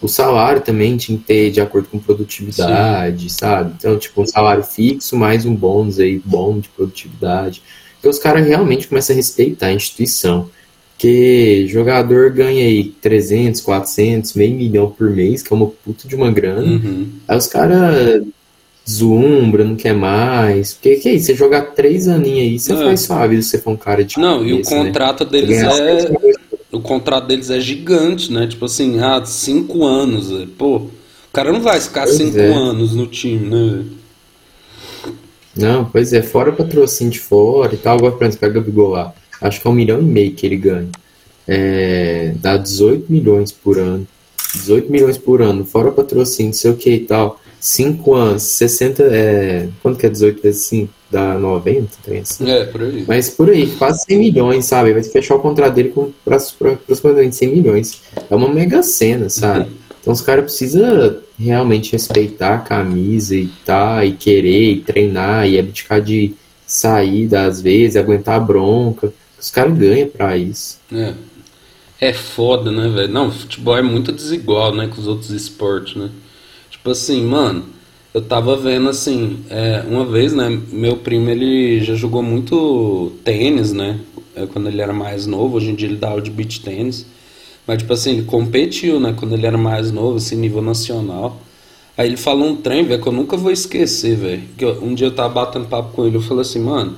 O 0.00 0.08
salário 0.08 0.60
também 0.60 0.96
tinha 0.96 1.16
que 1.16 1.24
ter 1.24 1.50
de 1.50 1.60
acordo 1.60 1.88
com 1.88 1.98
produtividade, 1.98 3.22
Sim. 3.22 3.28
sabe? 3.38 3.74
Então, 3.78 3.98
tipo, 3.98 4.20
um 4.20 4.26
salário 4.26 4.62
fixo 4.62 5.16
mais 5.16 5.46
um 5.46 5.54
bônus 5.54 5.98
aí, 5.98 6.20
bom 6.24 6.58
de 6.58 6.68
produtividade. 6.68 7.62
Então, 7.98 8.10
os 8.10 8.18
caras 8.18 8.46
realmente 8.46 8.86
começam 8.86 9.14
a 9.14 9.16
respeitar 9.16 9.68
a 9.68 9.72
instituição. 9.72 10.50
Porque 10.94 11.66
jogador 11.68 12.30
ganha 12.30 12.64
aí 12.64 12.84
300, 12.84 13.60
400, 13.60 14.34
meio 14.34 14.54
milhão 14.54 14.90
por 14.90 15.10
mês, 15.10 15.42
que 15.42 15.52
é 15.52 15.56
uma 15.56 15.66
puta 15.66 16.06
de 16.06 16.14
uma 16.14 16.30
grana. 16.30 16.62
Uhum. 16.62 17.08
Aí 17.26 17.36
os 17.36 17.46
caras 17.46 18.22
zumbra, 18.88 19.64
não 19.64 19.74
quer 19.74 19.94
mais. 19.94 20.74
Porque 20.74 20.96
que 20.96 21.08
é 21.08 21.14
isso? 21.14 21.26
Você 21.26 21.34
jogar 21.34 21.62
três 21.72 22.06
aninhos 22.06 22.40
aí, 22.40 22.58
você 22.58 22.72
é. 22.72 22.76
faz 22.76 23.00
sua 23.00 23.26
vida 23.26 23.42
se 23.42 23.50
você 23.50 23.58
for 23.58 23.70
um 23.70 23.76
cara 23.76 24.04
de. 24.04 24.18
Não, 24.18 24.38
cabeça, 24.38 24.74
e 24.74 24.78
o 24.78 24.82
né? 24.82 24.86
contrato 24.86 25.24
né? 25.24 25.30
deles 25.30 25.62
é. 25.62 26.10
O 26.74 26.80
contrato 26.80 27.28
deles 27.28 27.50
é 27.50 27.60
gigante, 27.60 28.32
né? 28.32 28.46
Tipo 28.46 28.64
assim, 28.64 28.98
ah, 28.98 29.24
cinco 29.24 29.84
anos. 29.84 30.30
Pô, 30.58 30.76
o 30.76 30.90
cara 31.32 31.52
não 31.52 31.60
vai 31.60 31.80
ficar 31.80 32.04
pois 32.04 32.16
cinco 32.16 32.38
é. 32.38 32.52
anos 32.52 32.94
no 32.94 33.06
time, 33.06 33.48
né? 33.48 33.84
Não, 35.56 35.84
pois 35.84 36.12
é, 36.12 36.20
fora 36.20 36.50
o 36.50 36.56
patrocínio 36.56 37.12
de 37.12 37.20
fora 37.20 37.74
e 37.74 37.78
tal. 37.78 37.96
Agora, 37.96 38.12
por 38.12 38.24
exemplo, 38.24 38.40
pega 38.40 38.58
o 38.58 38.62
Gabigol 38.62 38.90
lá. 38.90 39.14
Acho 39.40 39.60
que 39.60 39.66
é 39.66 39.70
um 39.70 39.74
milhão 39.74 40.00
e 40.00 40.04
meio 40.04 40.32
que 40.32 40.44
ele 40.44 40.56
ganha. 40.56 40.88
É, 41.46 42.34
dá 42.40 42.56
18 42.56 43.10
milhões 43.12 43.52
por 43.52 43.78
ano. 43.78 44.06
18 44.54 44.90
milhões 44.90 45.18
por 45.18 45.42
ano, 45.42 45.64
fora 45.64 45.88
o 45.88 45.92
patrocínio, 45.92 46.50
não 46.50 46.58
sei 46.58 46.70
o 46.70 46.76
que 46.76 46.90
e 46.90 47.00
tal. 47.00 47.40
5 47.64 48.14
anos, 48.14 48.42
60. 48.42 49.02
É, 49.04 49.68
quanto 49.82 49.98
que 49.98 50.04
é 50.04 50.10
18 50.10 50.42
vezes 50.42 50.66
5? 50.66 50.92
Dá 51.10 51.38
90? 51.38 51.88
Assim. 52.20 52.50
É, 52.50 52.66
por 52.66 52.82
aí. 52.82 53.04
Mas 53.08 53.30
por 53.30 53.48
aí, 53.48 53.66
quase 53.78 54.04
100 54.04 54.18
milhões, 54.18 54.66
sabe? 54.66 54.92
Vai 54.92 55.02
fechar 55.02 55.36
o 55.36 55.40
contrato 55.40 55.72
dele 55.72 55.88
com 55.88 56.12
aproximadamente 56.26 57.36
100 57.36 57.48
milhões. 57.48 58.02
É 58.28 58.34
uma 58.34 58.52
mega 58.52 58.82
cena, 58.82 59.30
sabe? 59.30 59.70
Então 59.98 60.12
os 60.12 60.20
caras 60.20 60.44
precisam 60.44 61.16
realmente 61.38 61.92
respeitar 61.92 62.56
a 62.56 62.58
camisa 62.58 63.34
e 63.34 63.46
tá, 63.64 64.04
e 64.04 64.12
querer, 64.12 64.72
e 64.72 64.80
treinar, 64.82 65.48
e 65.48 65.58
abdicar 65.58 66.02
de 66.02 66.34
sair 66.66 67.34
às 67.34 67.62
vezes, 67.62 67.96
aguentar 67.96 68.36
a 68.36 68.40
bronca. 68.40 69.10
Os 69.40 69.50
caras 69.50 69.78
ganham 69.78 70.08
pra 70.08 70.36
isso. 70.36 70.78
É. 70.92 71.14
É 71.98 72.12
foda, 72.12 72.70
né, 72.70 72.88
velho? 72.88 73.10
Não, 73.10 73.32
futebol 73.32 73.78
é 73.78 73.82
muito 73.82 74.12
desigual, 74.12 74.74
né, 74.74 74.86
com 74.86 75.00
os 75.00 75.06
outros 75.06 75.30
esportes, 75.30 75.96
né? 75.96 76.10
Tipo 76.84 76.92
assim, 76.92 77.24
mano, 77.24 77.64
eu 78.12 78.20
tava 78.20 78.58
vendo 78.58 78.90
assim, 78.90 79.38
é, 79.48 79.82
uma 79.88 80.04
vez, 80.04 80.34
né, 80.34 80.50
meu 80.70 80.98
primo 80.98 81.30
ele 81.30 81.82
já 81.82 81.94
jogou 81.94 82.22
muito 82.22 83.10
tênis, 83.24 83.72
né, 83.72 84.00
é, 84.36 84.44
quando 84.44 84.68
ele 84.68 84.82
era 84.82 84.92
mais 84.92 85.26
novo, 85.26 85.56
hoje 85.56 85.70
em 85.70 85.74
dia 85.74 85.88
ele 85.88 85.96
dá 85.96 86.10
aula 86.10 86.20
de 86.20 86.30
beach 86.30 86.60
tênis, 86.60 87.06
mas 87.66 87.78
tipo 87.78 87.90
assim, 87.90 88.10
ele 88.10 88.24
competiu, 88.24 89.00
né, 89.00 89.14
quando 89.18 89.32
ele 89.32 89.46
era 89.46 89.56
mais 89.56 89.90
novo, 89.90 90.18
assim, 90.18 90.36
nível 90.36 90.60
nacional. 90.60 91.40
Aí 91.96 92.06
ele 92.06 92.18
falou 92.18 92.48
um 92.48 92.56
trem, 92.56 92.84
velho, 92.84 93.00
que 93.00 93.08
eu 93.08 93.14
nunca 93.14 93.34
vou 93.34 93.50
esquecer, 93.50 94.14
velho. 94.14 94.42
Um 94.82 94.94
dia 94.94 95.06
eu 95.06 95.14
tava 95.14 95.32
batendo 95.32 95.66
papo 95.66 95.94
com 95.94 96.04
ele, 96.04 96.16
eu 96.16 96.20
falei 96.20 96.42
assim, 96.42 96.60
mano, 96.60 96.96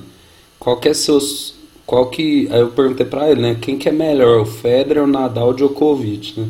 qual 0.59 0.75
que 0.81 0.89
é 0.89 0.93
seus. 0.93 1.53
Qual 1.85 2.07
que. 2.07 2.49
Aí 2.51 2.59
eu 2.59 2.71
perguntei 2.71 3.05
pra 3.05 3.31
ele, 3.31 3.41
né, 3.41 3.57
quem 3.61 3.77
que 3.77 3.87
é 3.87 3.91
melhor, 3.93 4.41
o 4.41 4.45
Federer, 4.45 5.01
o 5.05 5.07
Nadal 5.07 5.45
ou 5.45 5.53
o 5.53 5.55
Djokovic, 5.55 6.37
né? 6.37 6.47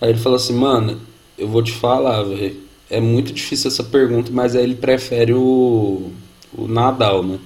Aí 0.00 0.10
ele 0.10 0.18
falou 0.20 0.36
assim, 0.36 0.54
mano, 0.54 1.00
eu 1.36 1.48
vou 1.48 1.62
te 1.62 1.72
falar, 1.72 2.22
velho. 2.22 2.56
É 2.90 3.00
muito 3.00 3.32
difícil 3.32 3.68
essa 3.68 3.82
pergunta, 3.82 4.30
mas 4.32 4.54
aí 4.54 4.62
ele 4.62 4.74
prefere 4.74 5.32
o, 5.32 6.10
o 6.56 6.68
Nadal, 6.68 7.22
né? 7.22 7.38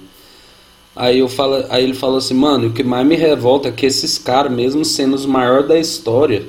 Aí, 0.95 1.19
eu 1.19 1.29
falo, 1.29 1.63
aí 1.69 1.83
ele 1.83 1.93
falou 1.93 2.17
assim, 2.17 2.33
mano, 2.33 2.67
o 2.67 2.73
que 2.73 2.83
mais 2.83 3.05
me 3.05 3.15
revolta 3.15 3.69
é 3.69 3.71
que 3.71 3.85
esses 3.85 4.17
caras, 4.17 4.51
mesmo 4.51 4.83
sendo 4.83 5.15
os 5.15 5.27
maiores 5.27 5.67
da 5.67 5.77
história, 5.77 6.43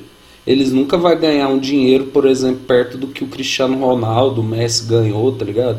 eles 0.46 0.72
nunca 0.72 0.96
vão 0.96 1.14
ganhar 1.14 1.48
um 1.48 1.58
dinheiro, 1.58 2.06
por 2.06 2.26
exemplo, 2.26 2.64
perto 2.66 2.96
do 2.96 3.08
que 3.08 3.22
o 3.22 3.26
Cristiano 3.26 3.78
Ronaldo, 3.78 4.40
o 4.40 4.44
Messi 4.44 4.86
ganhou, 4.86 5.30
tá 5.32 5.44
ligado? 5.44 5.78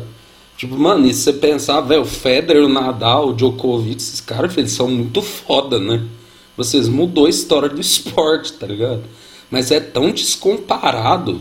Tipo, 0.56 0.78
mano, 0.78 1.06
e 1.06 1.12
se 1.12 1.22
você 1.22 1.32
pensar, 1.32 1.80
velho, 1.80 2.02
o 2.02 2.04
Federer, 2.04 2.62
o 2.62 2.68
Nadal, 2.68 3.30
o 3.30 3.34
Djokovic, 3.34 3.96
esses 3.96 4.20
caras, 4.20 4.56
eles 4.56 4.70
são 4.70 4.86
muito 4.86 5.20
foda, 5.20 5.80
né? 5.80 6.06
Vocês 6.56 6.88
mudou 6.88 7.26
a 7.26 7.30
história 7.30 7.68
do 7.68 7.80
esporte, 7.82 8.52
tá 8.52 8.66
ligado? 8.66 9.02
Mas 9.50 9.70
é 9.70 9.80
tão 9.80 10.10
descomparado. 10.12 11.40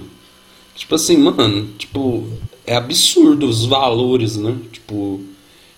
Tipo 0.75 0.95
assim, 0.95 1.17
mano, 1.17 1.67
tipo, 1.77 2.25
é 2.65 2.75
absurdo 2.75 3.47
os 3.47 3.65
valores, 3.65 4.37
né? 4.37 4.55
Tipo, 4.71 5.21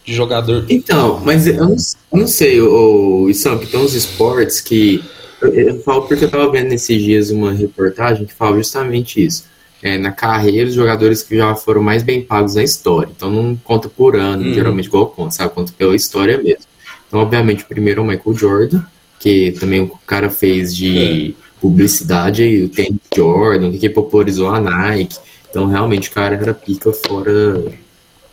de 0.06 0.14
jogador. 0.14 0.66
Então, 0.70 1.20
mas 1.24 1.48
eu 1.48 1.56
não, 1.56 1.76
eu 1.76 2.20
não 2.20 2.28
sei, 2.28 2.62
o, 2.62 3.26
o 3.26 3.60
que 3.60 3.68
tem 3.68 3.80
uns 3.80 3.94
esportes 3.94 4.62
que. 4.62 5.04
Eu, 5.42 5.54
eu 5.54 5.82
falo 5.82 6.04
porque 6.04 6.26
eu 6.26 6.30
tava 6.30 6.52
vendo 6.52 6.70
nesses 6.70 7.02
dias 7.02 7.32
uma 7.32 7.52
reportagem 7.52 8.26
que 8.26 8.34
fala 8.34 8.58
justamente 8.58 9.24
isso. 9.24 9.46
É, 9.82 9.98
na 9.98 10.12
carreira, 10.12 10.70
os 10.70 10.76
jogadores 10.76 11.24
que 11.24 11.36
já 11.36 11.56
foram 11.56 11.82
mais 11.82 12.04
bem 12.04 12.22
pagos 12.22 12.54
na 12.54 12.64
história. 12.64 13.12
Então 13.16 13.32
não 13.32 13.56
conta 13.56 13.90
por 13.90 14.16
ano, 14.16 14.44
hum. 14.44 14.54
geralmente 14.54 14.86
igual 14.86 15.08
conta, 15.08 15.32
sabe? 15.32 15.54
Conta 15.54 15.74
pela 15.76 15.96
história 15.96 16.38
mesmo. 16.38 16.66
Então, 17.08 17.20
obviamente, 17.20 17.64
o 17.64 17.68
primeiro 17.68 18.02
é 18.02 18.04
o 18.04 18.08
Michael 18.08 18.36
Jordan, 18.36 18.84
que 19.20 19.52
também 19.60 19.82
o 19.82 19.90
cara 20.06 20.30
fez 20.30 20.76
de. 20.76 21.36
É 21.38 21.51
publicidade 21.62 22.42
aí, 22.42 22.64
o 22.64 22.70
tênis 22.70 23.00
Jordan, 23.16 23.72
que 23.72 23.88
popularizou 23.88 24.50
a 24.50 24.60
Nike. 24.60 25.18
Então, 25.50 25.68
realmente, 25.68 26.10
o 26.10 26.12
cara 26.12 26.36
era 26.36 26.54
pica 26.54 26.92
fora, 26.92 27.64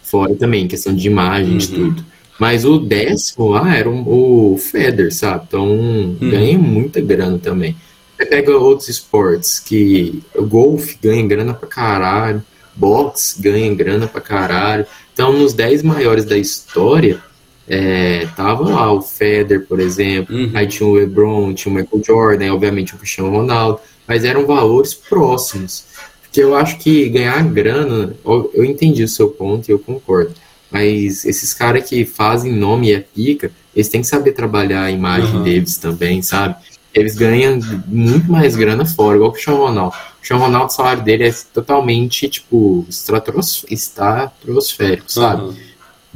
fora 0.02 0.34
também, 0.34 0.66
questão 0.66 0.94
de 0.94 1.06
imagem, 1.06 1.52
uhum. 1.52 1.58
de 1.58 1.68
tudo. 1.68 2.04
Mas 2.40 2.64
o 2.64 2.78
décimo 2.78 3.48
lá 3.48 3.76
era 3.76 3.90
o, 3.90 4.54
o 4.54 4.58
Feder, 4.58 5.12
sabe? 5.12 5.44
Então, 5.46 5.68
uhum. 5.68 6.16
ganha 6.20 6.58
muita 6.58 7.00
grana 7.00 7.38
também. 7.38 7.76
Você 8.16 8.24
pega 8.26 8.56
outros 8.56 8.88
esportes 8.88 9.60
que 9.60 10.22
o 10.34 10.44
golfe 10.44 10.98
ganha 11.02 11.26
grana 11.26 11.52
pra 11.52 11.68
caralho, 11.68 12.42
boxe 12.74 13.40
ganha 13.40 13.72
grana 13.74 14.06
pra 14.06 14.20
caralho. 14.20 14.86
Então, 15.12 15.32
nos 15.32 15.52
10 15.52 15.82
maiores 15.82 16.24
da 16.24 16.38
história, 16.38 17.20
é, 17.68 18.26
tava 18.34 18.66
lá 18.66 18.90
o 18.90 19.02
Federer, 19.02 19.66
por 19.66 19.78
exemplo, 19.78 20.34
uhum. 20.34 20.50
aí 20.54 20.66
tinha 20.66 20.88
o 20.88 20.94
LeBron, 20.94 21.52
tinha 21.52 21.70
o 21.70 21.76
Michael 21.76 22.02
Jordan, 22.04 22.54
obviamente 22.54 22.94
o 22.94 22.98
Cristiano 22.98 23.30
Ronaldo, 23.30 23.78
mas 24.06 24.24
eram 24.24 24.46
valores 24.46 24.94
próximos. 24.94 25.84
Porque 26.22 26.42
eu 26.42 26.56
acho 26.56 26.78
que 26.78 27.10
ganhar 27.10 27.44
grana, 27.44 28.14
eu 28.24 28.64
entendi 28.64 29.02
o 29.02 29.08
seu 29.08 29.28
ponto 29.28 29.68
e 29.68 29.72
eu 29.72 29.78
concordo, 29.78 30.32
mas 30.70 31.26
esses 31.26 31.52
caras 31.52 31.86
que 31.88 32.06
fazem 32.06 32.52
nome 32.52 32.88
e 32.88 32.94
é 32.94 33.00
pica, 33.00 33.50
eles 33.76 33.88
têm 33.88 34.00
que 34.00 34.06
saber 34.06 34.32
trabalhar 34.32 34.84
a 34.84 34.90
imagem 34.90 35.36
uhum. 35.36 35.42
deles 35.42 35.76
também, 35.76 36.22
sabe? 36.22 36.56
Eles 36.94 37.16
ganham 37.16 37.60
muito 37.86 38.32
mais 38.32 38.56
grana 38.56 38.86
fora, 38.86 39.16
igual 39.16 39.28
o 39.30 39.32
Cristiano 39.32 39.60
Ronaldo. 39.60 39.94
O 39.94 40.16
Cristiano 40.16 40.42
Ronaldo, 40.42 40.72
o 40.72 40.74
salário 40.74 41.02
dele 41.02 41.28
é 41.28 41.34
totalmente, 41.52 42.28
tipo, 42.28 42.86
estratosférico, 42.88 45.04
sabe? 45.06 45.42
Uhum 45.42 45.67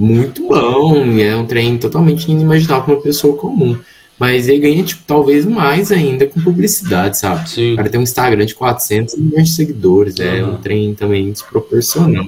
muito 0.03 0.49
bom, 0.49 1.17
é 1.21 1.37
um 1.37 1.47
trem 1.47 1.79
totalmente 1.79 2.29
inimaginável 2.29 2.83
para 2.83 2.95
uma 2.95 3.01
pessoa 3.01 3.37
comum. 3.37 3.79
Mas 4.19 4.49
ele 4.49 4.59
ganha, 4.59 4.83
tipo, 4.83 5.03
talvez 5.07 5.47
mais 5.47 5.93
ainda 5.93 6.27
com 6.27 6.41
publicidade, 6.41 7.19
sabe? 7.19 7.49
Sim. 7.49 7.75
O 7.75 7.77
cara 7.77 7.89
tem 7.89 8.01
um 8.01 8.03
Instagram 8.03 8.45
de 8.45 8.55
400 8.55 9.15
milhões 9.17 9.49
de 9.49 9.55
seguidores, 9.55 10.17
uhum. 10.19 10.25
é 10.25 10.45
um 10.45 10.57
trem 10.57 10.95
também 10.95 11.31
desproporcional. 11.31 12.27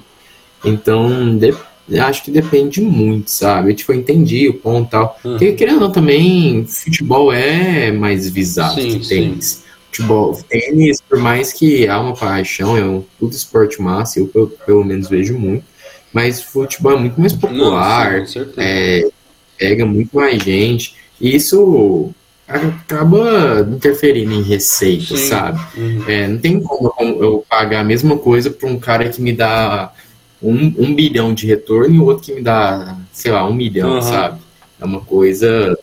Então, 0.65 1.37
de, 1.37 1.53
acho 1.99 2.23
que 2.25 2.31
depende 2.31 2.81
muito, 2.81 3.31
sabe? 3.31 3.73
Eu, 3.73 3.77
tipo, 3.77 3.93
eu 3.93 3.97
entendi 3.97 4.49
o 4.49 4.55
ponto 4.55 4.87
e 4.87 4.91
tal. 4.91 5.21
Uhum. 5.25 5.33
Porque, 5.33 5.53
querendo 5.53 5.77
ou 5.77 5.81
não, 5.83 5.93
também, 5.93 6.65
futebol 6.67 7.33
é 7.33 7.91
mais 7.91 8.29
visado 8.29 8.81
sim, 8.81 9.01
que 9.01 9.09
tênis. 9.09 9.47
Sim. 9.47 9.65
Futebol, 9.91 10.41
tênis, 10.49 11.01
por 11.01 11.19
mais 11.19 11.53
que 11.53 11.87
há 11.89 12.01
uma 12.01 12.15
paixão, 12.15 12.77
é 12.77 12.85
um 12.85 13.05
puto 13.19 13.37
esporte 13.37 13.81
massa, 13.83 14.19
eu, 14.21 14.31
eu 14.35 14.47
pelo 14.65 14.85
menos 14.85 15.09
vejo 15.09 15.37
muito 15.37 15.74
mas 16.15 16.41
futebol 16.41 16.93
é 16.93 16.97
muito 16.97 17.21
mais 17.21 17.33
popular, 17.33 18.21
Não, 18.21 18.27
sim, 18.27 18.47
é, 18.57 19.11
pega 19.59 19.85
muito 19.85 20.17
mais 20.17 20.41
gente. 20.41 20.95
E 21.21 21.35
isso 21.35 22.15
acaba 22.47 23.67
interferindo 23.69 24.33
em 24.33 24.43
receita, 24.43 25.17
Sim. 25.17 25.29
sabe? 25.29 25.61
Uhum. 25.77 26.05
É, 26.07 26.29
não 26.29 26.39
tem 26.39 26.61
como 26.61 26.93
eu 27.21 27.45
pagar 27.49 27.81
a 27.81 27.85
mesma 27.85 28.17
coisa 28.17 28.49
para 28.49 28.69
um 28.69 28.79
cara 28.79 29.09
que 29.09 29.21
me 29.21 29.33
dá 29.33 29.93
um, 30.41 30.73
um 30.79 30.95
bilhão 30.95 31.35
de 31.35 31.49
retorno 31.49 31.95
e 31.95 31.99
o 31.99 32.05
outro 32.05 32.25
que 32.25 32.33
me 32.33 32.43
dá, 32.43 32.97
sei 33.13 33.33
lá, 33.33 33.45
um 33.49 33.55
milhão, 33.55 33.95
uhum. 33.95 34.03
sabe? 34.03 34.41
É 34.81 34.85
uma 34.85 35.01
coisa 35.01 35.77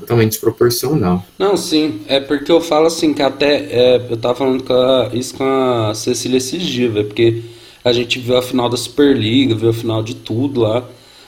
totalmente 0.00 0.30
desproporcional. 0.32 1.22
Não, 1.38 1.54
sim, 1.56 2.00
é 2.06 2.18
porque 2.18 2.50
eu 2.50 2.62
falo 2.62 2.86
assim, 2.86 3.12
que 3.12 3.22
até, 3.22 3.66
é, 3.70 4.06
eu 4.08 4.16
tava 4.16 4.36
falando 4.36 4.62
com 4.62 4.72
a, 4.72 5.10
isso 5.12 5.34
com 5.34 5.44
a 5.44 5.94
Cecília 5.94 6.38
esses 6.38 6.62
dias, 6.62 6.92
porque 6.92 7.42
a 7.86 7.92
gente 7.92 8.18
viu 8.18 8.36
a 8.36 8.42
final 8.42 8.68
da 8.68 8.76
Superliga, 8.76 9.54
viu 9.54 9.70
a 9.70 9.72
final 9.72 10.02
de 10.02 10.16
tudo 10.16 10.60
lá, 10.60 10.82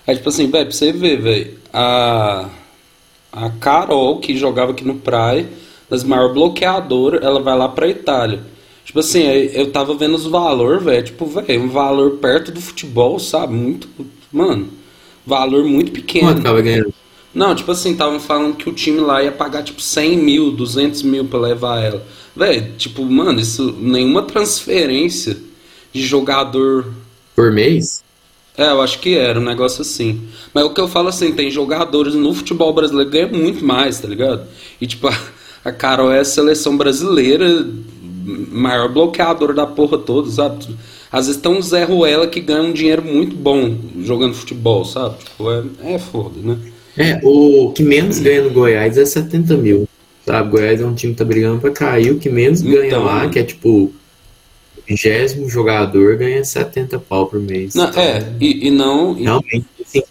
aí 0.05 0.17
tipo 0.17 0.29
assim, 0.29 0.51
velho, 0.51 0.67
pra 0.67 0.75
você 0.75 0.93
ver, 0.93 1.23
velho, 1.23 1.55
a, 1.73 2.49
a 3.33 3.51
Carol, 3.61 4.19
que 4.19 4.37
jogava 4.37 4.73
aqui 4.73 4.85
no 4.85 4.97
Praia, 4.97 5.49
das 5.89 6.03
maior 6.03 6.35
bloqueadora, 6.35 7.25
ela 7.25 7.41
vai 7.41 7.57
lá 7.57 7.69
pra 7.69 7.87
Itália. 7.87 8.41
Tipo 8.85 8.99
assim, 8.99 9.23
eu 9.23 9.71
tava 9.71 9.95
vendo 9.95 10.17
os 10.17 10.27
valores, 10.27 10.83
velho, 10.83 11.05
tipo, 11.05 11.27
velho, 11.27 11.63
um 11.63 11.69
valor 11.69 12.17
perto 12.17 12.51
do 12.51 12.61
futebol, 12.61 13.21
sabe? 13.21 13.55
Muito, 13.55 13.89
mano, 14.33 14.69
valor 15.25 15.65
muito 15.65 15.93
pequeno. 15.93 16.27
Quanto 16.27 16.43
tava 16.43 16.61
ganhando? 16.61 16.93
Não, 17.33 17.55
tipo 17.55 17.71
assim, 17.71 17.93
estavam 17.93 18.19
falando 18.19 18.57
que 18.57 18.69
o 18.69 18.73
time 18.73 18.99
lá 18.99 19.23
ia 19.23 19.31
pagar 19.31 19.63
tipo 19.63 19.81
100 19.81 20.17
mil, 20.17 20.51
200 20.51 21.05
mil 21.05 21.25
pra 21.27 21.39
levar 21.39 21.85
ela. 21.85 22.05
Velho, 22.35 22.73
tipo, 22.77 23.05
mano, 23.05 23.39
isso 23.39 23.77
nenhuma 23.79 24.23
transferência 24.23 25.47
de 25.93 26.03
jogador. 26.05 26.93
Por 27.35 27.53
mês? 27.53 28.03
É, 28.57 28.71
eu 28.71 28.83
acho 28.83 28.99
que 28.99 29.17
era 29.17 29.39
um 29.39 29.45
negócio 29.45 29.83
assim. 29.83 30.21
Mas 30.53 30.65
o 30.65 30.71
que 30.71 30.81
eu 30.81 30.89
falo 30.89 31.09
assim, 31.09 31.33
tem 31.33 31.51
jogadores 31.51 32.15
no 32.15 32.35
futebol 32.35 32.73
brasileiro 32.73 33.11
que 33.11 33.17
ganham 33.17 33.43
muito 33.43 33.65
mais, 33.65 34.01
tá 34.01 34.09
ligado? 34.09 34.47
E 34.81 34.87
tipo, 34.87 35.07
a, 35.07 35.17
a 35.65 35.71
Carol 35.71 36.11
é 36.11 36.21
a 36.21 36.25
seleção 36.25 36.77
brasileira, 36.77 37.65
maior 38.51 38.93
bloqueadora 38.93 39.55
da 39.55 39.67
porra 39.67 39.99
toda, 39.99 40.31
sabe? 40.31 40.77
Às 41.11 41.27
vezes 41.27 41.41
tem 41.41 41.51
um 41.51 41.63
Zé 41.63 41.85
Ruela 41.85 42.27
que 42.27 42.41
ganha 42.41 42.63
um 42.63 42.73
dinheiro 42.73 43.03
muito 43.03 43.35
bom 43.35 43.77
jogando 44.03 44.35
futebol, 44.35 44.85
sabe? 44.85 45.19
Tipo, 45.25 45.51
é, 45.51 45.95
é 45.95 45.99
foda, 45.99 46.41
né? 46.43 46.59
É, 46.97 47.21
o 47.23 47.71
que 47.73 47.83
menos 47.83 48.19
ganha 48.19 48.43
no 48.43 48.51
Goiás 48.51 48.99
é 48.99 49.05
70 49.05 49.57
mil. 49.57 49.89
Sabe? 50.27 50.51
Goiás 50.51 50.81
é 50.81 50.85
um 50.85 50.95
time 50.95 51.13
que 51.13 51.19
tá 51.19 51.25
brigando 51.25 51.61
pra 51.61 51.71
cair. 51.71 52.11
O 52.11 52.19
que 52.19 52.29
menos 52.29 52.61
então, 52.61 52.73
ganha 52.73 52.99
lá, 52.99 53.29
que 53.29 53.39
é 53.39 53.45
tipo. 53.45 53.93
Vigésimo 54.89 55.51
jogador 55.51 56.17
ganha 56.17 56.43
70 56.43 56.99
pau 57.01 57.27
por 57.27 57.39
mês. 57.39 57.75
Não, 57.75 57.91
então, 57.91 58.03
é, 58.03 58.33
e, 58.41 58.69
e 58.69 58.71
não. 58.71 59.13
Realmente, 59.13 59.67
sim, 59.85 60.03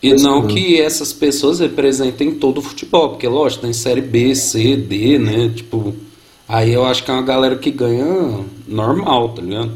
e 0.00 0.14
não 0.14 0.46
que 0.46 0.80
essas 0.80 1.12
pessoas 1.12 1.58
representem 1.58 2.34
todo 2.36 2.58
o 2.58 2.62
futebol, 2.62 3.10
porque 3.10 3.26
lógico, 3.26 3.62
tem 3.62 3.72
série 3.72 4.00
B, 4.00 4.34
C, 4.34 4.76
D, 4.76 5.18
né? 5.18 5.52
Tipo, 5.54 5.94
aí 6.48 6.72
eu 6.72 6.84
acho 6.86 7.04
que 7.04 7.10
é 7.10 7.14
uma 7.14 7.22
galera 7.22 7.56
que 7.56 7.70
ganha 7.70 8.44
normal, 8.66 9.30
tá 9.30 9.42
ligado? 9.42 9.72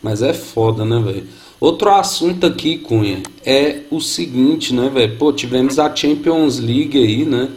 Mas 0.00 0.22
é 0.22 0.32
foda, 0.32 0.84
né, 0.84 0.98
velho? 1.04 1.24
Outro 1.60 1.90
assunto 1.90 2.46
aqui, 2.46 2.78
Cunha, 2.78 3.22
é 3.44 3.80
o 3.90 4.00
seguinte, 4.00 4.72
né, 4.72 4.88
velho? 4.88 5.16
Pô, 5.18 5.30
tivemos 5.30 5.78
a 5.78 5.94
Champions 5.94 6.58
League 6.58 6.96
aí, 6.96 7.24
né? 7.26 7.50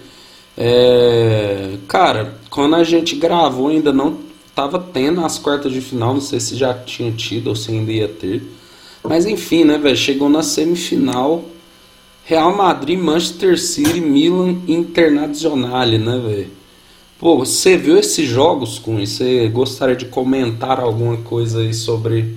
É... 0.58 1.76
Cara, 1.88 2.38
quando 2.50 2.76
a 2.76 2.84
gente 2.84 3.16
gravou 3.16 3.70
ainda 3.70 3.94
não 3.94 4.18
tava 4.56 4.80
tendo 4.80 5.24
as 5.26 5.38
quartas 5.38 5.72
de 5.72 5.82
final, 5.82 6.14
não 6.14 6.22
sei 6.22 6.40
se 6.40 6.56
já 6.56 6.74
tinha 6.74 7.12
tido 7.12 7.48
ou 7.48 7.56
se 7.56 7.72
ainda 7.72 7.92
ia 7.92 8.08
ter. 8.08 8.42
Mas 9.04 9.26
enfim, 9.26 9.64
né, 9.64 9.78
velho? 9.78 9.98
Chegou 9.98 10.30
na 10.30 10.44
semifinal. 10.44 11.46
Real 12.26 12.56
Madrid, 12.56 12.98
Manchester 12.98 13.60
City, 13.60 14.00
Milan 14.00 14.62
Internazionale, 14.66 15.98
né, 15.98 16.18
velho? 16.26 16.52
Pô, 17.20 17.38
você 17.38 17.76
viu 17.76 17.98
esses 17.98 18.28
jogos, 18.28 18.80
Cunha? 18.80 19.06
Você 19.06 19.48
gostaria 19.50 19.96
de 19.96 20.06
comentar 20.06 20.80
alguma 20.80 21.18
coisa 21.18 21.60
aí 21.60 21.74
sobre 21.74 22.36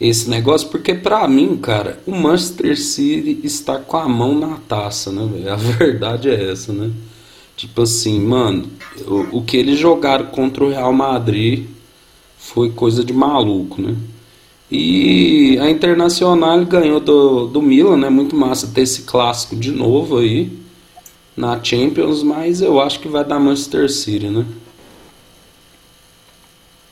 esse 0.00 0.28
negócio, 0.28 0.68
porque 0.68 0.94
para 0.94 1.26
mim, 1.26 1.56
cara, 1.56 1.98
o 2.06 2.12
Manchester 2.12 2.78
City 2.78 3.40
está 3.42 3.78
com 3.78 3.96
a 3.96 4.08
mão 4.08 4.38
na 4.38 4.56
taça, 4.68 5.10
né, 5.10 5.26
véio? 5.32 5.52
A 5.52 5.56
verdade 5.56 6.28
é 6.28 6.50
essa, 6.50 6.72
né? 6.72 6.90
Tipo 7.56 7.82
assim, 7.82 8.20
mano, 8.20 8.68
o, 9.06 9.38
o 9.38 9.42
que 9.42 9.56
eles 9.56 9.78
jogaram 9.78 10.26
contra 10.26 10.62
o 10.62 10.68
Real 10.68 10.92
Madrid 10.92 11.66
foi 12.38 12.70
coisa 12.70 13.02
de 13.02 13.12
maluco, 13.12 13.80
né? 13.80 13.96
E 14.70 15.58
a 15.60 15.70
Internacional 15.70 16.64
ganhou 16.66 17.00
do, 17.00 17.46
do 17.46 17.62
Milan, 17.62 17.96
né? 17.96 18.10
Muito 18.10 18.36
massa 18.36 18.66
ter 18.66 18.82
esse 18.82 19.02
clássico 19.02 19.56
de 19.56 19.70
novo 19.70 20.18
aí 20.18 20.52
na 21.36 21.62
Champions, 21.62 22.22
mas 22.22 22.60
eu 22.60 22.80
acho 22.80 23.00
que 23.00 23.08
vai 23.08 23.24
dar 23.24 23.38
Manchester 23.38 23.90
City, 23.90 24.26
né? 24.26 24.44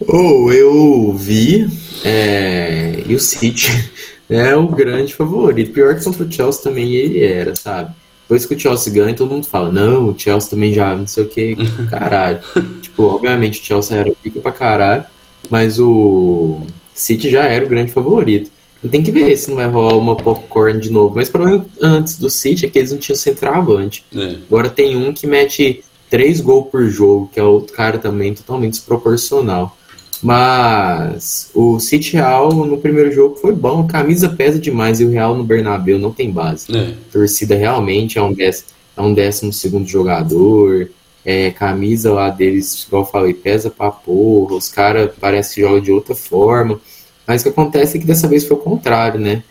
Ou 0.00 0.44
oh, 0.44 0.53
eu 0.53 1.12
vi 1.14 1.66
é, 2.05 3.03
e 3.07 3.14
o 3.14 3.20
City 3.20 3.70
é 4.29 4.55
o 4.57 4.68
grande 4.68 5.14
favorito. 5.14 5.72
Pior 5.72 5.94
que 5.98 6.09
o 6.09 6.33
Chelsea 6.33 6.62
também 6.62 6.92
ele 6.92 7.22
era, 7.22 7.55
sabe? 7.57 7.94
Depois 8.25 8.47
que 8.47 8.55
o 8.55 8.59
Chelsea 8.59 8.93
ganha, 8.93 9.15
todo 9.15 9.31
mundo 9.31 9.47
fala, 9.47 9.71
não, 9.71 10.09
o 10.09 10.19
Chelsea 10.19 10.51
também 10.51 10.73
já 10.73 10.97
não 10.97 11.07
sei 11.07 11.25
o 11.25 11.29
que, 11.29 11.57
caralho. 11.91 12.41
tipo, 12.81 13.05
obviamente 13.05 13.61
o 13.61 13.65
Chelsea 13.65 13.97
era 13.99 14.13
pica 14.23 14.41
pra 14.41 14.51
caralho, 14.51 15.05
mas 15.51 15.79
o 15.79 16.63
City 16.95 17.31
já 17.31 17.45
era 17.45 17.65
o 17.65 17.69
grande 17.69 17.93
favorito. 17.93 18.51
Tem 18.91 19.03
que 19.03 19.11
ver 19.11 19.35
se 19.37 19.49
não 19.49 19.57
vai 19.57 19.67
rolar 19.67 19.97
uma 19.97 20.15
popcorn 20.15 20.79
de 20.79 20.91
novo. 20.91 21.17
Mas 21.17 21.29
o 21.29 21.33
problema 21.33 21.67
antes 21.81 22.19
do 22.19 22.29
City 22.29 22.67
é 22.67 22.69
que 22.69 22.79
eles 22.79 22.93
não 22.93 22.99
tinham 22.99 23.17
centroavante. 23.17 24.05
É. 24.15 24.37
Agora 24.47 24.69
tem 24.69 24.95
um 24.95 25.11
que 25.13 25.27
mete 25.27 25.83
três 26.11 26.41
gols 26.41 26.69
por 26.71 26.87
jogo, 26.89 27.31
que 27.33 27.41
é 27.41 27.43
outro 27.43 27.75
cara 27.75 27.99
também 27.99 28.35
totalmente 28.35 28.73
desproporcional. 28.73 29.77
Mas 30.22 31.50
o 31.55 31.79
City 31.81 32.14
Real 32.14 32.53
no 32.53 32.79
primeiro 32.79 33.12
jogo 33.12 33.37
foi 33.37 33.53
bom, 33.53 33.81
a 33.81 33.87
camisa 33.87 34.29
pesa 34.29 34.59
demais 34.59 35.00
e 35.00 35.05
o 35.05 35.11
Real 35.11 35.35
no 35.35 35.44
Bernabéu 35.44 35.98
não 35.98 36.12
tem 36.12 36.31
base. 36.31 36.74
É. 36.74 36.90
A 36.90 37.12
torcida 37.12 37.55
realmente 37.55 38.18
é 38.18 38.22
um, 38.22 38.33
décimo, 38.33 38.68
é 38.96 39.03
um 39.03 39.12
décimo 39.14 39.53
segundo 39.53 39.87
jogador, 39.87 40.88
é, 41.24 41.50
camisa 41.50 42.12
lá 42.12 42.31
deles, 42.31 42.85
igual 42.87 43.03
eu 43.03 43.07
falei, 43.07 43.35
pesa 43.35 43.70
pra 43.70 43.90
porra, 43.90 44.57
os 44.57 44.68
caras 44.68 45.11
parecem 45.18 45.55
que 45.55 45.61
jogam 45.62 45.81
de 45.81 45.92
outra 45.92 46.14
forma. 46.14 46.81
Mas 47.27 47.40
o 47.40 47.44
que 47.44 47.50
acontece 47.50 47.96
é 47.96 48.00
que 48.00 48.07
dessa 48.07 48.29
vez 48.29 48.44
foi 48.46 48.57
o 48.57 48.61
contrário, 48.61 49.18
né? 49.18 49.42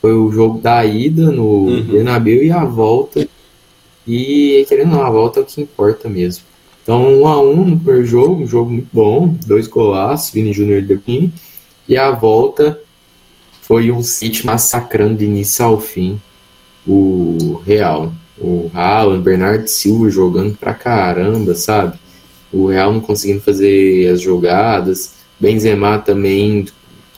Foi 0.00 0.12
o 0.12 0.32
jogo 0.32 0.58
da 0.58 0.84
ida 0.84 1.30
no 1.30 1.44
uhum. 1.44 1.82
Bernabéu 1.82 2.42
e 2.42 2.50
a 2.50 2.64
volta. 2.64 3.28
E 4.06 4.64
querendo 4.68 4.92
ou 4.92 4.98
não, 4.98 5.06
a 5.06 5.10
volta 5.10 5.38
é 5.38 5.42
o 5.42 5.46
que 5.46 5.60
importa 5.60 6.08
mesmo. 6.08 6.44
Então, 6.82 7.20
um 7.20 7.26
a 7.26 7.40
um 7.40 7.64
no 7.64 7.76
primeiro 7.78 8.06
jogo, 8.06 8.42
um 8.42 8.46
jogo 8.46 8.70
muito 8.70 8.88
bom, 8.92 9.36
dois 9.46 9.66
golaços, 9.66 10.30
Vini 10.30 10.52
Júnior 10.52 10.78
e 10.78 10.86
Depin. 10.86 11.32
E 11.88 11.96
a 11.96 12.10
volta 12.10 12.80
foi 13.62 13.90
um 13.90 14.02
City 14.02 14.44
massacrando 14.44 15.16
de 15.16 15.24
início 15.24 15.64
ao 15.64 15.80
fim 15.80 16.20
o 16.86 17.60
Real. 17.64 18.12
O 18.38 18.70
Haaland, 18.72 19.22
Bernardo 19.22 19.68
Silva 19.68 20.08
jogando 20.08 20.56
pra 20.56 20.72
caramba, 20.72 21.54
sabe? 21.54 21.98
O 22.52 22.66
Real 22.66 22.92
não 22.92 23.00
conseguindo 23.00 23.40
fazer 23.40 24.08
as 24.08 24.20
jogadas. 24.20 25.14
Benzema 25.38 25.98
também 25.98 26.66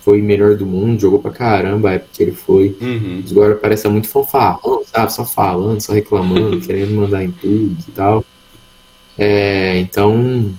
foi 0.05 0.21
melhor 0.21 0.57
do 0.57 0.67
mundo, 0.67 1.01
jogou 1.01 1.21
pra 1.21 1.31
caramba 1.31 1.91
a 1.91 1.93
época 1.93 2.11
que 2.13 2.23
ele 2.23 2.33
foi. 2.33 2.77
Uhum. 2.81 3.23
Agora 3.31 3.55
parece 3.55 3.89
muito 3.89 4.09
fanfarrão, 4.09 4.83
sabe? 4.85 5.13
Só 5.13 5.25
falando, 5.25 5.81
só 5.81 5.93
reclamando, 5.93 6.61
querendo 6.67 6.95
mandar 6.95 7.23
em 7.23 7.31
tudo 7.31 7.77
e 7.89 7.93
tal. 7.93 8.25
É, 9.19 9.79
então, 9.79 10.53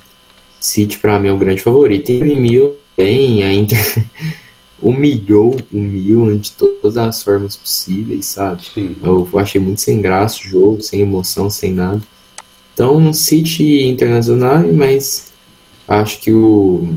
City 0.59 0.97
para 0.97 1.19
mim 1.19 1.29
é 1.29 1.33
o 1.33 1.37
grande 1.37 1.61
favorito. 1.61 2.09
E 2.11 2.17
imprimiu 2.17 2.75
bem, 2.97 3.43
ainda 3.43 3.75
humilhou 4.81 5.57
o 5.71 5.77
Milan 5.77 6.37
de 6.37 6.51
todas 6.51 6.97
as 6.97 7.23
formas 7.23 7.55
possíveis, 7.55 8.25
sabe? 8.27 8.63
Sim. 8.73 8.95
Eu 9.03 9.27
achei 9.35 9.59
muito 9.59 9.81
sem 9.81 10.01
graça 10.01 10.39
o 10.41 10.47
jogo, 10.47 10.81
sem 10.81 11.01
emoção, 11.01 11.49
sem 11.49 11.73
nada. 11.73 12.01
Então, 12.73 13.13
City 13.13 13.83
internacional, 13.83 14.63
mas 14.73 15.31
acho 15.87 16.19
que 16.19 16.31
o, 16.31 16.95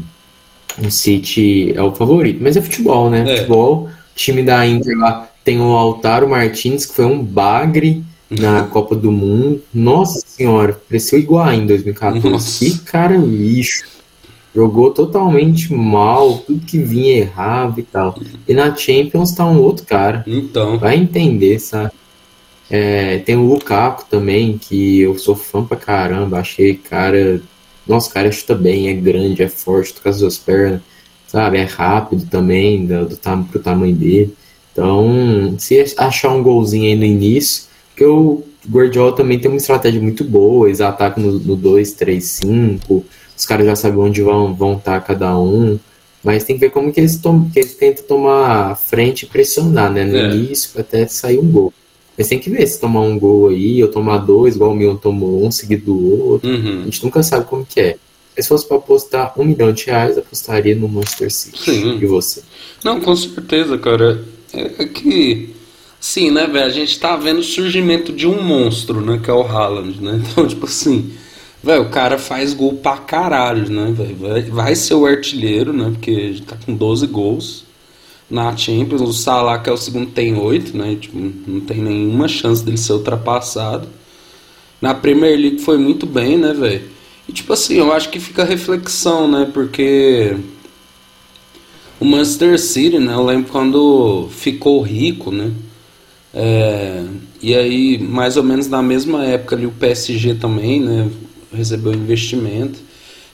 o 0.79 0.91
City 0.91 1.73
é 1.75 1.83
o 1.83 1.95
favorito. 1.95 2.43
Mas 2.43 2.57
é 2.57 2.63
futebol, 2.63 3.11
né? 3.11 3.25
É. 3.31 3.37
Futebol, 3.37 3.89
time 4.15 4.43
da 4.43 4.67
Inter 4.67 4.97
lá 4.99 5.31
tem 5.45 5.61
o 5.61 5.71
Altaro 5.77 6.29
Martins, 6.29 6.87
que 6.87 6.95
foi 6.97 7.05
um 7.05 7.23
bagre 7.23 8.03
na 8.31 8.65
Copa 8.65 8.95
do 8.95 9.11
Mundo. 9.11 9.63
Nossa 9.73 10.21
senhora, 10.27 10.81
pareceu 10.89 11.19
igual 11.19 11.53
em 11.53 11.67
2014. 11.67 12.29
Nossa. 12.29 12.65
Que 12.65 12.79
cara 12.81 13.17
lixo. 13.17 13.97
Jogou 14.55 14.91
totalmente 14.91 15.73
mal, 15.75 16.39
tudo 16.39 16.65
que 16.65 16.79
vinha 16.79 17.19
errava 17.19 17.79
e 17.79 17.83
tal. 17.83 18.19
E 18.49 18.55
na 18.55 18.75
Champions 18.75 19.33
tá 19.33 19.45
um 19.45 19.61
outro 19.61 19.85
cara. 19.85 20.25
Então. 20.27 20.79
Vai 20.79 20.97
entender, 20.97 21.59
sabe? 21.59 21.93
É, 22.71 23.19
tem 23.19 23.37
o 23.37 23.47
Lukaku 23.47 24.07
também, 24.11 24.57
que 24.57 25.01
eu 25.01 25.17
sou 25.19 25.37
fã 25.37 25.63
pra 25.63 25.77
caramba. 25.77 26.39
Achei 26.39 26.75
cara. 26.75 27.41
Nossa, 27.87 28.11
cara 28.11 28.33
chuta 28.33 28.55
bem, 28.55 28.89
é 28.89 28.95
grande, 28.95 29.43
é 29.43 29.49
forte, 29.49 29.93
toca 29.95 30.11
as 30.11 30.19
duas 30.19 30.39
pernas, 30.39 30.81
sabe? 31.27 31.59
É 31.59 31.65
rápido 31.65 32.27
também, 32.29 32.85
do, 32.85 33.07
do, 33.11 33.17
pro 33.45 33.61
tamanho 33.61 33.95
dele. 33.95 34.35
Então, 34.73 35.55
se 35.59 35.95
achar 35.97 36.33
um 36.33 36.43
golzinho 36.43 36.87
aí 36.87 36.97
no 36.97 37.05
início, 37.05 37.65
que 37.97 38.05
eu 38.05 38.47
Guardiola 38.69 39.15
também 39.15 39.39
tem 39.39 39.51
uma 39.51 39.57
estratégia 39.57 40.01
muito 40.01 40.25
boa, 40.25 40.69
eles 40.69 40.81
atacam 40.81 41.23
no, 41.23 41.33
no 41.39 41.57
2, 41.57 41.93
3, 41.93 42.23
5, 42.23 43.05
os 43.37 43.47
caras 43.47 43.67
já 43.67 43.77
sabem 43.77 43.99
onde 43.99 44.23
vão, 44.23 44.55
vão 44.55 44.75
estar 44.75 45.01
cada 45.03 45.39
um. 45.39 45.79
Mas 46.25 46.43
tem 46.43 46.57
que 46.57 46.61
ver 46.61 46.71
como 46.71 46.93
que 46.93 46.99
eles, 46.99 47.19
tom, 47.19 47.49
que 47.49 47.61
eles 47.61 47.75
tentam 47.75 48.05
tomar 48.05 48.77
frente 48.77 49.23
e 49.23 49.27
pressionar, 49.27 49.93
né? 49.93 50.05
No 50.05 50.17
é. 50.17 50.35
início, 50.35 50.71
até 50.81 51.07
sair 51.07 51.39
um 51.39 51.49
gol. 51.49 51.73
Mas 52.19 52.27
tem 52.27 52.39
que 52.39 52.51
ver 52.51 52.67
se 52.67 52.81
tomar 52.81 53.03
um 53.03 53.17
gol 53.17 53.51
aí, 53.51 53.81
ou 53.81 53.89
tomar 53.89 54.19
dois, 54.19 54.57
igual 54.57 54.73
o 54.73 54.75
Milan 54.75 54.97
tomou 54.97 55.47
um 55.47 55.53
seguido 55.53 55.85
do 55.85 56.25
outro. 56.25 56.51
Uhum. 56.51 56.81
A 56.81 56.85
gente 56.87 57.05
nunca 57.05 57.23
sabe 57.23 57.45
como 57.45 57.65
que 57.65 57.79
é. 57.79 57.97
Mas 58.35 58.47
se 58.47 58.49
fosse 58.49 58.67
para 58.67 58.77
apostar 58.77 59.33
um 59.39 59.45
milhão 59.45 59.73
de 59.73 59.87
reais, 59.87 60.19
apostaria 60.19 60.75
no 60.75 60.89
Manchester 60.89 61.31
City. 61.31 61.71
Sim. 61.71 61.99
E 62.03 62.07
você? 62.07 62.43
Não, 62.83 63.01
com 63.01 63.15
certeza, 63.15 63.79
cara. 63.79 64.25
É, 64.53 64.83
é 64.83 64.87
que 64.87 65.55
Sim, 66.09 66.31
né, 66.31 66.47
velho? 66.47 66.67
A 66.67 66.71
gente 66.71 67.01
tá 67.01 67.17
vendo 67.17 67.41
o 67.41 67.43
surgimento 67.43 68.13
de 68.13 68.29
um 68.29 68.41
monstro, 68.41 69.01
né? 69.01 69.19
Que 69.21 69.29
é 69.29 69.33
o 69.35 69.43
Haaland, 69.43 70.01
né? 70.01 70.23
Então, 70.31 70.47
tipo 70.47 70.65
assim, 70.65 71.13
velho, 71.61 71.83
o 71.83 71.91
cara 71.91 72.17
faz 72.17 72.55
gol 72.55 72.75
pra 72.75 72.97
caralho, 72.99 73.69
né, 73.69 73.91
velho? 73.91 74.17
Vai, 74.17 74.43
vai 74.43 74.77
ser 74.77 74.95
o 74.95 75.05
artilheiro, 75.05 75.73
né? 75.73 75.91
Porque 75.91 76.41
tá 76.47 76.57
com 76.65 76.77
12 76.77 77.09
gols 77.09 77.65
na 78.31 78.57
Champions. 78.57 79.01
O 79.01 79.13
Salah, 79.13 79.59
que 79.59 79.69
é 79.69 79.73
o 79.73 79.77
segundo, 79.77 80.13
tem 80.13 80.39
8, 80.39 80.77
né? 80.79 80.95
Tipo, 80.95 81.19
não 81.19 81.61
tem 81.61 81.79
nenhuma 81.79 82.29
chance 82.29 82.65
dele 82.65 82.79
ser 82.79 82.93
ultrapassado. 82.93 83.89
Na 84.81 84.95
Premier 84.95 85.37
League 85.37 85.59
foi 85.59 85.77
muito 85.77 86.07
bem, 86.07 86.39
né, 86.39 86.53
velho? 86.53 86.89
E 87.29 87.33
tipo 87.33 87.53
assim, 87.53 87.75
eu 87.75 87.93
acho 87.93 88.11
que 88.11 88.21
fica 88.21 88.45
reflexão, 88.45 89.29
né? 89.29 89.51
Porque 89.53 90.37
o 91.99 92.05
Manchester 92.05 92.61
City, 92.61 93.01
né? 93.01 93.13
Eu 93.13 93.25
lembro 93.25 93.51
quando 93.51 94.29
ficou 94.31 94.81
rico, 94.83 95.33
né? 95.33 95.53
É, 96.39 97.03
e 97.41 97.55
aí, 97.55 97.97
mais 97.99 98.37
ou 98.37 98.43
menos 98.43 98.69
na 98.69 98.83
mesma 98.83 99.25
época 99.25 99.57
ali, 99.57 99.65
o 99.65 99.73
PSG 99.73 100.35
também, 100.35 100.81
né? 100.81 101.11
Recebeu 101.51 101.95
investimento. 101.95 102.79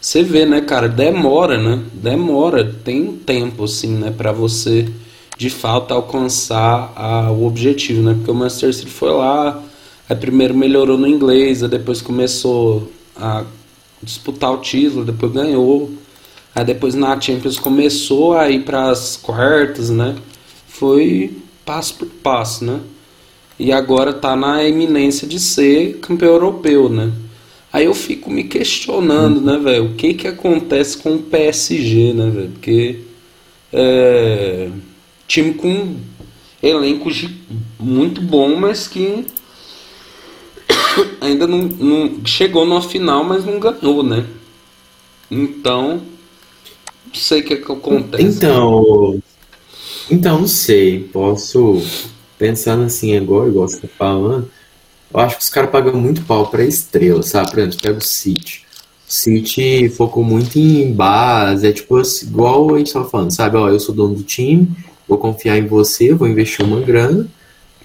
Você 0.00 0.22
vê, 0.22 0.46
né, 0.46 0.60
cara? 0.60 0.88
Demora, 0.88 1.58
né? 1.58 1.82
Demora, 1.92 2.72
tem 2.84 3.02
um 3.02 3.16
tempo, 3.16 3.64
assim, 3.64 3.88
né? 3.96 4.14
Pra 4.16 4.30
você, 4.30 4.88
de 5.36 5.50
fato, 5.50 5.92
alcançar 5.92 6.92
a, 6.94 7.32
o 7.32 7.44
objetivo, 7.44 8.02
né? 8.02 8.14
Porque 8.14 8.30
o 8.30 8.34
Manchester 8.34 8.72
City 8.72 8.90
foi 8.90 9.10
lá, 9.10 9.60
aí 10.08 10.16
primeiro 10.16 10.54
melhorou 10.54 10.96
no 10.96 11.08
inglês, 11.08 11.64
aí 11.64 11.68
depois 11.68 12.00
começou 12.00 12.88
a 13.16 13.44
disputar 14.00 14.52
o 14.52 14.58
título, 14.58 15.04
depois 15.04 15.32
ganhou. 15.32 15.90
Aí 16.54 16.64
depois 16.64 16.94
na 16.94 17.20
Champions 17.20 17.58
começou 17.58 18.36
a 18.36 18.48
ir 18.48 18.60
para 18.64 18.90
as 18.90 19.16
quartas, 19.16 19.90
né? 19.90 20.14
Foi 20.68 21.36
passo 21.64 21.94
por 21.94 22.06
passo, 22.06 22.64
né? 22.64 22.80
E 23.62 23.70
agora 23.70 24.12
tá 24.12 24.34
na 24.34 24.64
eminência 24.64 25.24
de 25.24 25.38
ser 25.38 25.98
campeão 26.00 26.32
europeu, 26.32 26.88
né? 26.88 27.12
Aí 27.72 27.84
eu 27.84 27.94
fico 27.94 28.28
me 28.28 28.42
questionando, 28.42 29.40
né, 29.40 29.56
velho? 29.56 29.84
O 29.84 29.94
que 29.94 30.14
que 30.14 30.26
acontece 30.26 30.98
com 30.98 31.14
o 31.14 31.22
PSG, 31.22 32.12
né, 32.12 32.28
velho? 32.28 32.48
Porque 32.48 32.98
é, 33.72 34.68
time 35.28 35.54
com 35.54 35.94
elenco 36.60 37.08
muito 37.78 38.20
bom, 38.20 38.56
mas 38.56 38.88
que 38.88 39.26
ainda 41.22 41.46
não, 41.46 41.62
não 41.62 42.26
chegou 42.26 42.66
numa 42.66 42.82
final, 42.82 43.22
mas 43.22 43.44
não 43.44 43.60
ganhou, 43.60 44.02
né? 44.02 44.26
Então, 45.30 46.02
não 47.06 47.14
sei 47.14 47.42
o 47.42 47.44
que, 47.44 47.58
que 47.58 47.70
acontece. 47.70 48.24
Então, 48.24 49.22
então, 50.10 50.40
não 50.40 50.48
sei. 50.48 50.98
Posso. 51.12 51.80
Pensando 52.42 52.82
assim, 52.82 53.14
igual, 53.14 53.46
igual 53.46 53.68
você 53.68 53.78
tá 53.78 53.88
falando, 53.96 54.50
eu 55.14 55.20
acho 55.20 55.36
que 55.36 55.44
os 55.44 55.48
caras 55.48 55.70
pagam 55.70 55.94
muito 55.94 56.22
pau 56.22 56.48
pra 56.48 56.64
estrela, 56.64 57.22
sabe? 57.22 57.50
Por 57.52 57.60
exemplo, 57.60 57.78
pega 57.80 57.98
o 57.98 58.02
City. 58.02 58.64
O 59.08 59.12
City 59.12 59.88
focou 59.88 60.24
muito 60.24 60.58
em 60.58 60.92
base, 60.92 61.68
é 61.68 61.70
tipo 61.70 61.98
assim, 61.98 62.26
igual 62.26 62.74
a 62.74 62.78
gente 62.78 62.92
tava 62.92 63.08
falando, 63.08 63.30
sabe? 63.30 63.56
Ó, 63.56 63.68
eu 63.68 63.78
sou 63.78 63.94
dono 63.94 64.16
do 64.16 64.24
time, 64.24 64.68
vou 65.06 65.18
confiar 65.18 65.56
em 65.56 65.68
você, 65.68 66.12
vou 66.12 66.26
investir 66.26 66.66
uma 66.66 66.80
grana. 66.80 67.28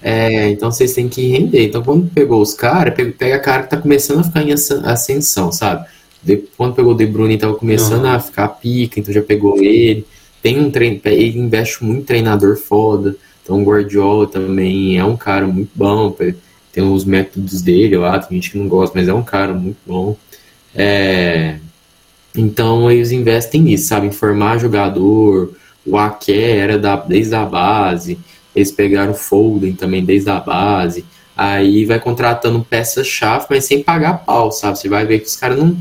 É, 0.02 0.50
então 0.50 0.72
vocês 0.72 0.92
têm 0.92 1.08
que 1.08 1.28
render. 1.28 1.66
Então 1.66 1.80
quando 1.80 2.10
pegou 2.10 2.42
os 2.42 2.52
caras, 2.52 2.94
pega 3.16 3.36
a 3.36 3.40
cara 3.40 3.62
que 3.62 3.70
tá 3.70 3.76
começando 3.76 4.18
a 4.18 4.24
ficar 4.24 4.42
em 4.42 4.52
ascensão, 4.52 5.52
sabe? 5.52 5.86
De, 6.20 6.36
quando 6.56 6.74
pegou 6.74 6.94
o 6.94 6.96
De 6.96 7.06
Bruyne, 7.06 7.38
tava 7.38 7.54
começando 7.54 8.06
uhum. 8.06 8.10
a 8.10 8.18
ficar 8.18 8.48
pica, 8.48 8.98
então 8.98 9.14
já 9.14 9.22
pegou 9.22 9.62
ele 9.62 10.04
tem 10.42 10.58
um 10.58 10.70
treino, 10.70 11.00
ele 11.04 11.38
investe 11.38 11.84
muito 11.84 12.00
em 12.00 12.04
treinador 12.04 12.56
foda. 12.56 13.16
Então 13.48 13.62
o 13.62 13.64
Guardiola 13.64 14.26
também 14.26 14.98
é 14.98 15.04
um 15.06 15.16
cara 15.16 15.46
muito 15.46 15.70
bom, 15.74 16.14
tem 16.70 16.84
os 16.84 17.06
métodos 17.06 17.62
dele 17.62 17.96
lá, 17.96 18.18
tem 18.18 18.36
gente 18.36 18.50
que 18.50 18.58
não 18.58 18.68
gosta, 18.68 18.98
mas 18.98 19.08
é 19.08 19.14
um 19.14 19.22
cara 19.22 19.54
muito 19.54 19.78
bom. 19.86 20.14
É, 20.74 21.56
então 22.36 22.90
eles 22.92 23.10
investem 23.10 23.62
nisso, 23.62 23.88
sabe? 23.88 24.08
Em 24.08 24.12
formar 24.12 24.58
jogador, 24.58 25.54
o 25.86 25.96
Ake 25.96 26.30
era 26.30 26.76
da, 26.76 26.96
desde 26.96 27.34
a 27.34 27.46
base, 27.46 28.18
eles 28.54 28.70
pegaram 28.70 29.12
o 29.12 29.16
Foden 29.16 29.72
também 29.72 30.04
desde 30.04 30.28
a 30.28 30.38
base. 30.38 31.06
Aí 31.34 31.86
vai 31.86 31.98
contratando 31.98 32.62
peça-chave, 32.62 33.46
mas 33.48 33.64
sem 33.64 33.82
pagar 33.82 34.26
pau, 34.26 34.52
sabe? 34.52 34.78
Você 34.78 34.90
vai 34.90 35.06
ver 35.06 35.20
que 35.20 35.26
os 35.26 35.36
caras 35.36 35.56
não 35.56 35.74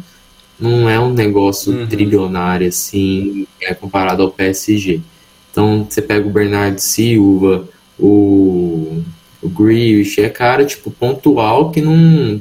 não 0.58 0.90
é 0.90 1.00
um 1.00 1.14
negócio 1.14 1.72
uhum. 1.72 1.86
trilionário 1.86 2.68
assim, 2.68 3.46
é 3.62 3.74
comparado 3.74 4.24
ao 4.24 4.32
PSG. 4.32 5.02
Então 5.58 5.88
você 5.90 6.04
pega 6.04 6.28
o 6.28 6.30
Bernardo 6.30 6.78
Silva, 6.78 7.68
o, 7.98 9.02
o 9.42 9.50
Grealish, 9.50 10.22
é 10.22 10.30
cara 10.30 10.64
tipo 10.64 10.92
pontual 10.92 11.72
que 11.72 11.82
não 11.82 12.40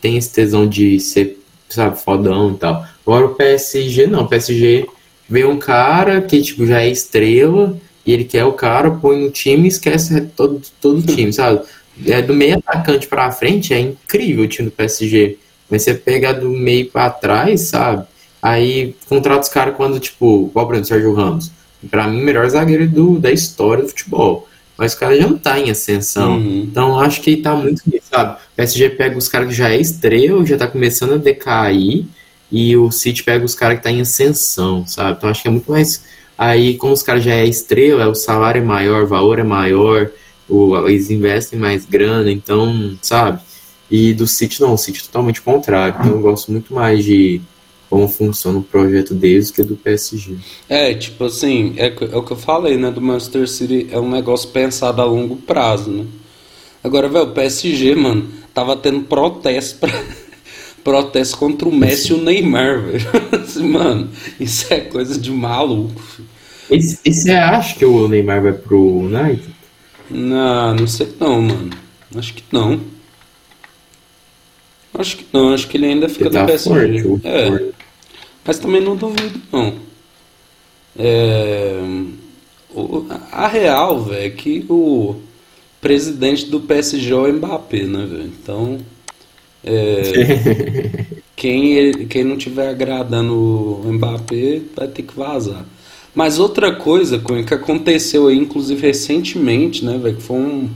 tem 0.00 0.16
esse 0.16 0.32
tesão 0.32 0.66
de 0.66 0.98
ser, 0.98 1.38
sabe, 1.68 2.02
fodão 2.02 2.50
e 2.50 2.56
tal. 2.56 2.84
Agora 3.06 3.26
o 3.26 3.34
PSG 3.36 4.08
não, 4.08 4.22
o 4.22 4.28
PSG 4.28 4.88
vê 5.28 5.44
um 5.44 5.56
cara 5.56 6.20
que 6.20 6.42
tipo 6.42 6.66
já 6.66 6.82
é 6.82 6.90
estrela 6.90 7.78
e 8.04 8.12
ele 8.12 8.24
quer 8.24 8.44
o 8.44 8.52
cara, 8.54 8.90
põe 8.90 9.20
no 9.20 9.30
time 9.30 9.66
e 9.66 9.68
esquece 9.68 10.20
todo, 10.36 10.60
todo 10.80 10.98
o 10.98 11.02
time, 11.02 11.32
sabe? 11.32 11.60
É 12.06 12.20
do 12.20 12.34
meio 12.34 12.58
atacante 12.58 13.06
para 13.06 13.30
frente, 13.30 13.72
é 13.72 13.78
incrível 13.78 14.42
o 14.42 14.48
time 14.48 14.68
do 14.68 14.74
PSG. 14.74 15.38
Mas 15.70 15.82
você 15.82 15.94
pega 15.94 16.34
do 16.34 16.50
meio 16.50 16.90
para 16.90 17.08
trás, 17.08 17.68
sabe? 17.68 18.04
Aí 18.42 18.96
contrata 19.08 19.42
os 19.42 19.48
caras 19.48 19.76
quando, 19.76 20.00
tipo, 20.00 20.48
igual 20.50 20.66
por 20.66 20.74
exemplo, 20.74 20.88
Sérgio 20.88 21.14
Ramos. 21.14 21.52
Pra 21.90 22.08
mim, 22.08 22.22
melhor 22.22 22.48
zagueiro 22.48 22.88
do, 22.88 23.18
da 23.18 23.30
história 23.30 23.82
do 23.82 23.88
futebol. 23.88 24.48
Mas 24.76 24.94
o 24.94 24.98
cara 25.00 25.16
já 25.20 25.26
não 25.26 25.36
tá 25.36 25.58
em 25.58 25.70
ascensão. 25.70 26.36
Uhum. 26.36 26.62
Então 26.70 26.98
acho 26.98 27.20
que 27.20 27.36
tá 27.36 27.54
muito 27.54 27.82
nisso, 27.86 28.06
sabe? 28.10 28.36
O 28.36 28.56
PSG 28.56 28.90
pega 28.90 29.18
os 29.18 29.28
caras 29.28 29.48
que 29.48 29.54
já 29.54 29.70
é 29.70 29.80
estrela, 29.80 30.46
já 30.46 30.56
tá 30.56 30.68
começando 30.68 31.14
a 31.14 31.18
decair. 31.18 32.06
E 32.50 32.76
o 32.76 32.90
City 32.90 33.24
pega 33.24 33.44
os 33.44 33.54
caras 33.54 33.78
que 33.78 33.84
tá 33.84 33.90
em 33.90 34.00
ascensão, 34.00 34.86
sabe? 34.86 35.16
Então 35.18 35.28
acho 35.28 35.42
que 35.42 35.48
é 35.48 35.50
muito 35.50 35.70
mais. 35.70 36.04
Aí, 36.36 36.76
como 36.76 36.92
os 36.92 37.02
caras 37.02 37.24
já 37.24 37.34
é 37.34 37.46
estrela, 37.46 38.08
o 38.08 38.14
salário 38.14 38.60
é 38.60 38.64
maior, 38.64 39.02
o 39.02 39.08
valor 39.08 39.40
é 39.40 39.42
maior, 39.42 40.10
o, 40.48 40.88
eles 40.88 41.10
investem 41.10 41.58
mais 41.58 41.84
grana, 41.84 42.30
então, 42.30 42.96
sabe? 43.02 43.40
E 43.90 44.14
do 44.14 44.26
City 44.26 44.60
não, 44.60 44.74
o 44.74 44.78
City 44.78 45.00
é 45.00 45.06
totalmente 45.06 45.42
contrário. 45.42 45.96
Então 45.98 46.12
eu 46.12 46.20
gosto 46.20 46.52
muito 46.52 46.72
mais 46.72 47.04
de 47.04 47.40
como 47.88 48.06
funciona 48.08 48.58
o 48.58 48.62
projeto 48.62 49.14
deles 49.14 49.50
que 49.50 49.62
do 49.62 49.76
PSG. 49.76 50.36
É, 50.68 50.94
tipo 50.94 51.24
assim, 51.24 51.74
é, 51.76 51.86
é, 51.86 52.16
o 52.16 52.22
que 52.22 52.32
eu 52.32 52.36
falei, 52.36 52.76
né? 52.76 52.90
Do 52.90 53.00
Manchester 53.00 53.48
City 53.48 53.88
é 53.90 53.98
um 53.98 54.10
negócio 54.10 54.50
pensado 54.50 55.00
a 55.00 55.04
longo 55.04 55.36
prazo, 55.36 55.90
né? 55.90 56.04
Agora, 56.82 57.08
velho, 57.08 57.24
o 57.24 57.32
PSG, 57.32 57.94
mano, 57.94 58.28
tava 58.52 58.76
tendo 58.76 59.00
protesto 59.00 59.78
pra, 59.78 60.04
protesto 60.84 61.38
contra 61.38 61.68
o 61.68 61.74
Messi 61.74 62.12
e 62.12 62.14
o 62.14 62.22
Neymar, 62.22 62.82
velho. 62.82 63.06
Assim, 63.42 63.68
mano, 63.68 64.10
isso 64.38 64.72
é 64.72 64.80
coisa 64.80 65.18
de 65.18 65.30
maluco. 65.30 66.00
E, 66.70 66.76
e 66.76 67.12
você 67.12 67.30
acha 67.30 67.74
que 67.76 67.84
o 67.84 68.06
Neymar 68.06 68.42
vai 68.42 68.52
pro 68.52 68.98
United? 68.98 69.48
Não, 70.10 70.74
não 70.74 70.86
sei 70.86 71.08
não, 71.18 71.42
mano. 71.42 71.70
Acho 72.14 72.34
que 72.34 72.42
não. 72.52 72.80
Acho 74.94 75.16
que 75.16 75.26
não, 75.32 75.52
acho 75.52 75.68
que 75.68 75.76
ele 75.76 75.86
ainda 75.86 76.08
fica 76.08 76.26
ele 76.26 76.34
tá 76.34 76.44
PSG. 76.44 77.02
Forte, 77.02 77.26
é. 77.26 77.48
Forte. 77.48 77.77
Mas 78.48 78.58
também 78.58 78.80
não 78.80 78.96
duvido, 78.96 79.38
não. 79.52 79.74
É, 80.98 81.82
o, 82.74 83.04
a 83.30 83.46
real, 83.46 84.02
velho, 84.04 84.26
é 84.26 84.30
que 84.30 84.64
o 84.70 85.16
presidente 85.82 86.46
do 86.46 86.58
PSG 86.58 87.12
é 87.12 87.14
o 87.14 87.32
Mbappé, 87.34 87.82
né, 87.82 88.06
velho? 88.06 88.32
Então, 88.42 88.78
é, 89.62 91.04
quem, 91.36 92.06
quem 92.06 92.24
não 92.24 92.38
tiver 92.38 92.70
agradando 92.70 93.34
o 93.34 93.92
Mbappé 93.92 94.62
vai 94.74 94.88
ter 94.88 95.02
que 95.02 95.14
vazar. 95.14 95.66
Mas 96.14 96.38
outra 96.38 96.74
coisa 96.74 97.22
que 97.46 97.52
aconteceu 97.52 98.28
aí, 98.28 98.38
inclusive 98.38 98.80
recentemente, 98.80 99.84
né, 99.84 99.98
velho, 100.02 100.16
que 100.16 100.22
foi 100.22 100.38
um 100.38 100.70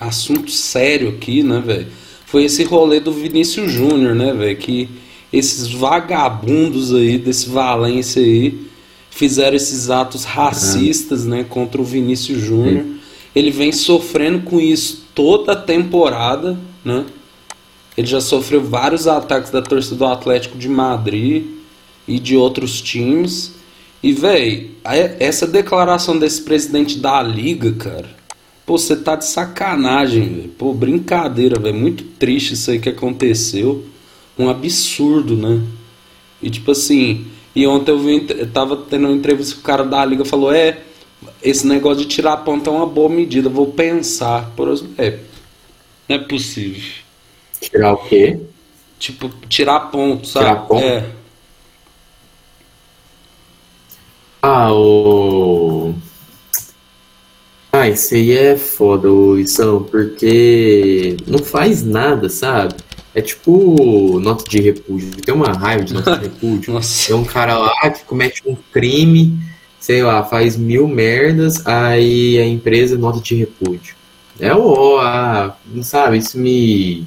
assunto 0.00 0.50
sério 0.50 1.10
aqui, 1.10 1.42
né, 1.42 1.62
velho? 1.64 1.86
foi 2.30 2.44
esse 2.44 2.62
rolê 2.62 3.00
do 3.00 3.12
Vinícius 3.12 3.72
Júnior, 3.72 4.14
né, 4.14 4.32
velho? 4.32 4.56
Que 4.56 4.88
esses 5.32 5.68
vagabundos 5.68 6.94
aí, 6.94 7.18
desse 7.18 7.48
Valência 7.48 8.22
aí, 8.22 8.66
fizeram 9.10 9.56
esses 9.56 9.90
atos 9.90 10.24
racistas, 10.24 11.24
né, 11.24 11.44
contra 11.48 11.80
o 11.80 11.84
Vinícius 11.84 12.40
Júnior. 12.40 12.84
Ele 13.34 13.50
vem 13.50 13.70
sofrendo 13.70 14.40
com 14.40 14.58
isso 14.58 15.04
toda 15.14 15.52
a 15.52 15.56
temporada, 15.56 16.58
né? 16.84 17.04
Ele 17.96 18.06
já 18.06 18.20
sofreu 18.20 18.62
vários 18.62 19.06
ataques 19.06 19.50
da 19.50 19.60
torcida 19.60 19.96
do 19.96 20.06
Atlético 20.06 20.56
de 20.56 20.68
Madrid 20.68 21.44
e 22.08 22.18
de 22.18 22.36
outros 22.36 22.80
times. 22.80 23.52
E, 24.02 24.12
velho, 24.12 24.70
essa 25.18 25.46
declaração 25.46 26.18
desse 26.18 26.42
presidente 26.42 26.98
da 26.98 27.22
liga, 27.22 27.72
cara. 27.72 28.08
Pô, 28.64 28.78
você 28.78 28.96
tá 28.96 29.16
de 29.16 29.26
sacanagem, 29.26 30.22
velho. 30.22 30.48
Pô, 30.56 30.72
brincadeira, 30.72 31.60
velho. 31.60 31.76
Muito 31.76 32.04
triste 32.04 32.54
isso 32.54 32.70
aí 32.70 32.78
que 32.78 32.88
aconteceu. 32.88 33.84
Um 34.40 34.48
absurdo, 34.48 35.36
né? 35.36 35.60
E 36.42 36.48
tipo 36.48 36.70
assim, 36.70 37.26
e 37.54 37.66
ontem 37.66 37.90
eu, 37.90 37.98
vi, 37.98 38.26
eu 38.30 38.50
tava 38.50 38.76
tendo 38.76 39.06
uma 39.06 39.16
entrevista 39.16 39.54
com 39.54 39.60
o 39.60 39.64
cara 39.64 39.84
da 39.84 40.04
liga 40.04 40.24
falou: 40.24 40.52
É, 40.52 40.78
esse 41.42 41.66
negócio 41.66 42.02
de 42.02 42.06
tirar 42.06 42.38
ponto 42.38 42.68
é 42.68 42.72
uma 42.72 42.86
boa 42.86 43.08
medida, 43.08 43.48
vou 43.48 43.66
pensar. 43.66 44.50
Por 44.56 44.68
é, 44.96 45.18
não 46.08 46.16
é 46.16 46.18
possível. 46.18 46.82
Tirar 47.60 47.92
o 47.92 47.98
quê? 47.98 48.38
Tipo, 48.98 49.28
tirar 49.48 49.80
ponto, 49.90 50.26
sabe? 50.26 50.46
Tirar 50.46 50.60
ponto? 50.66 50.84
É. 50.84 51.10
Ah, 54.42 54.72
o. 54.72 55.94
Ah, 57.72 57.88
isso 57.88 58.14
aí 58.14 58.32
é 58.32 58.56
foda, 58.56 59.08
Isão, 59.38 59.82
porque 59.84 61.16
não 61.26 61.38
faz 61.38 61.82
nada, 61.84 62.28
sabe? 62.28 62.74
É 63.14 63.20
tipo 63.20 64.20
nota 64.20 64.44
de 64.48 64.60
repúdio. 64.60 65.10
Tem 65.22 65.34
uma 65.34 65.52
raiva 65.52 65.84
de 65.84 65.92
nota 65.92 66.16
de 66.16 66.24
repúdio. 66.24 66.72
Nossa. 66.74 67.12
É 67.12 67.16
um 67.16 67.24
cara 67.24 67.58
lá 67.58 67.90
que 67.90 68.04
comete 68.04 68.42
um 68.46 68.56
crime, 68.72 69.38
sei 69.80 70.02
lá, 70.02 70.22
faz 70.24 70.56
mil 70.56 70.86
merdas, 70.86 71.66
aí 71.66 72.38
a 72.38 72.46
empresa 72.46 72.96
nota 72.96 73.20
de 73.20 73.34
repúdio. 73.34 73.94
É 74.38 74.54
o 74.54 74.98
ah, 74.98 75.56
não 75.66 75.82
sabe, 75.82 76.18
isso 76.18 76.38
me 76.38 77.06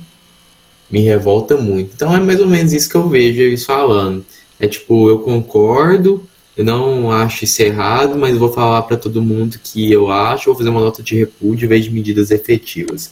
me 0.92 1.00
revolta 1.00 1.58
muito. 1.58 1.92
Então 1.96 2.16
é 2.16 2.20
mais 2.20 2.40
ou 2.40 2.48
menos 2.48 2.72
isso 2.72 2.88
que 2.90 2.96
eu 2.96 3.10
vejo 3.10 3.42
eles 3.42 3.66
falando. 3.66 4.24
É 4.60 4.68
tipo, 4.68 5.10
eu 5.10 5.20
concordo, 5.20 6.24
eu 6.56 6.64
não 6.64 7.12
acho 7.12 7.46
isso 7.46 7.62
errado, 7.64 8.16
mas 8.16 8.38
vou 8.38 8.54
falar 8.54 8.84
para 8.84 8.96
todo 8.96 9.22
mundo 9.22 9.58
que 9.64 9.92
eu 9.92 10.12
acho, 10.12 10.46
vou 10.46 10.56
fazer 10.56 10.70
uma 10.70 10.82
nota 10.82 11.02
de 11.02 11.16
repúdio 11.16 11.66
em 11.66 11.70
vez 11.70 11.86
de 11.86 11.92
medidas 11.92 12.30
efetivas. 12.30 13.12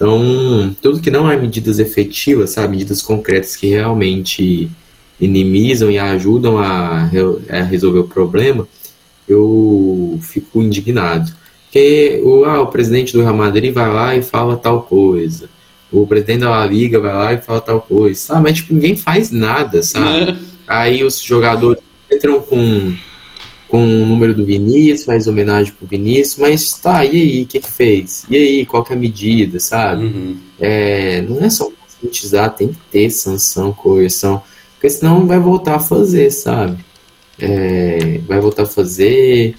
Então, 0.00 0.74
tudo 0.80 0.98
que 0.98 1.10
não 1.10 1.30
é 1.30 1.36
medidas 1.36 1.78
efetivas, 1.78 2.50
sabe, 2.50 2.68
medidas 2.68 3.02
concretas 3.02 3.54
que 3.54 3.66
realmente 3.66 4.70
minimizam 5.20 5.90
e 5.90 5.98
ajudam 5.98 6.56
a, 6.56 7.02
a 7.50 7.62
resolver 7.64 7.98
o 7.98 8.08
problema, 8.08 8.66
eu 9.28 10.18
fico 10.22 10.62
indignado. 10.62 11.30
Porque 11.66 12.18
o, 12.24 12.46
ah, 12.46 12.62
o 12.62 12.68
presidente 12.68 13.12
do 13.12 13.20
Real 13.20 13.36
Madrid 13.36 13.74
vai 13.74 13.92
lá 13.92 14.16
e 14.16 14.22
fala 14.22 14.56
tal 14.56 14.84
coisa. 14.84 15.50
O 15.92 16.06
presidente 16.06 16.40
da 16.40 16.64
Liga 16.64 16.98
vai 16.98 17.12
lá 17.12 17.34
e 17.34 17.42
fala 17.42 17.60
tal 17.60 17.82
coisa. 17.82 18.18
Sabe? 18.18 18.44
Mas 18.44 18.56
tipo, 18.56 18.72
ninguém 18.72 18.96
faz 18.96 19.30
nada, 19.30 19.82
sabe? 19.82 20.30
É. 20.30 20.36
Aí 20.66 21.04
os 21.04 21.20
jogadores 21.20 21.82
entram 22.10 22.40
com, 22.40 22.94
com 23.70 23.84
o 23.84 24.06
número 24.06 24.34
do 24.34 24.44
Vinícius, 24.44 25.04
faz 25.04 25.28
homenagem 25.28 25.72
pro 25.72 25.86
Vinícius, 25.86 26.36
mas 26.38 26.72
tá, 26.74 27.04
e 27.04 27.10
aí, 27.10 27.42
o 27.42 27.46
que 27.46 27.60
que 27.60 27.70
fez? 27.70 28.26
E 28.28 28.36
aí, 28.36 28.66
qual 28.66 28.82
que 28.82 28.92
é 28.92 28.96
a 28.96 28.98
medida, 28.98 29.60
sabe? 29.60 30.06
Uhum. 30.06 30.36
É, 30.58 31.22
não 31.22 31.38
é 31.40 31.48
só 31.48 31.70
conscientizar, 31.70 32.54
tem 32.56 32.68
que 32.68 32.78
ter 32.90 33.08
sanção, 33.10 33.72
coerção, 33.72 34.42
porque 34.74 34.90
senão 34.90 35.24
vai 35.24 35.38
voltar 35.38 35.76
a 35.76 35.80
fazer, 35.80 36.32
sabe? 36.32 36.84
É, 37.38 38.18
vai 38.26 38.40
voltar 38.40 38.64
a 38.64 38.66
fazer 38.66 39.54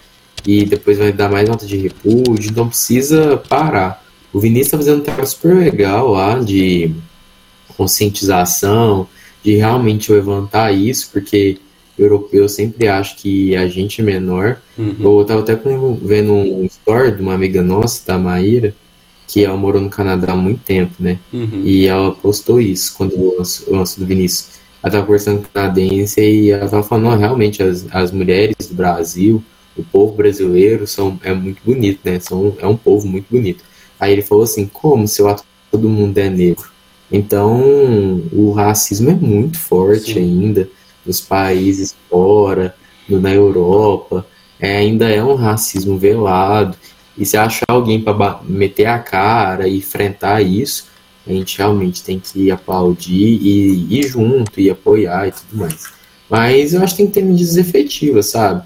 e 0.46 0.66
depois 0.66 0.98
vai 0.98 1.14
dar 1.14 1.30
mais 1.30 1.48
nota 1.48 1.66
de 1.66 1.78
repúdio, 1.78 2.52
então 2.52 2.68
precisa 2.68 3.38
parar. 3.38 4.04
O 4.34 4.42
Vinícius 4.42 4.72
tá 4.72 4.78
fazendo 4.78 5.00
um 5.00 5.04
trabalho 5.04 5.28
super 5.28 5.56
legal 5.56 6.10
lá 6.10 6.38
de 6.40 6.94
conscientização, 7.78 9.08
de 9.42 9.56
realmente 9.56 10.12
levantar 10.12 10.74
isso, 10.74 11.10
porque 11.14 11.60
europeu 12.04 12.48
sempre 12.50 12.88
acha 12.88 13.16
que 13.16 13.56
a 13.56 13.68
gente 13.68 14.02
é 14.02 14.04
menor. 14.04 14.62
Uhum. 14.78 15.20
Eu 15.20 15.26
tava 15.26 15.42
até 15.42 15.56
vendo 15.56 16.34
um 16.34 16.66
story 16.66 17.16
de 17.16 17.22
uma 17.22 17.34
amiga 17.34 17.62
nossa, 17.62 18.06
da 18.06 18.18
Maíra, 18.18 18.74
que 19.28 19.46
ela 19.46 19.56
morou 19.56 19.82
no 19.82 19.90
Canadá 19.90 20.34
há 20.34 20.36
muito 20.36 20.62
tempo, 20.64 20.94
né? 21.00 21.20
Uhum. 21.32 21.62
E 21.64 21.88
ela 21.88 22.12
postou 22.12 22.60
isso 22.60 22.94
quando 22.98 23.14
o 23.16 23.38
lance 23.38 24.00
do 24.00 24.06
Vinícius. 24.06 24.60
Ela 24.84 24.92
tava 24.92 25.06
conversando 25.06 25.42
com 25.42 25.48
canadense 25.54 26.22
e 26.22 26.52
ela 26.52 26.68
tava 26.68 26.84
falando, 26.84 27.06
não, 27.06 27.18
realmente, 27.18 27.62
as, 27.62 27.86
as 27.92 28.12
mulheres 28.12 28.68
do 28.68 28.76
Brasil, 28.76 29.44
o 29.78 29.84
povo 29.84 30.14
brasileiro 30.16 30.86
são, 30.88 31.20
é 31.24 31.34
muito 31.34 31.62
bonito, 31.64 32.00
né? 32.04 32.20
São, 32.20 32.56
é 32.60 32.68
um 32.68 32.76
povo 32.76 33.08
muito 33.08 33.28
bonito. 33.30 33.64
Aí 34.00 34.12
ele 34.12 34.22
falou 34.22 34.44
assim, 34.44 34.66
como 34.66 35.08
se 35.08 35.22
lá 35.22 35.40
todo 35.72 35.88
mundo 35.88 36.18
é 36.18 36.30
negro? 36.30 36.70
Então, 37.12 38.22
o 38.32 38.52
racismo 38.52 39.12
é 39.12 39.16
muito 39.16 39.60
forte 39.60 40.14
Sim. 40.14 40.20
ainda 40.20 40.70
nos 41.06 41.22
países 41.22 41.96
fora, 42.10 42.76
no, 43.08 43.20
na 43.20 43.34
Europa, 43.34 44.26
é, 44.60 44.78
ainda 44.78 45.10
é 45.10 45.24
um 45.24 45.36
racismo 45.36 45.98
velado. 45.98 46.78
E 47.18 47.26
se 47.26 47.38
achar 47.38 47.66
alguém 47.68 48.02
para 48.02 48.42
meter 48.44 48.86
a 48.86 49.00
cara 49.00 49.68
e 49.68 49.78
enfrentar 49.78 50.42
isso, 50.42 50.88
a 51.28 51.32
gente 51.32 51.58
realmente 51.58 52.04
tem 52.04 52.20
que 52.20 52.50
aplaudir 52.50 53.40
e 53.42 54.00
ir 54.00 54.08
junto 54.08 54.60
e 54.60 54.70
apoiar 54.70 55.28
e 55.28 55.32
tudo 55.32 55.58
mais. 55.58 55.86
Mas 56.30 56.74
eu 56.74 56.82
acho 56.82 56.96
que 56.96 57.04
tem 57.04 57.08
que 57.08 57.14
ter 57.14 57.24
medidas 57.24 57.58
efetivas, 57.58 58.28
sabe? 58.28 58.64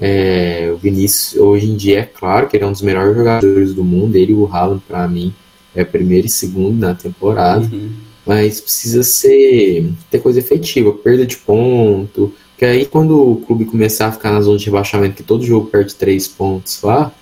É, 0.00 0.70
o 0.74 0.76
Vinícius, 0.76 1.40
hoje 1.40 1.66
em 1.66 1.76
dia, 1.76 2.00
é 2.00 2.02
claro 2.02 2.48
que 2.48 2.56
ele 2.56 2.64
é 2.64 2.66
um 2.66 2.72
dos 2.72 2.82
melhores 2.82 3.16
jogadores 3.16 3.72
do 3.72 3.84
mundo. 3.84 4.16
Ele 4.16 4.32
e 4.32 4.34
o 4.34 4.46
Haaland, 4.46 4.82
para 4.86 5.06
mim, 5.06 5.32
é 5.74 5.84
primeiro 5.84 6.26
e 6.26 6.30
segundo 6.30 6.78
na 6.78 6.94
temporada. 6.94 7.64
Uhum. 7.64 7.92
Mas 8.26 8.60
precisa 8.60 9.02
ser 9.02 9.90
ter 10.10 10.20
coisa 10.20 10.38
efetiva, 10.38 10.92
perda 10.92 11.26
de 11.26 11.36
ponto. 11.36 12.32
Que 12.56 12.64
aí 12.64 12.86
quando 12.86 13.32
o 13.32 13.36
clube 13.36 13.64
começar 13.64 14.06
a 14.06 14.12
ficar 14.12 14.32
na 14.32 14.40
zona 14.40 14.58
de 14.58 14.66
rebaixamento, 14.66 15.16
que 15.16 15.22
todo 15.22 15.44
jogo 15.44 15.66
perde 15.66 15.94
três 15.94 16.26
pontos 16.26 16.80
lá, 16.82 17.12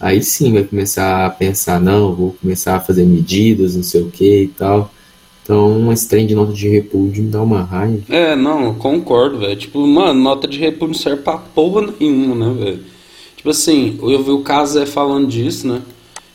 aí 0.00 0.22
sim 0.22 0.52
vai 0.52 0.62
começar 0.62 1.26
a 1.26 1.30
pensar, 1.30 1.80
não, 1.80 2.14
vou 2.14 2.36
começar 2.40 2.76
a 2.76 2.80
fazer 2.80 3.04
medidas, 3.04 3.76
não 3.76 3.82
sei 3.82 4.02
o 4.02 4.10
que 4.10 4.42
e 4.42 4.48
tal. 4.48 4.90
Então, 5.42 5.92
esse 5.92 6.08
trem 6.08 6.26
de 6.26 6.34
nota 6.34 6.52
de 6.52 6.68
repúdio 6.68 7.22
me 7.22 7.30
dá 7.30 7.40
uma 7.40 7.62
raiva. 7.62 8.02
É, 8.08 8.34
não, 8.34 8.74
concordo, 8.74 9.38
velho. 9.38 9.54
Tipo, 9.54 9.86
mano, 9.86 10.20
nota 10.20 10.48
de 10.48 10.58
repúdio 10.58 10.88
não 10.88 10.94
serve 10.94 11.22
pra 11.22 11.38
porra 11.38 11.94
nenhuma, 12.00 12.34
né, 12.34 12.64
velho? 12.64 12.80
Tipo 13.36 13.50
assim, 13.50 13.96
eu 14.02 14.24
vi 14.24 14.30
o 14.32 14.40
caso 14.40 14.80
é 14.80 14.86
falando 14.86 15.28
disso, 15.28 15.68
né? 15.68 15.82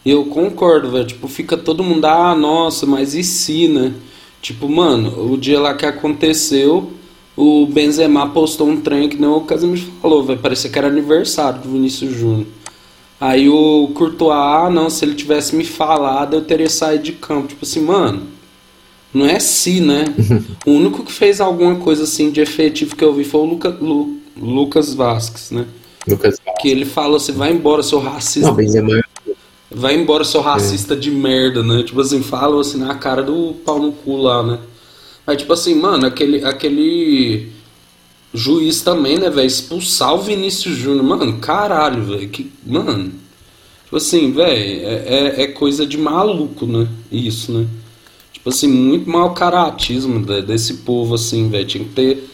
E 0.05 0.11
eu 0.11 0.23
concordo, 0.25 0.91
velho. 0.91 1.05
Tipo, 1.05 1.27
fica 1.27 1.57
todo 1.57 1.83
mundo, 1.83 2.05
ah, 2.05 2.33
nossa, 2.33 2.85
mas 2.85 3.13
e 3.13 3.21
se, 3.21 3.67
né? 3.67 3.93
Tipo, 4.41 4.67
mano, 4.67 5.31
o 5.31 5.37
dia 5.37 5.59
lá 5.59 5.73
que 5.73 5.85
aconteceu, 5.85 6.91
o 7.37 7.67
Benzema 7.67 8.27
postou 8.29 8.67
um 8.67 8.81
trem 8.81 9.07
que 9.07 9.17
não 9.17 9.37
o 9.37 9.41
Casemiro 9.41 9.81
falou, 10.01 10.23
vai 10.23 10.35
parecer 10.35 10.69
que 10.69 10.79
era 10.79 10.87
aniversário 10.87 11.61
do 11.61 11.69
Vinícius 11.69 12.15
Júnior. 12.15 12.47
Aí 13.19 13.47
o 13.47 13.91
Courtois, 13.93 14.35
ah, 14.35 14.67
não, 14.67 14.89
se 14.89 15.05
ele 15.05 15.13
tivesse 15.13 15.55
me 15.55 15.63
falado, 15.63 16.35
eu 16.35 16.41
teria 16.41 16.69
saído 16.69 17.03
de 17.03 17.11
campo. 17.11 17.49
Tipo 17.49 17.63
assim, 17.63 17.81
mano, 17.81 18.23
não 19.13 19.27
é 19.27 19.35
assim, 19.35 19.79
né? 19.79 20.05
o 20.65 20.71
único 20.71 21.03
que 21.03 21.11
fez 21.11 21.39
alguma 21.39 21.75
coisa 21.75 22.03
assim 22.03 22.31
de 22.31 22.41
efetivo 22.41 22.95
que 22.95 23.03
eu 23.03 23.13
vi 23.13 23.23
foi 23.23 23.41
o 23.41 23.45
Luca, 23.45 23.69
Lu, 23.69 24.17
Lucas 24.35 24.95
Vasquez, 24.95 25.51
né? 25.51 25.67
Lucas 26.07 26.39
Vasquez. 26.43 26.61
Que 26.61 26.69
ele 26.69 26.85
falou 26.85 27.17
assim, 27.17 27.33
vai 27.33 27.51
embora, 27.51 27.83
seu 27.83 27.99
racista. 27.99 28.47
Não, 28.47 28.55
Benzema 28.55 29.03
Vai 29.73 29.95
embora, 29.95 30.25
seu 30.25 30.41
racista 30.41 30.93
é. 30.93 30.97
de 30.97 31.09
merda, 31.09 31.63
né? 31.63 31.81
Tipo 31.83 32.01
assim, 32.01 32.21
fala 32.21 32.59
assim 32.59 32.77
na 32.77 32.93
cara 32.95 33.23
do 33.23 33.53
pau 33.65 33.79
no 33.79 33.93
cu 33.93 34.17
lá, 34.17 34.43
né? 34.43 34.59
Aí, 35.25 35.37
tipo 35.37 35.53
assim, 35.53 35.73
mano, 35.75 36.05
aquele, 36.05 36.43
aquele 36.43 37.49
juiz 38.33 38.81
também, 38.81 39.17
né, 39.17 39.29
velho? 39.29 39.47
Expulsar 39.47 40.13
o 40.13 40.21
Vinícius 40.21 40.77
Júnior, 40.77 41.05
mano, 41.05 41.37
caralho, 41.39 42.03
velho. 42.03 42.27
Que, 42.27 42.51
mano, 42.65 43.13
tipo 43.85 43.95
assim, 43.95 44.31
velho, 44.33 44.87
é, 44.87 45.37
é, 45.37 45.41
é, 45.43 45.47
coisa 45.47 45.85
de 45.85 45.97
maluco, 45.97 46.65
né? 46.65 46.87
Isso, 47.09 47.53
né? 47.53 47.65
Tipo 48.33 48.49
assim, 48.49 48.67
muito 48.67 49.09
mau 49.09 49.33
caratismo 49.33 50.19
desse 50.41 50.75
povo, 50.75 51.15
assim, 51.15 51.49
velho. 51.49 51.65
Tinha 51.65 51.83
que 51.85 51.91
ter 51.91 52.30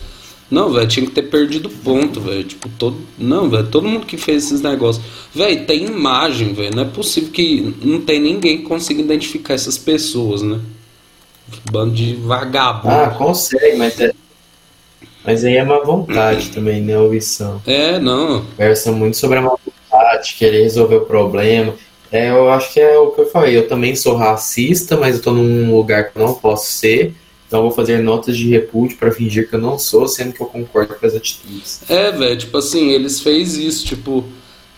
não, 0.49 0.71
velho, 0.71 0.87
tinha 0.87 1.05
que 1.05 1.11
ter 1.11 1.23
perdido 1.23 1.69
ponto, 1.69 2.21
velho. 2.21 2.43
Tipo, 2.43 2.69
todo. 2.69 2.97
Não, 3.17 3.49
velho, 3.49 3.67
todo 3.67 3.87
mundo 3.87 4.05
que 4.05 4.17
fez 4.17 4.45
esses 4.45 4.61
negócios. 4.61 5.03
Velho, 5.35 5.65
tem 5.65 5.85
imagem, 5.85 6.53
velho. 6.53 6.73
Não 6.73 6.83
é 6.83 6.85
possível 6.85 7.31
que 7.31 7.75
não 7.83 8.01
tem 8.01 8.19
ninguém 8.19 8.59
que 8.59 8.63
consiga 8.63 9.01
identificar 9.01 9.55
essas 9.55 9.77
pessoas, 9.77 10.41
né? 10.41 10.59
Bando 11.69 11.93
de 11.93 12.15
vagabundo. 12.15 12.95
Ah, 12.95 13.09
consegue, 13.09 13.75
mas 13.77 13.99
é. 13.99 14.13
Mas 15.25 15.43
aí 15.43 15.57
é 15.57 15.63
má 15.63 15.79
vontade 15.79 16.49
também, 16.55 16.81
né, 16.81 16.97
Wilson? 16.97 17.61
É, 17.65 17.99
não. 17.99 18.45
Versa 18.57 18.91
muito 18.93 19.17
sobre 19.17 19.39
a 19.39 19.41
má 19.41 19.51
vontade, 19.65 20.35
querer 20.35 20.63
resolver 20.63 20.95
o 20.95 21.05
problema. 21.05 21.75
É, 22.09 22.29
eu 22.29 22.49
acho 22.49 22.71
que 22.71 22.79
é 22.79 22.97
o 22.97 23.11
que 23.11 23.19
eu 23.19 23.29
falei. 23.29 23.57
Eu 23.57 23.67
também 23.67 23.97
sou 23.97 24.15
racista, 24.15 24.95
mas 24.95 25.17
eu 25.17 25.21
tô 25.21 25.31
num 25.31 25.75
lugar 25.75 26.09
que 26.09 26.17
eu 26.17 26.25
não 26.25 26.33
posso 26.33 26.71
ser. 26.71 27.13
Então 27.47 27.61
vou 27.61 27.71
fazer 27.71 28.03
notas 28.03 28.37
de 28.37 28.49
repúdio 28.49 28.97
para 28.97 29.11
fingir 29.11 29.49
que 29.49 29.55
eu 29.55 29.61
não 29.61 29.79
sou, 29.79 30.07
sendo 30.07 30.33
que 30.33 30.41
eu 30.41 30.47
concordo 30.47 30.95
com 30.95 31.05
as 31.05 31.15
atitudes. 31.15 31.81
É, 31.87 32.11
velho, 32.11 32.37
tipo 32.37 32.57
assim, 32.57 32.89
eles 32.89 33.21
fez 33.21 33.55
isso, 33.55 33.85
tipo, 33.85 34.25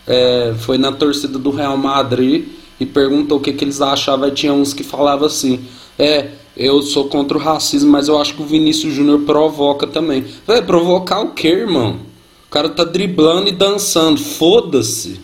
é, 0.06 0.54
foi 0.60 0.78
na 0.78 0.92
torcida 0.92 1.40
do 1.40 1.50
Real 1.50 1.76
Madrid 1.76 2.46
e 2.80 2.86
perguntou 2.86 3.40
o 3.40 3.42
que, 3.42 3.54
que 3.54 3.66
eles 3.66 3.82
achavam, 3.82 4.30
e 4.30 4.32
tinha 4.32 4.54
uns 4.54 4.74
que 4.74 4.84
falavam 4.84 5.26
assim, 5.26 5.62
é, 5.98 6.30
eu 6.56 6.82
sou 6.82 7.08
contra 7.08 7.38
o 7.38 7.42
racismo, 7.42 7.90
mas 7.90 8.08
eu 8.08 8.20
acho 8.20 8.36
que 8.36 8.42
o 8.42 8.46
Vinícius 8.46 8.94
Júnior 8.94 9.22
provoca 9.22 9.88
também. 9.88 10.26
Vai 10.46 10.62
provocar 10.62 11.22
o 11.22 11.32
quê, 11.32 11.48
irmão? 11.48 12.00
O 12.48 12.52
cara 12.52 12.68
tá 12.68 12.84
driblando 12.84 13.48
e 13.48 13.52
dançando. 13.52 14.20
Foda-se. 14.20 15.22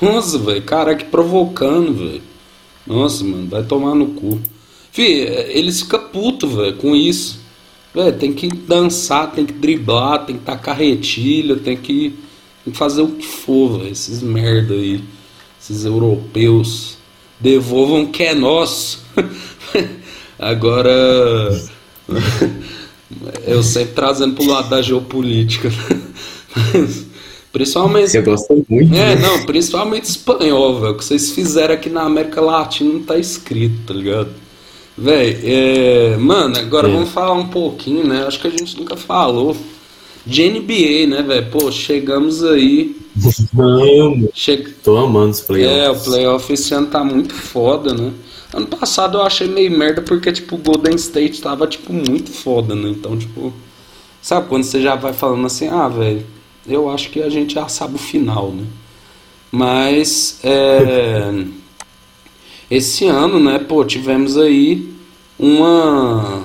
Nossa, 0.00 0.38
velho. 0.38 0.62
Caraca, 0.62 1.04
provocando, 1.04 1.94
velho. 1.94 2.22
Nossa, 2.86 3.22
mano, 3.24 3.48
vai 3.48 3.62
tomar 3.62 3.94
no 3.94 4.06
cu. 4.06 4.40
Fih, 4.90 5.20
eles 5.50 5.82
ficam 5.82 5.99
putos, 6.12 6.52
velho, 6.52 6.76
com 6.76 6.94
isso. 6.94 7.40
Véio, 7.94 8.12
tem 8.12 8.32
que 8.32 8.48
dançar, 8.48 9.32
tem 9.32 9.44
que 9.44 9.52
driblar, 9.52 10.24
tem 10.24 10.36
que 10.36 10.44
tacar 10.44 10.76
retilha, 10.76 11.56
tem 11.56 11.76
que, 11.76 12.14
tem 12.64 12.72
que 12.72 12.78
fazer 12.78 13.02
o 13.02 13.08
que 13.08 13.26
for, 13.26 13.78
velho. 13.78 13.92
Esses 13.92 14.22
merda 14.22 14.74
aí. 14.74 15.02
Esses 15.60 15.84
europeus. 15.84 16.98
Devolvam 17.38 18.04
o 18.04 18.08
que 18.08 18.22
é 18.22 18.34
nosso. 18.34 19.02
Agora. 20.38 20.90
eu 23.46 23.62
sempre 23.62 23.94
trazendo 23.94 24.34
pro 24.34 24.46
lado 24.46 24.70
da 24.70 24.80
geopolítica. 24.80 25.70
Principalmente. 27.52 28.10
Você 28.10 28.22
gosta 28.22 28.54
muito. 28.68 28.94
É, 28.94 29.16
né? 29.16 29.16
não, 29.16 29.44
principalmente 29.44 30.04
espanhol, 30.04 30.80
velho. 30.80 30.92
O 30.92 30.96
que 30.96 31.04
vocês 31.04 31.32
fizeram 31.32 31.74
aqui 31.74 31.90
na 31.90 32.02
América 32.02 32.40
Latina 32.40 32.92
não 32.92 33.02
tá 33.02 33.18
escrito, 33.18 33.86
tá 33.86 33.94
ligado? 33.94 34.30
Véi, 35.00 35.40
é... 35.42 36.16
mano, 36.18 36.58
agora 36.58 36.86
é. 36.86 36.92
vamos 36.92 37.08
falar 37.08 37.32
um 37.32 37.48
pouquinho, 37.48 38.06
né? 38.06 38.24
Acho 38.26 38.38
que 38.38 38.48
a 38.48 38.50
gente 38.50 38.76
nunca 38.76 38.98
falou 38.98 39.56
de 40.26 40.46
NBA, 40.46 41.06
né, 41.08 41.22
velho? 41.22 41.50
Pô, 41.50 41.72
chegamos 41.72 42.44
aí. 42.44 42.94
Vamos. 43.50 44.28
Che... 44.34 44.58
Tô 44.84 44.98
amando 44.98 45.30
os 45.30 45.40
playoffs. 45.40 45.78
É, 45.78 45.90
o 45.90 46.12
playoff 46.12 46.52
esse 46.52 46.74
ano 46.74 46.88
tá 46.88 47.02
muito 47.02 47.32
foda, 47.32 47.94
né? 47.94 48.12
Ano 48.52 48.66
passado 48.66 49.16
eu 49.16 49.22
achei 49.22 49.48
meio 49.48 49.70
merda 49.70 50.02
porque, 50.02 50.30
tipo, 50.30 50.56
o 50.56 50.58
Golden 50.58 50.96
State 50.96 51.40
tava, 51.40 51.66
tipo, 51.66 51.92
muito 51.94 52.30
foda, 52.30 52.74
né? 52.74 52.90
Então, 52.90 53.16
tipo. 53.16 53.54
Sabe 54.20 54.48
quando 54.48 54.64
você 54.64 54.82
já 54.82 54.96
vai 54.96 55.14
falando 55.14 55.46
assim, 55.46 55.68
ah, 55.68 55.88
velho, 55.88 56.26
eu 56.68 56.90
acho 56.90 57.08
que 57.08 57.22
a 57.22 57.30
gente 57.30 57.54
já 57.54 57.66
sabe 57.68 57.94
o 57.94 57.98
final, 57.98 58.50
né? 58.50 58.64
Mas 59.50 60.38
é, 60.44 61.32
esse 62.70 63.06
ano, 63.06 63.40
né, 63.40 63.58
pô, 63.58 63.84
tivemos 63.84 64.38
aí 64.38 64.88
uma. 65.38 66.44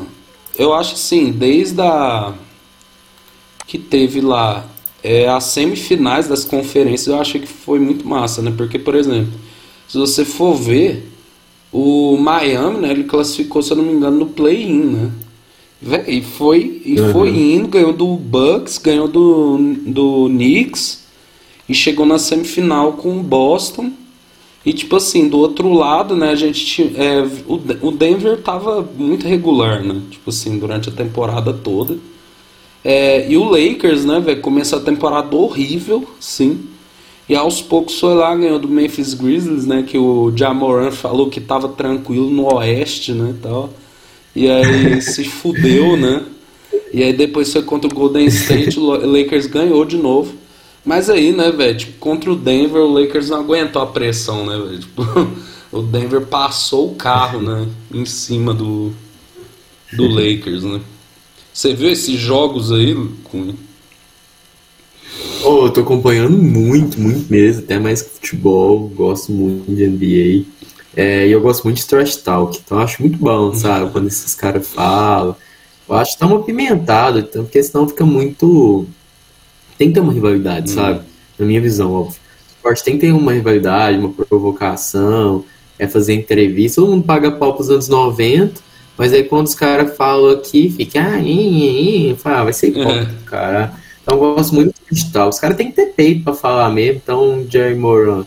Eu 0.57 0.73
acho 0.73 0.95
assim, 0.95 1.31
desde 1.31 1.81
a. 1.81 2.33
que 3.67 3.77
teve 3.77 4.21
lá 4.21 4.65
é, 5.03 5.27
as 5.27 5.43
semifinais 5.45 6.27
das 6.27 6.43
conferências, 6.43 7.07
eu 7.07 7.19
acho 7.19 7.39
que 7.39 7.45
foi 7.45 7.79
muito 7.79 8.07
massa, 8.07 8.41
né? 8.41 8.51
Porque, 8.55 8.79
por 8.79 8.95
exemplo, 8.95 9.33
se 9.87 9.97
você 9.99 10.25
for 10.25 10.55
ver, 10.55 11.11
o 11.71 12.17
Miami, 12.17 12.79
né, 12.79 12.91
ele 12.91 13.03
classificou, 13.03 13.61
se 13.61 13.71
eu 13.71 13.77
não 13.77 13.83
me 13.83 13.93
engano, 13.93 14.17
no 14.17 14.25
play-in, 14.25 14.81
né? 14.81 15.11
E 16.07 16.21
foi, 16.21 16.81
e 16.83 16.99
uhum. 16.99 17.11
foi 17.11 17.29
indo, 17.29 17.67
ganhou 17.67 17.93
do 17.93 18.07
Bucks, 18.15 18.79
ganhou 18.79 19.07
do, 19.07 19.75
do 19.85 20.27
Knicks 20.27 21.03
e 21.69 21.75
chegou 21.75 22.05
na 22.05 22.17
semifinal 22.17 22.93
com 22.93 23.19
o 23.19 23.21
Boston. 23.21 23.91
E 24.65 24.73
tipo 24.73 24.95
assim, 24.95 25.29
do 25.29 25.37
outro 25.37 25.71
lado, 25.71 26.15
né, 26.15 26.29
a 26.29 26.35
gente 26.35 26.91
é, 26.97 27.21
o, 27.47 27.87
o 27.87 27.91
Denver 27.91 28.41
tava 28.41 28.81
muito 28.97 29.27
regular, 29.27 29.83
né? 29.83 30.01
Tipo 30.09 30.31
assim, 30.31 30.57
durante 30.57 30.89
a 30.89 30.91
temporada 30.91 31.53
toda. 31.53 31.97
É, 32.83 33.29
e 33.29 33.37
o 33.37 33.43
Lakers, 33.43 34.05
né, 34.05 34.19
velho, 34.19 34.41
começou 34.41 34.79
a 34.79 34.81
temporada 34.81 35.35
horrível, 35.35 36.07
sim. 36.19 36.65
E 37.27 37.35
aos 37.35 37.61
poucos 37.61 37.99
foi 37.99 38.13
lá, 38.13 38.35
ganhou 38.35 38.59
do 38.59 38.67
Memphis 38.67 39.13
Grizzlies, 39.13 39.65
né, 39.65 39.83
que 39.83 39.97
o 39.97 40.31
Jamoran 40.35 40.91
falou 40.91 41.29
que 41.29 41.41
tava 41.41 41.67
tranquilo 41.69 42.29
no 42.29 42.53
oeste, 42.55 43.13
né, 43.13 43.35
tal. 43.41 43.71
E 44.35 44.47
aí 44.49 44.99
se 45.01 45.23
fudeu, 45.23 45.95
né? 45.95 46.23
E 46.93 47.03
aí 47.03 47.13
depois 47.13 47.51
foi 47.51 47.61
contra 47.61 47.89
o 47.89 47.93
Golden 47.93 48.27
State, 48.27 48.79
o 48.79 48.85
Lakers 48.85 49.47
ganhou 49.47 49.83
de 49.85 49.97
novo. 49.97 50.33
Mas 50.85 51.09
aí, 51.09 51.31
né, 51.31 51.51
velho, 51.51 51.77
tipo, 51.77 51.97
contra 51.99 52.31
o 52.31 52.35
Denver, 52.35 52.81
o 52.81 52.93
Lakers 52.93 53.29
não 53.29 53.39
aguentou 53.39 53.81
a 53.81 53.87
pressão, 53.87 54.45
né, 54.45 54.57
velho? 54.57 54.79
Tipo, 54.79 55.03
o 55.71 55.81
Denver 55.81 56.21
passou 56.27 56.91
o 56.91 56.95
carro, 56.95 57.41
né, 57.41 57.67
em 57.91 58.05
cima 58.05 58.53
do, 58.53 58.93
do 59.91 60.07
Lakers, 60.07 60.63
né? 60.63 60.79
Você 61.51 61.73
viu 61.73 61.89
esses 61.89 62.19
jogos 62.19 62.71
aí, 62.71 62.93
Cunha? 63.23 63.55
Oh, 65.43 65.67
eu 65.67 65.71
tô 65.71 65.81
acompanhando 65.81 66.37
muito, 66.37 66.99
muito 66.99 67.31
mesmo, 67.31 67.63
até 67.63 67.79
mais 67.79 68.01
que 68.01 68.09
futebol, 68.09 68.87
gosto 68.89 69.31
muito 69.31 69.73
de 69.73 69.87
NBA. 69.87 70.45
É, 70.95 71.27
e 71.27 71.31
eu 71.31 71.41
gosto 71.41 71.63
muito 71.63 71.77
de 71.77 71.85
trash 71.85 72.15
talk, 72.17 72.57
então 72.57 72.77
eu 72.77 72.83
acho 72.83 73.01
muito 73.01 73.17
bom, 73.17 73.53
sabe? 73.55 73.91
Quando 73.91 74.07
esses 74.07 74.33
caras 74.35 74.67
falam. 74.67 75.35
Eu 75.87 75.95
acho 75.95 76.13
que 76.13 76.19
tá 76.19 76.27
movimentado, 76.27 77.19
então, 77.19 77.43
porque 77.43 77.61
senão 77.61 77.87
fica 77.87 78.05
muito. 78.05 78.87
Tem 79.77 79.89
que 79.89 79.93
ter 79.93 79.99
uma 79.99 80.13
rivalidade, 80.13 80.71
hum. 80.71 80.75
sabe? 80.75 81.01
Na 81.37 81.45
minha 81.45 81.61
visão, 81.61 81.91
óbvio. 81.93 82.19
O 82.19 82.55
esporte 82.55 82.83
tem 82.83 82.95
que 82.95 83.01
ter 83.01 83.11
uma 83.11 83.33
rivalidade, 83.33 83.97
uma 83.97 84.09
provocação, 84.09 85.43
é 85.77 85.87
fazer 85.87 86.13
entrevista. 86.13 86.81
Todo 86.81 86.91
mundo 86.91 87.03
paga 87.05 87.31
pau 87.31 87.53
pros 87.53 87.69
anos 87.69 87.87
90, 87.87 88.61
mas 88.97 89.13
aí 89.13 89.23
quando 89.23 89.47
os 89.47 89.55
caras 89.55 89.95
falam 89.95 90.31
aqui, 90.31 90.69
fica, 90.69 91.01
ah, 91.01 91.19
ih, 91.19 92.11
ih, 92.11 92.15
fala, 92.15 92.39
ah, 92.39 92.43
vai 92.45 92.53
ser 92.53 92.69
hipócrita, 92.69 93.11
é. 93.11 93.29
cara. 93.29 93.73
Então 94.01 94.15
eu 94.15 94.35
gosto 94.35 94.55
muito 94.55 94.73
de 94.91 95.11
tal. 95.11 95.29
Os 95.29 95.39
caras 95.39 95.57
têm 95.57 95.69
que 95.69 95.75
ter 95.75 95.87
peito 95.87 96.23
pra 96.23 96.33
falar 96.33 96.69
mesmo, 96.69 97.01
então, 97.03 97.45
Jerry 97.49 97.75
Moran 97.75 98.25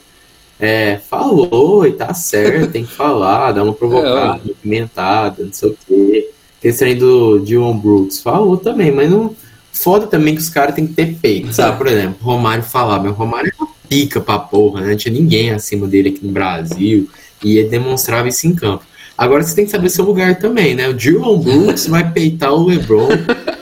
é, 0.58 0.98
falou 0.98 1.86
e 1.86 1.92
tá 1.92 2.12
certo, 2.12 2.72
tem 2.72 2.84
que 2.84 2.92
falar, 2.92 3.52
dar 3.52 3.62
uma 3.62 3.72
provocada, 3.74 4.40
é, 4.44 4.48
movimentada, 4.48 5.44
não 5.44 5.52
sei 5.52 5.70
o 5.70 5.78
quê. 5.86 6.30
Esse 6.62 6.84
aí 6.84 6.94
do 6.94 7.38
Dylan 7.38 7.76
Brooks 7.76 8.20
falou 8.20 8.56
também, 8.56 8.90
mas 8.90 9.10
não. 9.10 9.34
Foda 9.72 10.06
também 10.06 10.34
que 10.34 10.40
os 10.40 10.48
caras 10.48 10.74
têm 10.74 10.86
que 10.86 10.94
ter 10.94 11.14
feito, 11.14 11.52
sabe? 11.52 11.78
Por 11.78 11.86
exemplo, 11.86 12.16
Romário 12.20 12.64
falar, 12.64 13.00
meu 13.00 13.12
Romário 13.12 13.52
é 13.52 13.62
uma 13.62 13.70
pica 13.88 14.20
pra 14.20 14.38
porra, 14.38 14.80
né? 14.80 14.90
Não 14.90 14.96
tinha 14.96 15.14
ninguém 15.14 15.50
acima 15.50 15.86
dele 15.86 16.10
aqui 16.10 16.26
no 16.26 16.32
Brasil 16.32 17.08
e 17.44 17.58
ele 17.58 17.68
demonstrava 17.68 18.28
isso 18.28 18.46
em 18.46 18.54
campo. 18.54 18.84
Agora 19.16 19.42
você 19.42 19.54
tem 19.54 19.64
que 19.64 19.70
saber 19.70 19.88
seu 19.88 20.04
lugar 20.04 20.38
também, 20.38 20.74
né? 20.74 20.88
O 20.88 20.94
Dylan 20.94 21.40
Brooks 21.40 21.86
vai 21.86 22.12
peitar 22.12 22.52
o 22.52 22.66
LeBron, 22.66 23.08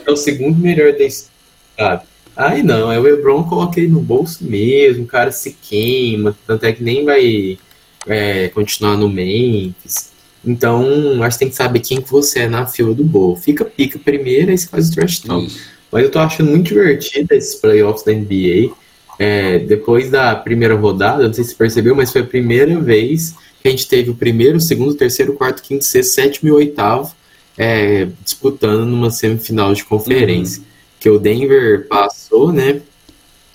é 0.07 0.11
o 0.11 0.17
segundo 0.17 0.59
melhor 0.59 0.93
desse, 0.93 1.29
sabe? 1.77 2.03
Aí 2.37 2.63
não, 2.63 2.91
aí 2.91 2.99
o 2.99 3.03
LeBron 3.03 3.45
coloca 3.45 3.81
ele 3.81 3.89
no 3.89 4.01
bolso 4.01 4.45
mesmo, 4.45 5.05
o 5.05 5.07
cara 5.07 5.33
se 5.33 5.57
queima, 5.63 6.37
tanto 6.47 6.67
é 6.67 6.73
que 6.73 6.83
nem 6.83 7.05
vai 7.05 7.59
é, 8.07 8.49
continuar 8.49 8.97
no 8.97 9.09
Memphis. 9.09 10.13
Então, 10.45 11.23
acho 11.23 11.39
que 11.39 11.45
tem 11.45 11.49
que 11.49 11.57
saber 11.57 11.81
quem 11.81 12.01
que 12.01 12.11
você 12.11 12.41
é 12.41 12.49
na 12.49 12.67
fila 12.67 12.95
do 12.95 13.03
bolo. 13.03 13.35
Fica 13.37 13.65
pica 13.65 13.99
primeiro, 13.99 14.51
aí 14.51 14.59
você 14.59 14.69
faz 14.69 14.89
o 14.89 14.95
trash 14.95 15.21
talk. 15.21 15.51
Mas 15.91 16.05
eu 16.05 16.11
tô 16.11 16.19
achando 16.19 16.51
muito 16.51 16.69
divertido 16.69 17.33
esses 17.35 17.55
playoffs 17.55 18.05
da 18.05 18.13
NBA. 18.13 18.75
É, 19.19 19.59
depois 19.61 20.11
da 20.11 20.35
primeira 20.35 20.75
rodada, 20.75 21.27
não 21.27 21.33
sei 21.33 21.45
se 21.45 21.51
você 21.51 21.57
percebeu, 21.57 21.95
mas 21.95 22.13
foi 22.13 22.21
a 22.21 22.27
primeira 22.27 22.79
vez 22.81 23.35
que 23.63 23.69
a 23.69 23.71
gente 23.71 23.89
teve 23.89 24.11
o 24.11 24.15
primeiro, 24.15 24.59
o 24.59 24.61
segundo, 24.61 24.91
o 24.91 24.95
terceiro, 24.95 25.33
o 25.33 25.37
quarto, 25.37 25.63
quinto, 25.63 25.85
sexto, 25.85 26.15
sétimo 26.15 26.51
e 26.51 26.53
oitavo 26.53 27.15
é, 27.57 28.09
disputando 28.23 28.85
numa 28.85 29.11
semifinal 29.11 29.73
de 29.73 29.85
conferência. 29.85 30.61
Uhum 30.61 30.77
que 30.99 31.11
o 31.11 31.19
Denver 31.19 31.87
passou, 31.87 32.53
né? 32.53 32.81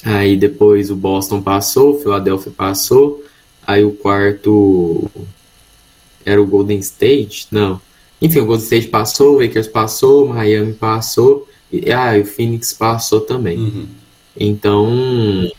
Aí 0.04 0.38
depois 0.38 0.90
o 0.90 0.96
Boston 0.96 1.42
passou, 1.42 1.96
o 1.96 2.00
Philadelphia 2.00 2.52
passou, 2.56 3.24
aí 3.66 3.84
o 3.84 3.92
quarto 3.92 5.10
era 6.26 6.42
o 6.42 6.46
Golden 6.46 6.80
State, 6.80 7.48
não. 7.52 7.82
Enfim, 8.22 8.40
o 8.40 8.46
Golden 8.46 8.64
State 8.64 8.88
passou, 8.88 9.36
o 9.36 9.42
Lakers 9.42 9.68
passou, 9.68 10.26
o 10.26 10.30
Miami 10.30 10.74
passou, 10.74 11.48
e 11.72 11.92
ah, 11.92 12.20
o 12.20 12.26
Phoenix 12.26 12.74
passou 12.74 13.22
também. 13.22 13.58
Uhum. 13.58 13.88
Então, 14.38 15.52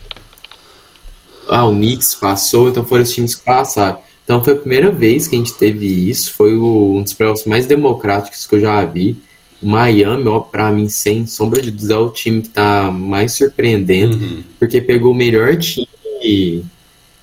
ah, 1.47 1.65
o 1.65 1.71
Knicks 1.71 2.15
passou, 2.15 2.69
então 2.69 2.85
foram 2.85 3.03
os 3.03 3.11
times 3.11 3.35
que 3.35 3.43
passaram. 3.43 3.99
Então 4.23 4.43
foi 4.43 4.53
a 4.53 4.57
primeira 4.57 4.89
vez 4.91 5.27
que 5.27 5.35
a 5.35 5.39
gente 5.39 5.53
teve 5.53 6.09
isso, 6.09 6.33
foi 6.33 6.55
o, 6.55 6.95
um 6.97 7.03
dos 7.03 7.13
playoffs 7.13 7.45
mais 7.45 7.65
democráticos 7.65 8.47
que 8.47 8.55
eu 8.55 8.61
já 8.61 8.83
vi. 8.85 9.17
Miami, 9.61 10.27
ó, 10.27 10.39
pra 10.39 10.71
mim, 10.71 10.89
sem 10.89 11.25
sombra 11.25 11.61
de 11.61 11.71
dúvida, 11.71 11.93
é 11.93 11.97
o 11.97 12.09
time 12.09 12.41
que 12.41 12.49
tá 12.49 12.91
mais 12.91 13.33
surpreendendo, 13.33 14.17
uhum. 14.17 14.43
porque 14.59 14.81
pegou 14.81 15.11
o 15.11 15.15
melhor 15.15 15.55
time 15.57 16.65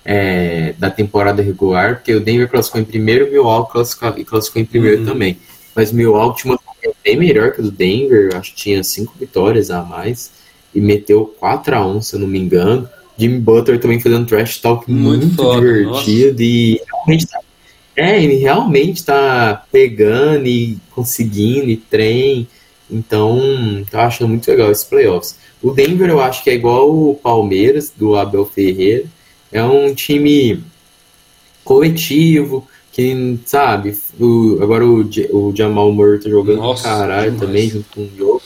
é, 0.04 0.74
da 0.78 0.90
temporada 0.90 1.42
regular, 1.42 1.96
porque 1.96 2.14
o 2.14 2.20
Denver 2.20 2.48
classificou 2.48 2.80
em 2.80 2.84
primeiro, 2.84 3.26
o 3.26 3.30
Milwaukee 3.30 3.72
classificou, 3.72 4.24
classificou 4.24 4.62
em 4.62 4.64
primeiro 4.64 5.00
uhum. 5.00 5.06
também. 5.06 5.38
Mas 5.74 5.92
o 5.92 5.94
Milwaukee 5.94 6.42
tinha 6.42 6.52
uma 6.52 6.60
bem 7.04 7.16
melhor 7.16 7.52
que 7.52 7.60
o 7.60 7.64
do 7.64 7.70
Denver, 7.70 8.34
acho 8.34 8.50
que 8.50 8.62
tinha 8.62 8.82
cinco 8.82 9.14
vitórias 9.18 9.70
a 9.70 9.82
mais, 9.82 10.30
e 10.74 10.80
meteu 10.80 11.34
4 11.38 11.74
a 11.74 11.86
1 11.86 12.02
se 12.02 12.16
eu 12.16 12.20
não 12.20 12.28
me 12.28 12.38
engano. 12.38 12.88
Jimmy 13.18 13.38
Butler 13.38 13.78
também 13.78 14.00
fazendo 14.00 14.26
trash 14.26 14.58
talk 14.58 14.90
muito, 14.90 15.26
muito 15.26 15.36
foda, 15.36 15.60
divertido 15.60 16.30
nossa. 16.30 16.42
e 16.42 16.80
realmente 16.86 17.26
tá 17.26 17.40
é, 18.00 18.22
ele 18.22 18.36
realmente 18.36 19.04
tá 19.04 19.66
pegando 19.70 20.46
e 20.46 20.78
conseguindo 20.90 21.68
e 21.68 21.76
trem. 21.76 22.48
Então, 22.90 23.38
tô 23.90 23.98
achando 23.98 24.28
muito 24.28 24.48
legal 24.50 24.70
esses 24.70 24.84
playoffs. 24.84 25.36
O 25.62 25.70
Denver 25.70 26.08
eu 26.08 26.18
acho 26.18 26.42
que 26.42 26.48
é 26.48 26.54
igual 26.54 26.90
o 26.90 27.14
Palmeiras, 27.14 27.92
do 27.94 28.16
Abel 28.16 28.46
Ferreira. 28.46 29.04
É 29.52 29.62
um 29.62 29.94
time 29.94 30.62
coletivo, 31.62 32.66
que, 32.92 33.38
sabe, 33.46 33.96
o, 34.18 34.58
agora 34.60 34.84
o, 34.84 35.08
o 35.32 35.52
Jamal 35.54 35.92
Murray 35.92 36.18
tá 36.18 36.28
jogando 36.28 36.58
Nossa, 36.58 36.82
caralho 36.84 37.32
demais. 37.32 37.40
também, 37.40 37.70
junto 37.70 37.86
com 37.94 38.00
o 38.02 38.10
jogo. 38.16 38.42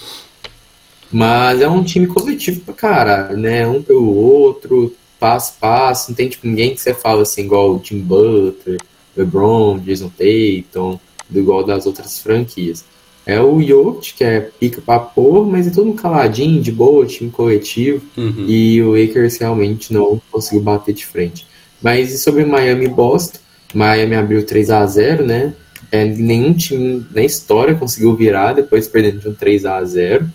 Mas 1.11 1.61
é 1.61 1.69
um 1.69 1.83
time 1.83 2.07
coletivo 2.07 2.61
pra 2.61 2.75
caralho, 2.75 3.37
né? 3.37 3.67
Um 3.67 3.83
pelo 3.83 4.15
outro, 4.15 4.93
passo 5.19 5.55
a 5.57 5.61
passo, 5.61 6.11
não 6.11 6.17
tem 6.17 6.29
tipo 6.29 6.47
ninguém 6.47 6.75
que 6.75 6.81
você 6.81 6.93
fala 6.93 7.23
assim, 7.23 7.43
igual 7.43 7.75
o 7.75 7.79
Tim 7.79 8.01
Butler, 8.01 8.79
LeBron, 9.17 9.79
Jason 9.79 10.11
Tatum, 10.11 10.99
igual 11.33 11.65
das 11.65 11.87
outras 11.87 12.19
franquias. 12.19 12.85
É 13.27 13.41
o 13.41 13.63
Jokic, 13.63 14.15
que 14.15 14.25
é 14.25 14.41
pica 14.41 14.83
pra 14.83 14.99
pôr, 14.99 15.47
mas 15.47 15.67
é 15.67 15.71
todo 15.71 15.91
caladinho, 15.95 16.61
de 16.61 16.71
boa, 16.71 17.07
time 17.07 17.31
coletivo. 17.31 18.03
Uhum. 18.17 18.45
E 18.47 18.83
o 18.83 18.91
Lakers 18.91 19.39
realmente 19.39 19.93
não 19.93 20.21
conseguiu 20.31 20.63
bater 20.63 20.93
de 20.93 21.07
frente. 21.07 21.47
Mas 21.81 22.23
sobre 22.23 22.45
Miami 22.45 22.85
e 22.85 22.89
Boston, 22.89 23.39
Miami 23.73 24.15
abriu 24.15 24.45
3 24.45 24.71
a 24.71 24.87
0 24.87 25.27
né? 25.27 25.55
É, 25.91 26.05
nenhum 26.05 26.53
time 26.55 27.07
na 27.13 27.23
história 27.23 27.75
conseguiu 27.75 28.15
virar 28.17 28.53
depois 28.53 28.89
perdendo 28.89 29.21
de 29.21 29.29
um 29.29 29.35
3 29.35 29.65
a 29.65 29.85
0 29.85 30.29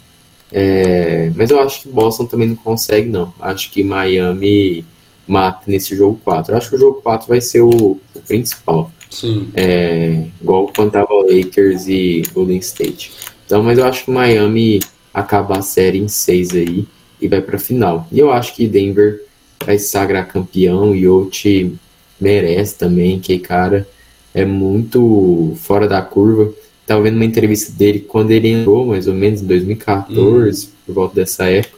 é, 0.52 1.32
Mas 1.36 1.50
eu 1.50 1.60
acho 1.60 1.82
que 1.82 1.90
Boston 1.90 2.26
também 2.26 2.48
não 2.48 2.56
consegue, 2.56 3.10
não. 3.10 3.34
Acho 3.40 3.72
que 3.72 3.84
Miami 3.84 4.86
mata 5.28 5.62
nesse 5.68 5.96
jogo 5.96 6.20
4. 6.24 6.54
Eu 6.54 6.58
acho 6.58 6.70
que 6.70 6.76
o 6.76 6.80
jogo 6.80 7.02
4 7.02 7.28
vai 7.28 7.40
ser 7.40 7.62
o, 7.62 7.70
o 7.70 8.20
principal. 8.28 8.92
Sim. 9.10 9.50
É, 9.54 10.26
igual 10.42 10.72
quando 10.76 10.92
tava 10.92 11.14
Lakers 11.14 11.88
e 11.88 12.24
Golden 12.34 12.58
State. 12.58 13.12
Então, 13.46 13.64
mas 13.64 13.78
eu 13.78 13.86
acho 13.86 14.06
que 14.06 14.12
Miami 14.12 14.80
acaba 15.14 15.58
a 15.58 15.62
série 15.62 16.00
em 16.00 16.08
6 16.08 16.56
aí 16.56 16.88
e 17.22 17.28
vai 17.28 17.42
pra 17.42 17.60
final. 17.60 18.08
E 18.12 18.20
eu 18.20 18.32
acho 18.32 18.56
que 18.56 18.68
Denver 18.68 19.24
vai 19.66 19.78
se 19.78 19.90
sagrar 19.90 20.28
campeão 20.28 20.96
e 20.96 21.08
o 21.08 21.26
te 21.26 21.74
merece 22.20 22.76
também, 22.76 23.20
que 23.20 23.40
cara 23.40 23.88
é 24.34 24.46
muito 24.46 25.54
fora 25.58 25.88
da 25.88 26.02
curva. 26.02 26.54
Tava 26.86 27.04
vendo 27.04 27.16
uma 27.16 27.26
entrevista 27.26 27.72
dele 27.72 28.00
quando 28.00 28.32
ele 28.32 28.50
entrou, 28.50 28.86
mais 28.86 29.08
ou 29.08 29.14
menos 29.14 29.42
em 29.42 29.46
2014, 29.46 30.66
hum. 30.66 30.70
por 30.86 30.96
volta 30.96 31.16
dessa 31.16 31.46
época. 31.46 31.78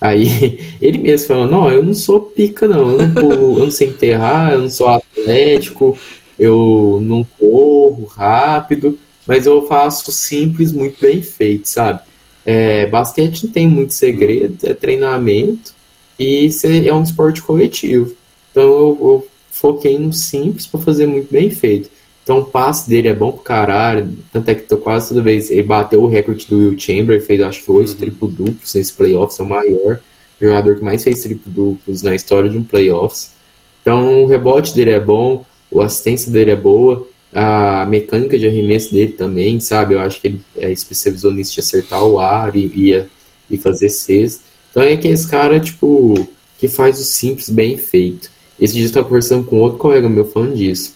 Aí 0.00 0.58
ele 0.82 0.98
mesmo 0.98 1.28
falou, 1.28 1.46
não, 1.46 1.70
eu 1.70 1.82
não 1.82 1.94
sou 1.94 2.20
pica 2.20 2.66
não, 2.66 2.98
eu 3.00 3.08
não, 3.08 3.30
eu 3.30 3.58
não 3.58 3.70
sei 3.70 3.88
enterrar, 3.88 4.52
eu 4.52 4.62
não 4.62 4.70
sou 4.70 4.88
atlético, 4.88 5.96
eu 6.38 6.98
não 7.02 7.24
corro 7.38 8.04
rápido, 8.06 8.98
mas 9.26 9.46
eu 9.46 9.66
faço 9.66 10.10
simples, 10.10 10.72
muito 10.72 11.00
bem 11.00 11.22
feito, 11.22 11.68
sabe? 11.68 12.00
É, 12.44 12.86
basquete 12.86 13.44
não 13.44 13.52
tem 13.52 13.68
muito 13.68 13.94
segredo, 13.94 14.58
é 14.64 14.74
treinamento 14.74 15.72
e 16.18 16.50
é 16.84 16.92
um 16.92 17.02
esporte 17.02 17.40
coletivo. 17.40 18.16
Então 18.52 18.62
eu, 18.62 18.98
eu 19.00 19.28
foquei 19.50 19.98
no 19.98 20.12
simples 20.12 20.66
para 20.66 20.80
fazer 20.80 21.06
muito 21.06 21.32
bem 21.32 21.50
feito. 21.50 21.90
Então 22.22 22.38
o 22.38 22.44
passe 22.44 22.88
dele 22.88 23.08
é 23.08 23.14
bom 23.14 23.32
pro 23.32 23.42
caralho, 23.42 24.16
tanto 24.32 24.48
é 24.48 24.54
que 24.54 24.62
tô 24.62 24.76
quase 24.76 25.08
toda 25.08 25.20
vez 25.20 25.50
ele 25.50 25.64
bateu 25.64 26.00
o 26.02 26.06
recorde 26.06 26.46
do 26.46 26.56
Will 26.56 26.78
Chamber, 26.78 27.20
fez 27.20 27.40
acho 27.40 27.64
que 27.64 27.70
oito 27.72 27.90
uhum. 27.90 27.96
triplo 27.96 28.28
duplos 28.28 28.74
nesse 28.74 28.92
playoffs, 28.92 29.40
é 29.40 29.42
o 29.42 29.48
maior 29.48 30.00
jogador 30.40 30.76
que 30.76 30.84
mais 30.84 31.02
fez 31.02 31.22
triplo 31.22 31.52
duplos 31.52 32.02
na 32.02 32.14
história 32.14 32.48
de 32.48 32.56
um 32.56 32.62
playoffs. 32.62 33.32
Então 33.80 34.22
o 34.22 34.26
rebote 34.26 34.72
dele 34.74 34.90
é 34.90 35.00
bom, 35.00 35.44
a 35.76 35.84
assistência 35.84 36.30
dele 36.30 36.52
é 36.52 36.56
boa, 36.56 37.08
a 37.32 37.86
mecânica 37.86 38.38
de 38.38 38.46
arremesso 38.46 38.92
dele 38.92 39.12
também, 39.12 39.58
sabe? 39.58 39.94
Eu 39.94 40.00
acho 40.00 40.20
que 40.20 40.28
ele 40.28 40.40
é 40.56 40.70
especializou 40.70 41.32
nisso 41.32 41.54
de 41.54 41.60
acertar 41.60 42.04
o 42.04 42.20
ar 42.20 42.54
e, 42.54 42.66
e, 42.66 43.04
e 43.50 43.58
fazer 43.58 43.88
cesta. 43.88 44.44
Então 44.70 44.82
é 44.82 44.96
que 44.96 45.08
esse 45.08 45.28
cara, 45.28 45.58
tipo, 45.58 46.28
que 46.58 46.68
faz 46.68 47.00
o 47.00 47.04
simples 47.04 47.50
bem 47.50 47.76
feito. 47.76 48.30
Esse 48.60 48.74
dia 48.74 48.82
eu 48.82 48.86
estava 48.86 49.06
conversando 49.06 49.44
com 49.44 49.58
outro 49.60 49.78
colega 49.78 50.08
meu 50.08 50.24
falando 50.24 50.56
disso. 50.56 50.94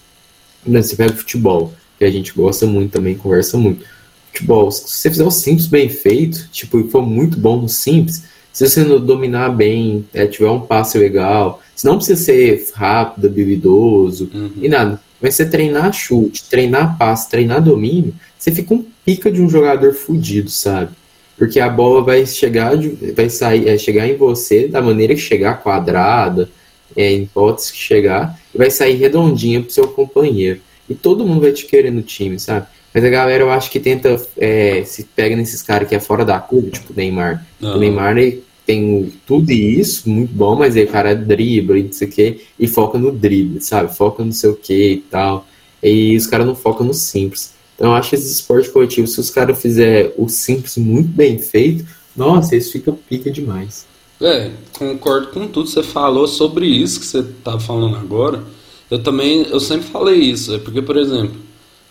Você 0.66 0.96
pega 0.96 1.12
futebol, 1.14 1.72
que 1.98 2.04
a 2.04 2.10
gente 2.10 2.32
gosta 2.32 2.66
muito 2.66 2.92
também, 2.92 3.16
conversa 3.16 3.56
muito. 3.56 3.84
Futebol, 4.32 4.70
se 4.70 4.88
você 4.88 5.10
fizer 5.10 5.24
o 5.24 5.30
simples 5.30 5.66
bem 5.66 5.88
feito, 5.88 6.48
tipo, 6.50 6.78
e 6.78 6.90
for 6.90 7.02
muito 7.02 7.38
bom 7.38 7.60
no 7.60 7.68
simples, 7.68 8.24
se 8.52 8.66
você 8.66 8.84
não 8.84 8.98
dominar 8.98 9.50
bem, 9.50 10.04
é, 10.12 10.26
tiver 10.26 10.50
um 10.50 10.60
passe 10.60 10.98
legal, 10.98 11.62
se 11.74 11.84
não 11.84 11.96
precisa 11.96 12.22
ser 12.22 12.66
rápido, 12.74 13.26
habilidoso 13.26 14.30
uhum. 14.32 14.52
e 14.62 14.68
nada, 14.68 15.00
mas 15.20 15.34
você 15.34 15.44
treinar 15.44 15.92
chute, 15.92 16.44
treinar 16.48 16.96
passe, 16.98 17.28
treinar 17.28 17.62
domínio, 17.62 18.14
você 18.38 18.50
fica 18.50 18.74
um 18.74 18.84
pica 19.04 19.30
de 19.30 19.42
um 19.42 19.48
jogador 19.48 19.92
fudido, 19.94 20.50
sabe? 20.50 20.90
Porque 21.36 21.60
a 21.60 21.68
bola 21.68 22.02
vai 22.02 22.24
chegar, 22.24 22.72
vai 23.14 23.28
sair, 23.28 23.68
é, 23.68 23.76
chegar 23.76 24.06
em 24.06 24.16
você 24.16 24.66
da 24.66 24.80
maneira 24.80 25.14
que 25.14 25.20
chegar, 25.20 25.62
quadrada, 25.62 26.48
é, 26.96 27.12
em 27.12 27.22
hipótese 27.22 27.72
que 27.72 27.78
chegar, 27.78 28.40
e 28.54 28.58
vai 28.58 28.70
sair 28.70 28.94
redondinha 28.96 29.60
pro 29.60 29.70
seu 29.70 29.88
companheiro. 29.88 30.60
E 30.88 30.94
todo 30.94 31.26
mundo 31.26 31.40
vai 31.40 31.52
te 31.52 31.66
querer 31.66 31.90
no 31.90 32.02
time, 32.02 32.38
sabe? 32.38 32.66
Mas 32.94 33.04
a 33.04 33.10
galera, 33.10 33.42
eu 33.42 33.50
acho 33.50 33.70
que 33.70 33.78
tenta, 33.78 34.20
é, 34.38 34.82
se 34.84 35.04
pega 35.04 35.36
nesses 35.36 35.62
caras 35.62 35.88
que 35.88 35.94
é 35.94 36.00
fora 36.00 36.24
da 36.24 36.38
curva, 36.38 36.70
tipo 36.70 36.92
o 36.92 36.96
Neymar. 36.96 37.46
O 37.60 37.78
Neymar 37.78 38.16
ele 38.16 38.42
tem 38.64 39.12
tudo 39.26 39.52
isso, 39.52 40.08
muito 40.08 40.32
bom, 40.32 40.56
mas 40.56 40.76
aí 40.76 40.84
o 40.84 40.88
cara 40.88 41.14
dribla 41.14 41.78
e 41.78 41.82
não 41.84 41.92
sei 41.92 42.08
o 42.08 42.10
que, 42.10 42.40
e 42.58 42.66
foca 42.66 42.98
no 42.98 43.12
drible, 43.12 43.60
sabe? 43.60 43.94
Foca 43.94 44.24
no 44.24 44.32
sei 44.32 44.50
o 44.50 44.56
que 44.56 44.92
e 44.92 44.96
tal. 44.96 45.46
E 45.82 46.16
os 46.16 46.26
caras 46.26 46.46
não 46.46 46.56
focam 46.56 46.86
no 46.86 46.94
simples. 46.94 47.54
Então 47.74 47.90
eu 47.90 47.94
acho 47.94 48.10
que 48.10 48.16
esses 48.16 48.32
esportes 48.32 48.70
coletivos, 48.70 49.12
se 49.12 49.20
os 49.20 49.30
caras 49.30 49.60
fizerem 49.60 50.10
o 50.16 50.28
simples 50.28 50.76
muito 50.78 51.08
bem 51.08 51.38
feito, 51.38 51.84
nossa, 52.16 52.56
isso 52.56 52.72
fica 52.72 52.92
pica 52.92 53.30
demais. 53.30 53.86
É, 54.20 54.50
concordo 54.78 55.28
com 55.28 55.46
tudo 55.46 55.66
que 55.66 55.72
você 55.72 55.82
falou 55.82 56.26
sobre 56.26 56.66
isso 56.66 57.00
que 57.00 57.06
você 57.06 57.22
tá 57.22 57.58
falando 57.58 57.96
agora. 57.96 58.42
Eu 58.90 59.02
também, 59.02 59.46
eu 59.50 59.60
sempre 59.60 59.88
falei 59.88 60.16
isso, 60.16 60.54
é 60.54 60.58
porque, 60.58 60.80
por 60.80 60.96
exemplo, 60.96 61.36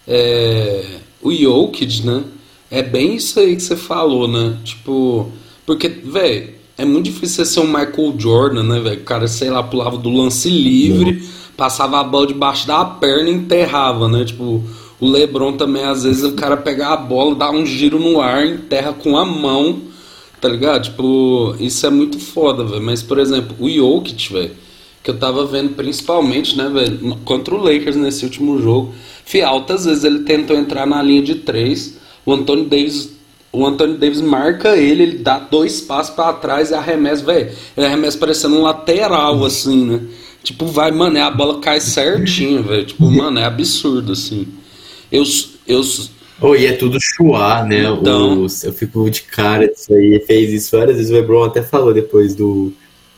é, 0.08 1.00
o 1.22 1.32
Jokic, 1.32 2.06
né, 2.06 2.24
é 2.72 2.82
bem 2.82 3.16
isso 3.16 3.40
aí 3.40 3.56
que 3.56 3.62
você 3.62 3.76
falou, 3.76 4.28
né, 4.28 4.58
tipo, 4.64 5.30
porque, 5.66 5.90
velho, 5.90 6.54
é 6.78 6.86
muito 6.86 7.06
difícil 7.06 7.44
você 7.44 7.52
ser 7.54 7.60
um 7.60 7.68
Michael 7.68 8.16
Jordan, 8.18 8.64
né, 8.64 8.80
velho, 8.80 9.02
o 9.02 9.04
cara, 9.04 9.28
sei 9.28 9.50
lá, 9.50 9.62
pulava 9.62 9.98
do 9.98 10.10
lance 10.10 10.50
livre, 10.50 11.28
passava 11.58 12.00
a 12.00 12.04
bola 12.04 12.28
debaixo 12.28 12.66
da 12.66 12.86
perna 12.86 13.30
e 13.30 13.34
enterrava, 13.34 14.08
né, 14.08 14.24
tipo, 14.24 14.64
o 14.98 15.08
LeBron 15.08 15.58
também, 15.58 15.84
às 15.84 16.04
vezes, 16.04 16.24
o 16.24 16.34
cara 16.34 16.56
pegar 16.56 16.94
a 16.94 16.98
bola, 16.98 17.36
dá 17.36 17.52
um 17.52 17.66
giro 17.66 18.00
no 18.00 18.22
ar, 18.22 18.48
enterra 18.48 18.94
com 18.94 19.18
a 19.18 19.26
mão, 19.26 19.82
Tá 20.40 20.50
ligado? 20.50 20.84
Tipo, 20.84 21.56
isso 21.60 21.86
é 21.86 21.90
muito 21.90 22.20
foda, 22.20 22.64
velho. 22.64 22.82
Mas, 22.82 23.02
por 23.02 23.18
exemplo, 23.20 23.56
o 23.60 23.70
Jokic, 23.70 24.32
velho, 24.32 24.52
que 25.04 25.10
eu 25.10 25.18
tava 25.18 25.46
vendo 25.46 25.76
principalmente, 25.76 26.58
né, 26.58 26.70
velho, 26.70 27.18
contra 27.26 27.54
o 27.54 27.58
Lakers 27.58 27.96
nesse 27.96 28.26
último 28.26 28.62
jogo. 28.62 28.94
Fih, 29.24 29.42
altas 29.42 29.86
vezes 29.86 30.04
ele 30.04 30.20
tentou 30.20 30.58
entrar 30.58 30.86
na 30.86 31.02
linha 31.02 31.22
de 31.22 31.36
três. 31.36 31.98
O 32.26 32.34
Anthony 32.34 32.66
Davis, 32.66 33.12
o 33.52 33.66
Anthony 33.66 33.98
Davis 33.98 34.22
marca 34.22 34.76
ele, 34.76 35.04
ele 35.04 35.18
dá 35.18 35.40
dois 35.40 35.82
passos 35.82 36.16
para 36.16 36.34
trás 36.34 36.72
e 36.72 36.74
arremessa, 36.74 37.24
velho. 37.24 37.52
Ele 37.78 37.86
arremessa 37.86 38.18
parecendo 38.18 38.56
um 38.56 38.62
lateral, 38.62 39.44
assim, 39.46 39.86
né? 39.86 40.02
Tipo, 40.44 40.68
vai, 40.68 40.92
mano, 40.92 41.20
a 41.20 41.32
bola 41.32 41.60
cai 41.60 41.80
certinho, 41.80 42.62
velho. 42.62 42.86
Tipo, 42.86 43.10
mano, 43.10 43.40
é 43.40 43.46
absurdo, 43.46 44.12
assim. 44.12 44.48
Eu, 45.12 45.24
eu, 45.68 45.82
Oh, 46.42 46.56
e 46.56 46.66
é 46.66 46.74
tudo 46.74 46.98
chuá, 47.00 47.64
né? 47.64 47.84
Então... 47.84 48.44
O, 48.44 48.48
eu 48.64 48.74
fico 48.74 49.10
de 49.10 49.22
cara 49.22 49.68
disso 49.68 49.94
aí. 49.94 50.24
Fez 50.26 50.52
isso 50.52 50.78
várias 50.78 50.98
vezes. 50.98 51.12
O 51.12 51.16
Lebron 51.16 51.46
até 51.46 51.62
falou 51.62 51.94
depois 51.94 52.36
do. 52.36 52.74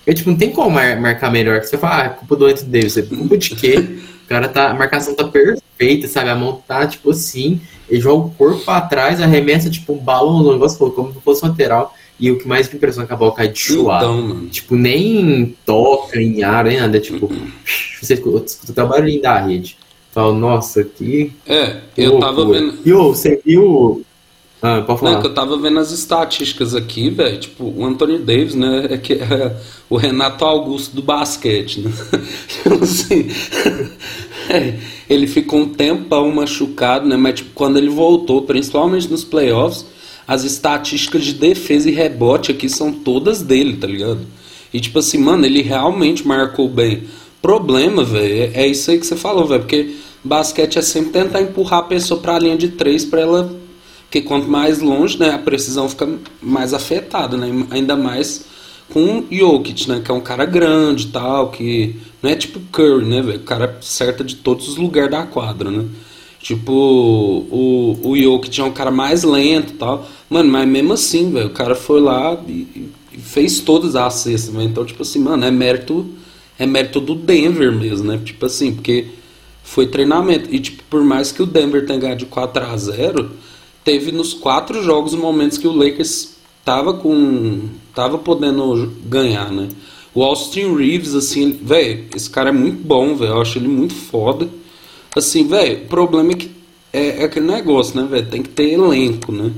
Eu, 0.06 0.14
tipo, 0.14 0.30
não 0.30 0.38
tem 0.38 0.52
como 0.52 0.70
mar 0.70 1.00
marcar 1.00 1.32
melhor. 1.32 1.60
Que 1.60 1.68
você 1.68 1.78
fala, 1.78 2.02
ah, 2.02 2.06
é 2.06 2.10
culpa 2.10 2.36
do 2.36 2.46
Anthony 2.46 2.70
Davis. 2.70 2.98
É 2.98 3.02
culpa 3.02 3.38
de 3.38 3.56
quê? 3.56 3.78
O 4.26 4.28
cara 4.28 4.48
tá. 4.48 4.70
A 4.70 4.74
marcação 4.74 5.16
tá 5.16 5.24
perfeita, 5.24 6.08
sabe? 6.08 6.30
A 6.30 6.36
mão 6.36 6.62
tá, 6.68 6.86
tipo 6.86 7.10
assim. 7.10 7.60
Ele 7.90 8.02
joga 8.02 8.28
o 8.28 8.32
corpo 8.32 8.64
pra 8.66 8.82
trás, 8.82 9.22
arremessa, 9.22 9.70
tipo, 9.70 9.94
um 9.94 9.98
balão, 9.98 10.46
um 10.46 10.52
negócio, 10.54 10.78
como 10.92 11.14
se 11.14 11.22
fosse 11.22 11.44
um 11.44 11.48
lateral. 11.48 11.96
E 12.20 12.32
o 12.32 12.38
que 12.38 12.48
mais 12.48 12.68
me 12.70 12.76
impressiona 12.76 13.06
é 13.06 13.08
que 13.08 13.14
a 13.14 13.18
bola 13.18 13.34
cai 13.34 13.48
de 13.48 13.60
chuá. 13.60 13.98
Então, 13.98 14.48
tipo, 14.48 14.76
nem 14.76 15.56
toca 15.66 16.20
em 16.20 16.44
ar, 16.44 16.66
nem 16.66 16.80
nada. 16.80 17.00
Tipo, 17.00 17.32
você 18.02 18.16
escuta 18.16 18.84
o 18.84 18.88
barulhinho 18.88 19.22
da 19.22 19.40
rede. 19.40 19.78
Falo, 20.18 20.34
nossa, 20.34 20.84
que. 20.84 21.32
É, 21.46 21.78
eu 21.96 22.14
loucura. 22.14 22.32
tava 22.34 22.52
vendo. 22.52 22.74
E 22.84 22.92
você 22.92 23.40
viu. 23.46 24.04
Ah, 24.60 24.82
pode 24.82 25.00
falar. 25.00 25.12
Não, 25.12 25.22
eu 25.22 25.32
tava 25.32 25.56
vendo 25.60 25.78
as 25.78 25.92
estatísticas 25.92 26.74
aqui, 26.74 27.12
velho. 27.12 27.40
Tipo, 27.40 27.66
o 27.66 27.86
Anthony 27.86 28.18
Davis, 28.18 28.56
né? 28.56 28.88
É 28.90 28.98
que 28.98 29.14
é 29.14 29.56
o 29.88 29.96
Renato 29.96 30.44
Augusto 30.44 30.96
do 30.96 31.04
basquete, 31.04 31.82
né? 31.82 31.92
Tipo 32.50 32.84
assim. 32.84 33.30
é, 34.50 34.80
ele 35.08 35.28
ficou 35.28 35.60
um 35.60 35.70
tempão 35.70 36.32
machucado, 36.32 37.08
né? 37.08 37.16
Mas 37.16 37.36
tipo, 37.36 37.52
quando 37.54 37.78
ele 37.78 37.90
voltou, 37.90 38.42
principalmente 38.42 39.08
nos 39.12 39.24
playoffs, 39.24 39.86
as 40.28 40.44
estatísticas 40.44 41.26
de 41.26 41.34
defesa 41.34 41.92
e 41.92 41.94
rebote 41.94 42.52
aqui 42.52 42.68
são 42.68 42.92
todas 42.92 43.44
dele, 43.44 43.78
tá 43.78 43.86
ligado? 43.86 44.22
E 44.74 44.80
tipo 44.80 44.98
assim, 44.98 45.20
mano, 45.20 45.46
ele 45.46 45.62
realmente 45.62 46.28
marcou 46.28 46.68
bem. 46.68 47.04
Problema, 47.40 48.04
velho, 48.04 48.52
é 48.56 48.66
isso 48.66 48.90
aí 48.90 48.98
que 48.98 49.06
você 49.06 49.16
falou, 49.16 49.46
velho, 49.46 49.62
porque 49.62 49.96
Basquete 50.28 50.78
é 50.78 50.82
sempre 50.82 51.12
tentar 51.12 51.42
empurrar 51.42 51.80
a 51.80 51.84
pessoa 51.84 52.20
para 52.20 52.36
a 52.36 52.40
linha 52.40 52.58
de 52.58 52.70
três 52.70 53.04
para 53.06 53.22
ela. 53.22 53.56
Porque 54.04 54.22
quanto 54.22 54.48
mais 54.48 54.80
longe, 54.80 55.20
né, 55.20 55.32
a 55.32 55.38
precisão 55.38 55.90
fica 55.90 56.08
mais 56.42 56.74
afetada, 56.74 57.36
né? 57.36 57.68
Ainda 57.70 57.96
mais 57.96 58.46
com 58.90 59.20
o 59.20 59.26
Jokic, 59.30 59.90
né? 59.90 60.02
Que 60.04 60.12
é 60.12 60.14
um 60.14 60.22
cara 60.22 60.46
grande 60.46 61.08
e 61.08 61.10
tal, 61.10 61.52
que 61.52 61.96
não 62.22 62.30
é 62.30 62.36
tipo 62.36 62.60
Curry, 62.72 63.06
né? 63.06 63.20
O 63.22 63.40
cara 63.40 63.78
certa 63.82 64.24
de 64.24 64.36
todos 64.36 64.70
os 64.70 64.78
lugares 64.78 65.12
da 65.12 65.24
quadra, 65.24 65.70
né? 65.70 65.86
Tipo, 66.40 66.72
o, 66.72 68.00
o 68.02 68.18
Jokic 68.18 68.62
é 68.62 68.64
um 68.64 68.72
cara 68.72 68.92
mais 68.92 69.24
lento 69.24 69.74
e 69.74 69.76
tal. 69.76 70.08
Mano, 70.30 70.50
mas 70.50 70.68
mesmo 70.68 70.94
assim, 70.94 71.32
velho, 71.32 71.48
o 71.48 71.52
cara 71.52 71.76
foi 71.76 72.00
lá 72.00 72.38
e, 72.48 72.90
e 73.14 73.20
fez 73.20 73.60
todas 73.60 73.96
as 73.96 74.14
cestas, 74.14 74.54
velho. 74.54 74.70
Então, 74.70 74.86
tipo 74.86 75.02
assim, 75.02 75.20
mano, 75.20 75.44
é 75.44 75.52
mérito, 75.52 76.06
é 76.58 76.66
mérito 76.66 77.02
do 77.02 77.16
Denver 77.16 77.74
mesmo, 77.74 78.08
né? 78.08 78.22
Tipo 78.24 78.46
assim, 78.46 78.74
porque 78.74 79.08
foi 79.68 79.86
treinamento. 79.86 80.48
E, 80.50 80.60
tipo, 80.60 80.82
por 80.90 81.04
mais 81.04 81.32
que 81.32 81.44
o 81.44 81.46
Denver 81.46 81.86
tenha 81.86 82.00
ganhado 82.00 82.20
de 82.20 82.26
4 82.26 82.64
a 82.64 82.78
0 82.78 83.32
teve 83.84 84.14
nos 84.14 84.34
quatro 84.34 84.82
jogos 84.82 85.14
momentos 85.14 85.58
que 85.58 85.68
o 85.68 85.76
Lakers 85.76 86.36
tava 86.64 86.94
com. 86.94 87.64
tava 87.94 88.18
podendo 88.18 88.94
ganhar, 89.06 89.52
né? 89.52 89.68
O 90.16 90.24
Austin 90.24 90.74
Reeves, 90.76 91.14
assim, 91.14 91.52
velho, 91.52 92.06
esse 92.16 92.30
cara 92.30 92.50
é 92.50 92.52
muito 92.52 92.82
bom, 92.82 93.16
velho. 93.16 93.32
Eu 93.32 93.42
acho 93.42 93.60
ele 93.60 93.68
muito 93.68 93.94
foda. 93.94 94.48
Assim, 95.16 95.46
velho, 95.46 95.84
o 95.84 95.88
problema 95.88 96.32
é 96.32 96.36
que 96.36 96.52
é, 96.94 97.22
é 97.22 97.24
aquele 97.26 97.48
negócio, 97.48 98.00
né, 98.00 98.08
velho? 98.10 98.26
Tem 98.28 98.42
que 98.42 98.50
ter 98.50 98.72
elenco, 98.72 99.34
né? 99.34 99.52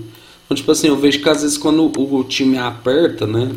Então, 0.46 0.58
tipo 0.58 0.72
assim, 0.72 0.88
eu 0.88 0.98
vejo 0.98 1.22
que 1.22 1.30
às 1.30 1.44
vezes 1.44 1.58
quando 1.58 1.92
o, 1.98 2.20
o 2.20 2.24
time 2.24 2.58
aperta, 2.58 3.28
né? 3.28 3.52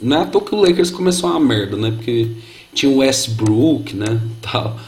Não 0.00 0.18
é 0.18 0.20
à 0.20 0.26
toa 0.26 0.42
que 0.42 0.54
o 0.54 0.60
Lakers 0.60 0.90
começou 0.90 1.30
uma 1.30 1.40
merda, 1.40 1.76
né? 1.76 1.90
Porque 1.90 2.28
tinha 2.74 2.92
o 2.92 2.98
Westbrook, 2.98 3.96
né? 3.96 4.20
Tal. 4.42 4.78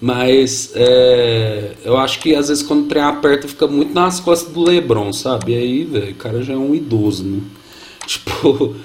Mas 0.00 0.72
é, 0.74 1.72
eu 1.84 1.96
acho 1.96 2.20
que 2.20 2.34
às 2.34 2.48
vezes 2.48 2.62
quando 2.62 2.84
o 2.84 2.88
trem 2.88 3.02
aperta 3.02 3.48
fica 3.48 3.66
muito 3.66 3.94
nas 3.94 4.20
costas 4.20 4.52
do 4.52 4.62
Lebron, 4.62 5.12
sabe? 5.12 5.52
E 5.52 5.56
aí, 5.56 5.84
velho, 5.84 6.12
o 6.12 6.16
cara 6.16 6.42
já 6.42 6.52
é 6.52 6.56
um 6.56 6.74
idoso, 6.74 7.24
né? 7.24 7.40
Tipo, 8.06 8.76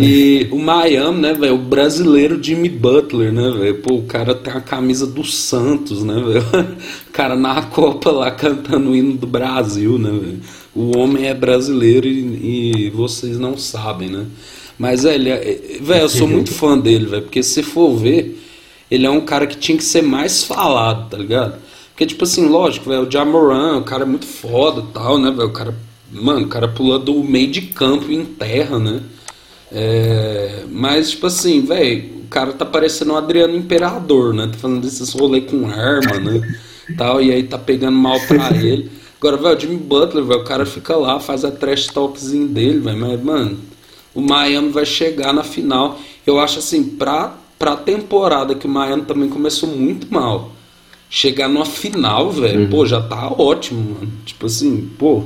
e 0.00 0.46
o 0.52 0.58
Miami, 0.58 1.20
né, 1.20 1.34
velho? 1.34 1.56
O 1.56 1.58
brasileiro 1.58 2.40
Jimmy 2.40 2.68
Butler, 2.68 3.32
né, 3.32 3.50
velho? 3.50 3.78
Pô, 3.78 3.96
o 3.96 4.02
cara 4.04 4.32
tem 4.32 4.52
a 4.52 4.60
camisa 4.60 5.04
do 5.04 5.24
Santos, 5.24 6.04
né, 6.04 6.14
velho? 6.14 6.44
O 7.08 7.10
cara 7.10 7.34
na 7.34 7.62
Copa 7.62 8.12
lá 8.12 8.30
cantando 8.30 8.90
o 8.90 8.94
hino 8.94 9.16
do 9.16 9.26
Brasil, 9.26 9.98
né, 9.98 10.10
velho? 10.10 10.40
O 10.72 10.96
homem 10.96 11.26
é 11.26 11.34
brasileiro 11.34 12.06
e, 12.06 12.86
e 12.86 12.90
vocês 12.90 13.40
não 13.40 13.58
sabem, 13.58 14.08
né? 14.08 14.26
Mas, 14.78 15.02
velho, 15.02 15.32
é, 15.32 15.78
velho, 15.80 16.02
eu 16.02 16.08
sou 16.08 16.28
muito 16.28 16.52
fã 16.52 16.78
dele, 16.78 17.06
velho, 17.06 17.22
porque 17.22 17.42
se 17.42 17.64
for 17.64 17.96
ver, 17.96 18.37
ele 18.90 19.06
é 19.06 19.10
um 19.10 19.20
cara 19.20 19.46
que 19.46 19.56
tinha 19.56 19.76
que 19.76 19.84
ser 19.84 20.02
mais 20.02 20.42
falado, 20.44 21.10
tá 21.10 21.16
ligado? 21.16 21.58
Porque, 21.90 22.06
tipo 22.06 22.24
assim, 22.24 22.46
lógico, 22.48 22.88
velho, 22.88 23.08
o 23.08 23.10
Jamoran, 23.10 23.78
o 23.78 23.82
cara 23.82 24.04
é 24.04 24.06
muito 24.06 24.26
foda 24.26 24.82
e 24.82 24.92
tal, 24.92 25.18
né, 25.18 25.30
velho? 25.30 25.48
O 25.48 25.52
cara, 25.52 25.74
mano, 26.12 26.46
o 26.46 26.48
cara 26.48 26.68
pula 26.68 26.98
do 26.98 27.22
meio 27.24 27.50
de 27.50 27.62
campo 27.62 28.10
em 28.12 28.24
terra, 28.24 28.78
né? 28.78 29.02
É, 29.72 30.64
mas, 30.70 31.10
tipo 31.10 31.26
assim, 31.26 31.60
velho, 31.60 32.18
o 32.24 32.28
cara 32.28 32.52
tá 32.52 32.64
parecendo 32.64 33.12
um 33.12 33.16
Adriano 33.16 33.56
Imperador, 33.56 34.32
né? 34.32 34.46
Tá 34.46 34.58
fazendo 34.58 34.86
esses 34.86 35.12
rolê 35.12 35.40
com 35.40 35.68
arma, 35.68 36.20
né? 36.20 36.56
Tal, 36.96 37.20
e 37.20 37.32
aí 37.32 37.42
tá 37.42 37.58
pegando 37.58 37.96
mal 37.96 38.18
pra 38.20 38.56
ele. 38.56 38.90
Agora, 39.20 39.36
velho, 39.36 39.56
o 39.56 39.60
Jimmy 39.60 39.76
Butler, 39.76 40.24
velho, 40.24 40.40
o 40.40 40.44
cara 40.44 40.64
fica 40.64 40.96
lá, 40.96 41.18
faz 41.18 41.44
a 41.44 41.50
trash 41.50 41.88
talkzinho 41.88 42.46
dele, 42.46 42.78
velho. 42.78 42.96
Mas, 42.96 43.22
mano, 43.22 43.58
o 44.14 44.22
Miami 44.22 44.70
vai 44.70 44.86
chegar 44.86 45.32
na 45.32 45.42
final. 45.42 45.98
Eu 46.24 46.38
acho 46.38 46.60
assim, 46.60 46.84
pra, 46.84 47.36
pra 47.58 47.76
temporada 47.76 48.54
que 48.54 48.66
o 48.66 48.70
Miami 48.70 49.02
também 49.02 49.28
começou 49.28 49.68
muito 49.68 50.12
mal. 50.12 50.52
Chegar 51.10 51.48
numa 51.48 51.64
final, 51.64 52.30
velho, 52.30 52.62
uhum. 52.62 52.70
pô, 52.70 52.86
já 52.86 53.00
tá 53.00 53.32
ótimo, 53.32 53.94
mano. 53.94 54.12
Tipo 54.24 54.46
assim, 54.46 54.90
pô, 54.98 55.24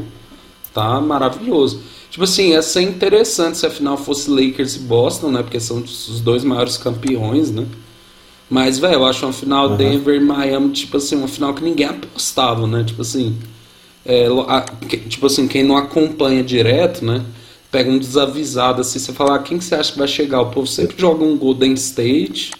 tá 0.72 1.00
maravilhoso. 1.00 1.80
Tipo 2.08 2.24
assim, 2.24 2.50
ia 2.50 2.62
ser 2.62 2.82
interessante 2.82 3.58
se 3.58 3.66
a 3.66 3.70
final 3.70 3.96
fosse 3.96 4.30
Lakers 4.30 4.76
e 4.76 4.80
Boston, 4.80 5.30
né? 5.30 5.42
Porque 5.42 5.58
são 5.58 5.78
os 5.78 6.20
dois 6.20 6.44
maiores 6.44 6.76
campeões, 6.76 7.50
né? 7.50 7.66
Mas, 8.48 8.78
velho, 8.78 8.94
eu 8.94 9.06
acho 9.06 9.24
uma 9.24 9.32
final 9.32 9.70
uhum. 9.70 9.76
Denver 9.76 10.14
e 10.14 10.20
Miami, 10.20 10.70
tipo 10.72 10.98
assim, 10.98 11.16
uma 11.16 11.26
final 11.26 11.54
que 11.54 11.64
ninguém 11.64 11.86
apostava, 11.86 12.66
né? 12.66 12.84
Tipo 12.84 13.00
assim, 13.00 13.36
é, 14.04 14.26
a, 14.46 14.60
que, 14.60 14.98
tipo 14.98 15.26
assim, 15.26 15.48
quem 15.48 15.62
não 15.62 15.76
acompanha 15.76 16.42
direto, 16.42 17.04
né? 17.04 17.24
Pega 17.72 17.90
um 17.90 17.98
desavisado 17.98 18.82
assim, 18.82 19.00
você 19.00 19.12
fala, 19.12 19.34
ah, 19.34 19.38
quem 19.40 19.58
que 19.58 19.64
você 19.64 19.74
acha 19.74 19.92
que 19.92 19.98
vai 19.98 20.06
chegar? 20.06 20.42
O 20.42 20.50
povo 20.50 20.66
sempre 20.66 20.94
joga 20.96 21.24
um 21.24 21.36
Golden 21.36 21.72
State 21.72 22.52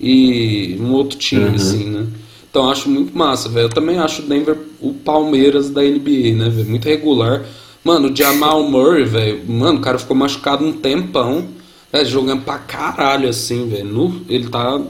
e 0.00 0.76
um 0.80 0.92
outro 0.92 1.18
time, 1.18 1.44
uhum. 1.44 1.54
assim, 1.54 1.84
né? 1.90 2.06
Então 2.50 2.70
acho 2.70 2.88
muito 2.88 3.16
massa, 3.16 3.48
velho. 3.50 3.66
Eu 3.66 3.70
também 3.70 3.98
acho 3.98 4.22
o 4.22 4.24
Denver 4.24 4.56
o 4.80 4.94
Palmeiras 4.94 5.68
da 5.68 5.82
NBA, 5.82 6.34
né, 6.34 6.48
velho? 6.48 6.70
Muito 6.70 6.88
regular. 6.88 7.44
Mano, 7.84 8.10
o 8.10 8.16
Jamal 8.16 8.62
Murray, 8.62 9.04
velho, 9.04 9.44
mano, 9.46 9.78
o 9.78 9.82
cara 9.82 9.98
ficou 9.98 10.16
machucado 10.16 10.64
um 10.64 10.72
tempão, 10.72 11.46
véio, 11.92 12.06
jogando 12.06 12.42
pra 12.42 12.58
caralho, 12.58 13.28
assim, 13.28 13.68
velho. 13.68 14.24
Ele 14.28 14.48
tá, 14.48 14.70
mano, 14.70 14.88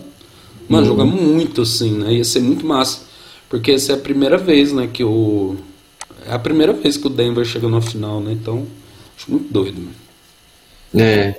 uhum. 0.70 0.84
jogando 0.84 1.12
muito, 1.12 1.62
assim, 1.62 1.90
né? 1.90 2.14
Ia 2.14 2.24
ser 2.24 2.40
muito 2.40 2.64
massa. 2.64 3.00
Porque 3.48 3.72
essa 3.72 3.92
é 3.92 3.94
a 3.96 3.98
primeira 3.98 4.38
vez, 4.38 4.72
né, 4.72 4.88
que 4.90 5.04
o. 5.04 5.56
É 6.24 6.34
a 6.34 6.38
primeira 6.38 6.72
vez 6.72 6.96
que 6.96 7.06
o 7.06 7.10
Denver 7.10 7.44
chega 7.44 7.68
na 7.68 7.80
final, 7.80 8.20
né? 8.20 8.32
Então, 8.32 8.66
acho 9.16 9.30
muito 9.30 9.52
doido, 9.52 9.80
mano. 9.80 9.96
É. 10.94 11.34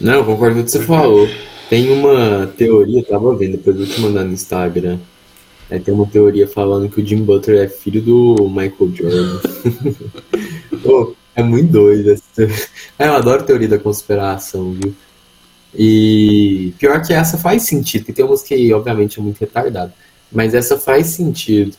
Não, 0.00 0.14
eu 0.14 0.24
concordo 0.24 0.56
com 0.56 0.62
o 0.62 0.64
que 0.64 0.70
você 0.70 0.82
falou. 0.84 1.28
Tem 1.68 1.90
uma 1.90 2.46
teoria, 2.56 3.04
tava 3.04 3.34
vendo, 3.34 3.52
depois 3.52 3.78
eu 3.78 3.86
te 3.86 4.00
mandar 4.00 4.24
no 4.24 4.32
Instagram 4.32 4.98
Aí 5.72 5.80
tem 5.80 5.94
uma 5.94 6.06
teoria 6.06 6.46
falando 6.46 6.86
que 6.90 7.00
o 7.00 7.06
Jim 7.06 7.22
Butler 7.22 7.64
é 7.64 7.68
filho 7.68 8.02
do 8.02 8.46
Michael 8.46 8.94
Jordan. 8.94 9.40
Pô, 10.84 11.16
é 11.34 11.42
muito 11.42 11.72
doido. 11.72 12.10
Essa... 12.10 12.42
É, 12.98 13.06
eu 13.06 13.14
adoro 13.14 13.42
teoria 13.42 13.68
da 13.68 13.78
conspiração, 13.78 14.72
viu? 14.72 14.94
E 15.74 16.74
pior 16.78 17.00
que 17.00 17.14
essa 17.14 17.38
faz 17.38 17.62
sentido, 17.62 18.02
porque 18.02 18.12
tem 18.12 18.22
umas 18.22 18.42
que 18.42 18.70
obviamente 18.74 19.18
é 19.18 19.22
muito 19.22 19.40
retardado. 19.40 19.94
Mas 20.30 20.52
essa 20.52 20.78
faz 20.78 21.06
sentido, 21.06 21.74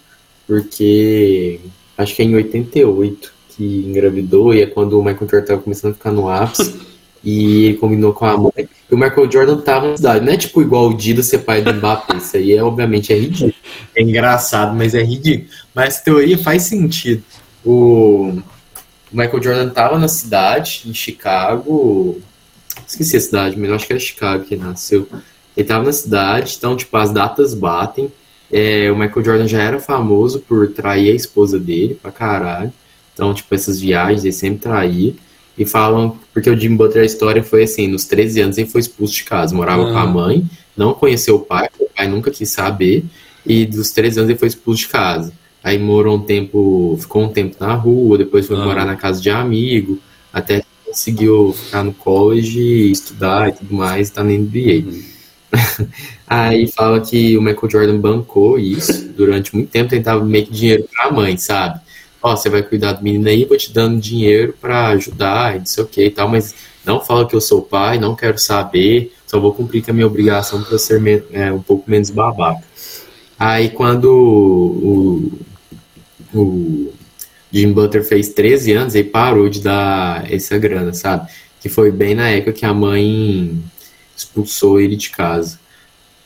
porque 0.47 1.59
acho 1.95 2.15
que 2.15 2.23
é 2.23 2.25
em 2.25 2.33
88 2.33 3.31
que 3.55 3.85
engravidou, 3.87 4.53
e 4.53 4.61
é 4.61 4.65
quando 4.65 4.99
o 4.99 5.03
Michael 5.03 5.29
Jordan 5.29 5.47
tava 5.47 5.61
começando 5.61 5.91
a 5.91 5.95
ficar 5.95 6.11
no 6.11 6.29
ápice. 6.29 6.79
e 7.23 7.65
ele 7.67 7.77
combinou 7.77 8.13
com 8.13 8.25
a 8.25 8.37
mãe. 8.37 8.51
E 8.91 8.93
o 8.93 8.97
Michael 8.97 9.31
Jordan 9.31 9.57
tava 9.57 9.89
na 9.89 9.97
cidade. 9.97 10.25
Não 10.25 10.33
é 10.33 10.37
tipo 10.37 10.61
igual 10.61 10.89
o 10.89 10.93
Dida 10.93 11.23
ser 11.23 11.39
pai 11.39 11.61
do 11.61 11.73
Mbappé. 11.73 12.17
Isso 12.17 12.35
aí, 12.35 12.51
é, 12.51 12.61
obviamente, 12.61 13.13
é 13.13 13.17
ridículo. 13.17 13.53
É 13.95 14.01
engraçado, 14.01 14.75
mas 14.75 14.93
é 14.93 15.01
ridículo. 15.01 15.49
Mas 15.73 16.01
teoria 16.01 16.37
faz 16.37 16.63
sentido. 16.63 17.23
O, 17.65 18.41
Michael 19.13 19.43
Jordan 19.43 19.69
tava 19.69 19.99
na 19.99 20.07
cidade, 20.07 20.83
em 20.87 20.93
Chicago. 20.93 22.19
Esqueci 22.85 23.15
a 23.15 23.21
cidade, 23.21 23.57
mas 23.57 23.71
acho 23.71 23.85
que 23.85 23.93
era 23.93 23.99
Chicago 23.99 24.43
que 24.43 24.55
nasceu. 24.55 25.07
Ele 25.55 25.67
tava 25.67 25.85
na 25.85 25.93
cidade, 25.93 26.55
então, 26.57 26.75
tipo, 26.75 26.97
as 26.97 27.11
datas 27.11 27.53
batem. 27.53 28.11
É, 28.51 28.91
o 28.91 28.97
Michael 28.97 29.23
Jordan 29.23 29.47
já 29.47 29.61
era 29.61 29.79
famoso 29.79 30.39
por 30.39 30.71
trair 30.71 31.11
a 31.11 31.15
esposa 31.15 31.59
dele 31.59 31.95
pra 31.95 32.11
caralho. 32.11 32.73
Então, 33.13 33.33
tipo, 33.33 33.53
essas 33.53 33.79
viagens 33.79 34.23
ele 34.23 34.33
sempre 34.33 34.59
traía. 34.59 35.13
E 35.57 35.65
falam, 35.65 36.17
porque 36.33 36.49
o 36.49 36.59
Jim 36.59 36.75
Butler, 36.75 37.03
a 37.03 37.05
história 37.05 37.43
foi 37.43 37.63
assim, 37.63 37.87
nos 37.87 38.05
13 38.05 38.41
anos 38.41 38.57
ele 38.57 38.67
foi 38.67 38.81
expulso 38.81 39.13
de 39.13 39.23
casa, 39.23 39.55
morava 39.55 39.83
com 39.83 39.97
a 39.97 40.01
ah. 40.01 40.07
mãe, 40.07 40.43
não 40.75 40.95
conheceu 40.95 41.35
o 41.35 41.39
pai, 41.39 41.69
o 41.79 41.87
pai 41.95 42.07
nunca 42.07 42.31
quis 42.31 42.49
saber, 42.49 43.05
e 43.45 43.63
dos 43.63 43.91
13 43.91 44.21
anos 44.21 44.29
ele 44.31 44.39
foi 44.39 44.47
expulso 44.47 44.81
de 44.81 44.87
casa. 44.87 45.31
Aí 45.63 45.77
morou 45.77 46.17
um 46.17 46.21
tempo, 46.21 46.97
ficou 46.99 47.23
um 47.23 47.29
tempo 47.29 47.55
na 47.59 47.73
rua, 47.75 48.17
depois 48.17 48.47
foi 48.47 48.57
ah. 48.57 48.65
morar 48.65 48.85
na 48.85 48.95
casa 48.95 49.21
de 49.21 49.29
amigo, 49.29 49.99
até 50.33 50.63
conseguiu 50.85 51.53
ficar 51.53 51.83
no 51.83 51.93
college, 51.93 52.91
estudar 52.91 53.49
e 53.49 53.53
tudo 53.53 53.75
mais, 53.75 54.09
tá 54.09 54.23
na 54.23 54.31
NBA. 54.31 54.85
Uhum. 54.85 55.03
Aí 56.27 56.67
fala 56.67 56.99
que 56.99 57.37
o 57.37 57.41
Michael 57.41 57.69
Jordan 57.69 57.99
bancou 57.99 58.57
isso 58.57 59.07
durante 59.09 59.53
muito 59.55 59.69
tempo, 59.69 59.89
tentava 59.89 60.23
meio 60.25 60.45
que 60.47 60.51
dinheiro 60.53 60.87
pra 60.91 61.11
mãe, 61.11 61.37
sabe? 61.37 61.79
Ó, 62.23 62.35
você 62.35 62.49
vai 62.49 62.63
cuidar 62.63 62.93
do 62.93 63.03
menino 63.03 63.27
aí, 63.27 63.43
vou 63.43 63.57
te 63.57 63.71
dando 63.71 63.99
dinheiro 63.99 64.55
para 64.59 64.87
ajudar 64.87 65.55
e 65.55 65.59
não 65.59 65.65
sei 65.65 65.83
o 65.83 65.87
que 65.87 66.05
e 66.05 66.09
tal, 66.09 66.29
mas 66.29 66.55
não 66.85 67.01
fala 67.01 67.27
que 67.27 67.35
eu 67.35 67.41
sou 67.41 67.61
pai, 67.61 67.99
não 67.99 68.15
quero 68.15 68.37
saber, 68.39 69.13
só 69.27 69.39
vou 69.39 69.53
cumprir 69.53 69.83
com 69.83 69.91
a 69.91 69.93
minha 69.93 70.07
obrigação 70.07 70.63
para 70.63 70.77
ser 70.79 71.25
é, 71.31 71.51
um 71.51 71.61
pouco 71.61 71.89
menos 71.89 72.09
babaca. 72.09 72.63
Aí 73.37 73.69
quando 73.69 74.05
o, 74.05 75.31
o 76.33 76.93
Jim 77.51 77.73
Butler 77.73 78.03
fez 78.05 78.29
13 78.29 78.71
anos, 78.71 78.95
ele 78.95 79.09
parou 79.09 79.49
de 79.49 79.61
dar 79.61 80.31
essa 80.31 80.57
grana, 80.57 80.93
sabe? 80.93 81.29
Que 81.59 81.67
foi 81.67 81.91
bem 81.91 82.15
na 82.15 82.29
época 82.29 82.53
que 82.53 82.65
a 82.65 82.73
mãe 82.73 83.61
expulsou 84.15 84.79
ele 84.79 84.95
de 84.95 85.09
casa. 85.09 85.59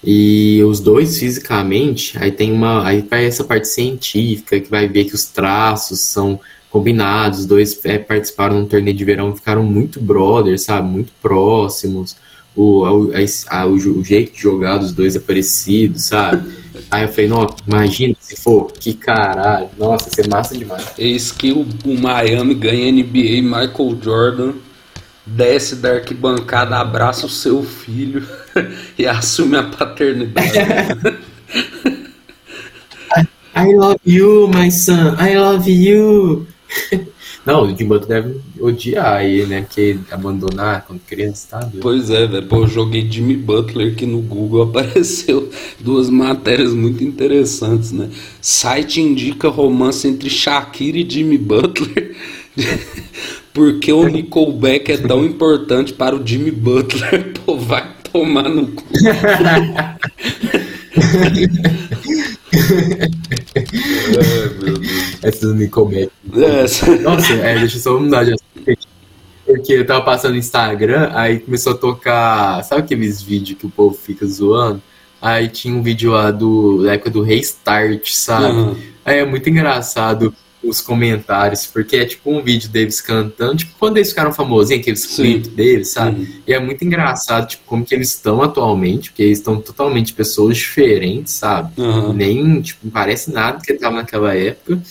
E 0.04 0.62
os 0.64 0.80
dois 0.80 1.18
fisicamente, 1.18 2.18
aí 2.20 2.32
tem 2.32 2.52
uma. 2.52 2.86
Aí 2.86 3.02
vai 3.02 3.26
essa 3.26 3.44
parte 3.44 3.68
científica, 3.68 4.60
que 4.60 4.70
vai 4.70 4.88
ver 4.88 5.06
que 5.06 5.16
os 5.16 5.26
traços 5.26 6.00
são 6.00 6.40
combinados, 6.70 7.40
os 7.40 7.46
dois 7.46 7.80
é, 7.86 7.98
participaram 7.98 8.60
num 8.60 8.66
torneio 8.66 8.96
de 8.96 9.06
verão, 9.06 9.36
ficaram 9.36 9.64
muito 9.64 10.00
brothers, 10.00 10.64
sabe? 10.64 10.88
Muito 10.88 11.12
próximos. 11.22 12.16
O, 12.56 12.86
a, 12.86 13.60
a, 13.60 13.68
o, 13.68 13.74
o, 13.74 14.04
jeito 14.04 14.34
de 14.34 14.42
jogar 14.42 14.78
dos 14.78 14.92
dois 14.92 15.16
é 15.16 15.20
parecido, 15.20 16.00
sabe? 16.00 16.52
Aí 16.90 17.04
eu 17.04 17.10
falei, 17.10 17.28
nossa, 17.28 17.56
imagina 17.68 18.16
se 18.20 18.36
for, 18.36 18.72
que 18.72 18.94
caralho, 18.94 19.70
nossa, 19.78 20.10
isso 20.10 20.22
é 20.22 20.28
massa 20.28 20.58
demais. 20.58 20.88
Eis 20.98 21.32
que 21.32 21.52
o, 21.52 21.68
o 21.86 22.00
Miami 22.00 22.56
ganha 22.56 22.92
NBA 22.92 23.42
Michael 23.44 23.98
Jordan 24.02 24.54
desce 25.28 25.76
da 25.76 25.94
arquibancada, 25.94 26.78
abraça 26.78 27.26
o 27.26 27.30
seu 27.30 27.64
filho 27.64 28.26
e 28.98 29.06
assume 29.06 29.58
a 29.58 29.64
paternidade. 29.64 30.58
I 33.56 33.74
love 33.74 34.00
you, 34.06 34.48
my 34.54 34.70
son. 34.70 35.16
I 35.20 35.36
love 35.36 35.68
you. 35.68 36.46
Não, 37.48 37.64
o 37.64 37.74
Butler 37.74 38.22
deve 38.22 38.42
odiar 38.60 39.24
ele, 39.24 39.46
né? 39.46 39.62
Porque 39.62 39.98
abandonar 40.12 40.86
quando 40.86 41.00
criança, 41.00 41.48
tá? 41.50 41.72
Pois 41.82 42.10
é, 42.10 42.28
velho. 42.28 42.46
Pô, 42.46 42.58
eu 42.58 42.68
joguei 42.68 43.10
Jimmy 43.10 43.38
Butler 43.38 43.94
aqui 43.94 44.06
no 44.06 44.20
Google, 44.20 44.64
apareceu 44.64 45.50
duas 45.80 46.10
matérias 46.10 46.74
muito 46.74 47.06
interessantes, 47.06 47.94
né? 47.94 48.10
Site 48.42 49.00
indica 49.00 49.48
romance 49.48 50.06
entre 50.06 50.30
Shakira 50.30 50.98
e 50.98 51.10
Jimmy 51.10 51.38
Butler. 51.38 52.18
Porque 53.58 53.92
o 53.92 54.08
Nickelback 54.08 54.92
é 54.92 54.98
tão 54.98 55.26
importante 55.26 55.92
para 55.92 56.16
o 56.16 56.22
Jimmy 56.24 56.52
Butler. 56.52 57.34
Pô, 57.44 57.58
vai 57.58 57.92
tomar 58.12 58.48
no 58.48 58.68
cu. 58.68 58.84
Ai, 61.18 61.32
meu 64.14 64.54
Deus. 64.60 64.80
Essas 65.24 65.56
Nickelback. 65.56 66.12
Essa. 66.36 66.96
Nossa, 66.98 67.34
é, 67.34 67.58
deixa 67.58 67.78
eu 67.78 67.82
só 67.82 68.00
mudar 68.00 68.26
de 68.26 68.34
assunto. 68.34 68.88
Porque 69.44 69.74
eu 69.74 69.88
tava 69.88 70.06
passando 70.06 70.34
no 70.34 70.38
Instagram, 70.38 71.10
aí 71.16 71.40
começou 71.40 71.74
a 71.74 71.78
tocar. 71.78 72.64
Sabe 72.64 72.82
aqueles 72.82 73.24
vídeos 73.24 73.58
que 73.58 73.66
o 73.66 73.72
povo 73.72 73.98
fica 73.98 74.28
zoando? 74.28 74.84
Aí 75.20 75.48
tinha 75.48 75.74
um 75.74 75.82
vídeo 75.82 76.12
lá 76.12 76.30
do, 76.30 76.84
da 76.84 76.94
época 76.94 77.10
do 77.10 77.24
Restart, 77.24 78.08
sabe? 78.12 78.56
Uhum. 78.56 78.76
Aí 79.04 79.18
é 79.18 79.26
muito 79.26 79.50
engraçado 79.50 80.32
os 80.70 80.82
comentários, 80.82 81.66
porque 81.66 81.98
é 81.98 82.06
tipo 82.06 82.32
um 82.32 82.42
vídeo 82.42 82.70
deles 82.70 83.02
cantando, 83.02 83.58
tipo 83.58 83.72
quando 83.80 83.98
eles 83.98 84.10
ficaram 84.10 84.34
famosinhos, 84.34 84.82
aqueles 84.82 85.06
clipes 85.06 85.48
deles, 85.50 85.90
sabe? 85.90 86.22
Uhum. 86.22 86.42
E 86.48 86.54
é 86.54 86.60
muito 86.60 86.84
engraçado, 86.84 87.48
tipo, 87.48 87.64
como 87.66 87.86
que 87.86 87.94
eles 87.94 88.10
estão 88.10 88.42
atualmente, 88.42 89.10
porque 89.10 89.24
eles 89.24 89.40
estão 89.40 89.60
totalmente 89.62 90.14
pessoas 90.14 90.58
diferentes, 90.58 91.34
sabe? 91.34 91.80
Uhum. 91.80 92.14
Nem, 92.14 92.62
tipo, 92.62 92.80
não 92.84 92.92
parece 92.92 93.32
nada 93.32 93.60
que 93.64 93.72
ele 93.72 93.80
tava 93.80 93.96
naquela 93.96 94.34
época. 94.36 94.82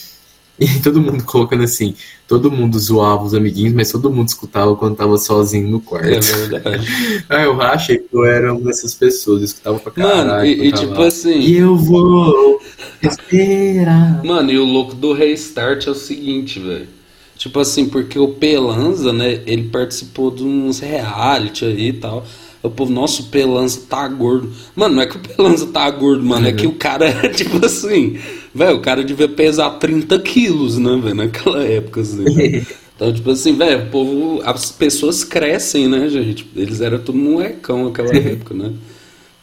E 0.58 0.66
todo 0.80 1.00
mundo 1.00 1.24
colocando 1.24 1.64
assim, 1.64 1.94
todo 2.26 2.50
mundo 2.50 2.78
zoava 2.78 3.24
os 3.24 3.34
amiguinhos, 3.34 3.72
mas 3.72 3.92
todo 3.92 4.10
mundo 4.10 4.28
escutava 4.28 4.74
quando 4.74 4.96
tava 4.96 5.16
sozinho 5.16 5.68
no 5.68 5.80
quarto. 5.80 6.08
É 6.08 6.20
verdade. 6.20 6.86
ah, 7.28 7.42
eu 7.42 7.60
achei 7.62 7.98
que 7.98 8.12
eu 8.12 8.24
era 8.24 8.52
uma 8.52 8.64
dessas 8.64 8.94
pessoas, 8.94 9.38
eu 9.38 9.44
escutava 9.44 9.78
pra 9.78 9.92
caralho. 9.92 10.26
Mano, 10.26 10.44
e, 10.44 10.68
e 10.68 10.72
tipo 10.72 11.00
assim. 11.02 11.38
E 11.38 11.56
eu 11.56 11.76
vou 11.76 12.60
esperar. 13.00 14.24
Mano, 14.24 14.50
e 14.50 14.58
o 14.58 14.64
louco 14.64 14.94
do 14.94 15.12
restart 15.12 15.86
é 15.86 15.90
o 15.90 15.94
seguinte, 15.94 16.58
velho. 16.58 16.88
Tipo 17.36 17.60
assim, 17.60 17.86
porque 17.86 18.18
o 18.18 18.28
Pelanza, 18.28 19.12
né, 19.12 19.42
ele 19.46 19.64
participou 19.64 20.30
de 20.30 20.42
uns 20.42 20.80
reality 20.80 21.64
aí 21.64 21.88
e 21.88 21.92
tal. 21.92 22.24
O 22.62 22.70
povo, 22.70 22.90
nossa, 22.90 23.22
o 23.22 23.26
Pelanza 23.26 23.82
tá 23.88 24.08
gordo. 24.08 24.50
Mano, 24.74 24.96
não 24.96 25.02
é 25.02 25.06
que 25.06 25.16
o 25.16 25.20
Pelanza 25.20 25.66
tá 25.66 25.88
gordo, 25.90 26.24
mano, 26.24 26.46
uhum. 26.46 26.50
é 26.50 26.52
que 26.52 26.66
o 26.66 26.72
cara 26.72 27.06
é 27.08 27.28
tipo 27.30 27.64
assim 27.64 28.18
Velho, 28.56 28.76
o 28.78 28.80
cara 28.80 29.04
devia 29.04 29.28
pesar 29.28 29.68
30 29.72 30.18
quilos, 30.20 30.78
né, 30.78 30.98
velho, 31.02 31.14
naquela 31.14 31.62
época, 31.62 32.00
assim. 32.00 32.24
Né? 32.24 32.66
Então, 32.96 33.12
tipo 33.12 33.30
assim, 33.30 33.54
velho, 33.54 33.82
o 33.82 33.90
povo. 33.90 34.40
As 34.42 34.72
pessoas 34.72 35.22
crescem, 35.22 35.86
né, 35.86 36.08
gente? 36.08 36.50
Eles 36.56 36.80
eram 36.80 36.98
tudo 36.98 37.18
molecão 37.18 37.84
naquela 37.84 38.08
época, 38.16 38.54
né? 38.54 38.72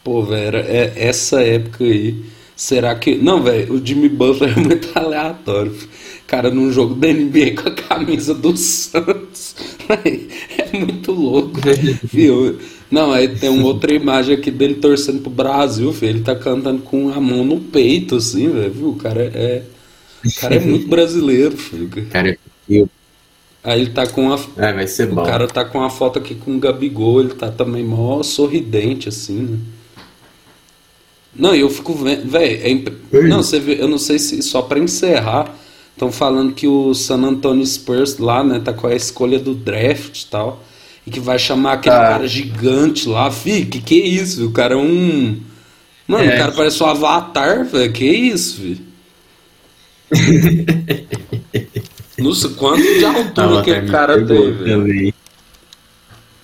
Pô, 0.02 0.24
velho, 0.24 0.56
é, 0.56 0.92
essa 0.96 1.40
época 1.40 1.84
aí. 1.84 2.16
Será 2.56 2.92
que. 2.96 3.14
Não, 3.14 3.44
velho, 3.44 3.74
o 3.74 3.86
Jimmy 3.86 4.08
Butler 4.08 4.54
é 4.58 4.60
muito 4.60 4.90
aleatório. 4.98 5.72
Cara, 6.26 6.50
num 6.50 6.72
jogo 6.72 6.96
da 6.96 7.06
NBA 7.06 7.62
com 7.62 7.68
a 7.68 7.72
camisa 7.72 8.34
do 8.34 8.56
Santos. 8.56 9.54
é 10.72 10.78
muito 10.78 11.12
louco, 11.12 11.60
viu? 12.04 12.58
Não, 12.90 13.12
aí 13.12 13.28
tem 13.28 13.50
uma 13.50 13.66
outra 13.66 13.92
imagem 13.92 14.36
aqui 14.36 14.50
dele 14.50 14.74
torcendo 14.74 15.20
pro 15.20 15.30
Brasil, 15.30 15.92
filho. 15.92 16.10
Ele 16.10 16.20
tá 16.20 16.34
cantando 16.34 16.82
com 16.82 17.10
a 17.10 17.20
mão 17.20 17.44
no 17.44 17.60
peito, 17.60 18.16
assim, 18.16 18.48
velho. 18.48 18.72
Viu? 18.72 18.88
O 18.90 18.96
cara 18.96 19.22
é. 19.22 19.62
O 20.24 20.40
cara 20.40 20.56
é 20.56 20.60
muito 20.60 20.88
brasileiro, 20.88 21.56
filho. 21.56 21.90
Cara, 22.10 22.30
é 22.30 22.38
eu. 22.68 22.88
Aí 23.62 23.80
ele 23.80 23.90
tá 23.90 24.06
com 24.06 24.32
a. 24.32 24.38
É, 24.58 24.72
vai 24.72 24.86
ser 24.86 25.10
o 25.10 25.14
bom. 25.14 25.22
O 25.22 25.26
cara 25.26 25.48
tá 25.48 25.64
com 25.64 25.82
a 25.82 25.90
foto 25.90 26.18
aqui 26.18 26.34
com 26.34 26.54
o 26.54 26.58
Gabigol, 26.58 27.20
ele 27.20 27.34
tá 27.34 27.50
também 27.50 27.82
mó 27.82 28.22
sorridente, 28.22 29.08
assim, 29.08 29.38
né? 29.38 29.58
Não, 31.34 31.54
eu 31.54 31.68
fico 31.68 31.94
vendo. 31.94 32.30
Velho, 32.30 32.62
é 32.62 32.70
imp... 32.70 32.88
não, 33.12 33.42
você 33.42 33.58
vê, 33.58 33.80
eu 33.80 33.88
não 33.88 33.98
sei 33.98 34.18
se 34.18 34.40
só 34.42 34.62
pra 34.62 34.78
encerrar. 34.78 35.56
Estão 35.94 36.12
falando 36.12 36.52
que 36.52 36.66
o 36.66 36.92
San 36.92 37.22
Antonio 37.22 37.66
Spurs 37.66 38.18
lá, 38.18 38.44
né, 38.44 38.58
tá 38.58 38.72
com 38.72 38.86
a 38.86 38.94
escolha 38.94 39.38
do 39.38 39.54
draft 39.54 40.22
e 40.22 40.26
tal 40.26 40.62
e 41.06 41.10
que 41.10 41.20
vai 41.20 41.38
chamar 41.38 41.74
aquele 41.74 41.94
ah. 41.94 42.00
cara 42.00 42.26
gigante 42.26 43.08
lá, 43.08 43.30
fi, 43.30 43.66
que 43.66 43.80
que 43.80 44.02
é 44.02 44.06
isso? 44.06 44.46
O 44.46 44.52
cara 44.52 44.74
é 44.74 44.76
um. 44.76 45.40
Mano, 46.06 46.24
é. 46.24 46.34
o 46.34 46.38
cara 46.38 46.52
parece 46.52 46.82
um 46.82 46.86
avatar, 46.86 47.64
velho. 47.64 47.92
Que 47.92 48.06
isso, 48.06 48.60
fi? 48.60 48.82
Nossa, 52.18 52.48
quanto 52.50 52.82
de 52.82 53.04
altura 53.04 53.62
que 53.62 53.72
o 53.72 53.90
cara 53.90 54.24
tem, 54.24 54.52
velho? 54.52 55.14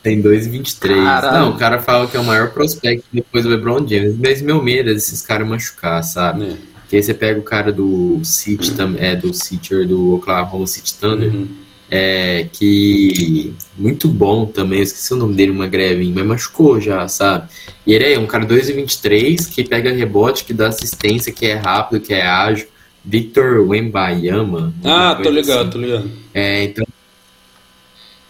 Tem 0.03 0.23
2,23. 0.23 1.33
Não, 1.33 1.51
o 1.51 1.59
cara 1.59 1.81
fala 1.81 2.07
que 2.07 2.17
é 2.17 2.21
o 2.21 2.25
maior 2.25 2.51
prospecto 2.51 3.05
depois 3.13 3.45
do 3.45 3.51
LeBron 3.51 3.87
James. 3.87 4.17
Mas 4.19 4.41
meu 4.41 4.63
medo 4.63 4.91
é 4.91 4.95
desses 4.95 5.21
caras 5.21 5.47
machucar, 5.47 6.03
sabe? 6.03 6.45
É. 6.45 6.57
Que 6.91 6.97
aí 6.97 7.03
você 7.03 7.15
pega 7.15 7.41
o 7.41 7.43
cara 7.43 7.73
do 7.73 8.21
City, 8.25 8.75
é, 8.99 9.17
do 9.17 9.33
City, 9.33 9.87
do 9.87 10.17
Oklahoma 10.17 10.67
City 10.67 10.95
Thunder. 10.95 11.33
Uhum 11.33 11.71
é, 11.91 12.47
que 12.53 13.53
muito 13.77 14.07
bom 14.07 14.47
também, 14.47 14.79
eu 14.79 14.85
esqueci 14.85 15.13
o 15.13 15.17
nome 15.17 15.35
dele, 15.35 15.51
uma 15.51 15.67
greve, 15.67 16.11
mas 16.15 16.25
machucou 16.25 16.81
já, 16.81 17.09
sabe? 17.09 17.49
E 17.85 17.93
ele 17.93 18.13
é 18.13 18.19
um 18.19 18.27
cara 18.27 18.47
2,23 18.47 19.51
que 19.51 19.65
pega 19.65 19.91
rebote, 19.93 20.45
que 20.45 20.55
dá 20.55 20.69
assistência, 20.69 21.33
que 21.33 21.47
é 21.47 21.55
rápido, 21.55 22.01
que 22.01 22.15
é 22.15 22.25
ágil. 22.25 22.69
Victor 23.03 23.67
Wembayama. 23.67 24.75
Ah, 24.85 25.19
tô 25.21 25.31
ligado, 25.31 25.61
assim. 25.63 25.71
tô 25.71 25.79
ligado. 25.79 26.11
É, 26.35 26.65
então. 26.65 26.87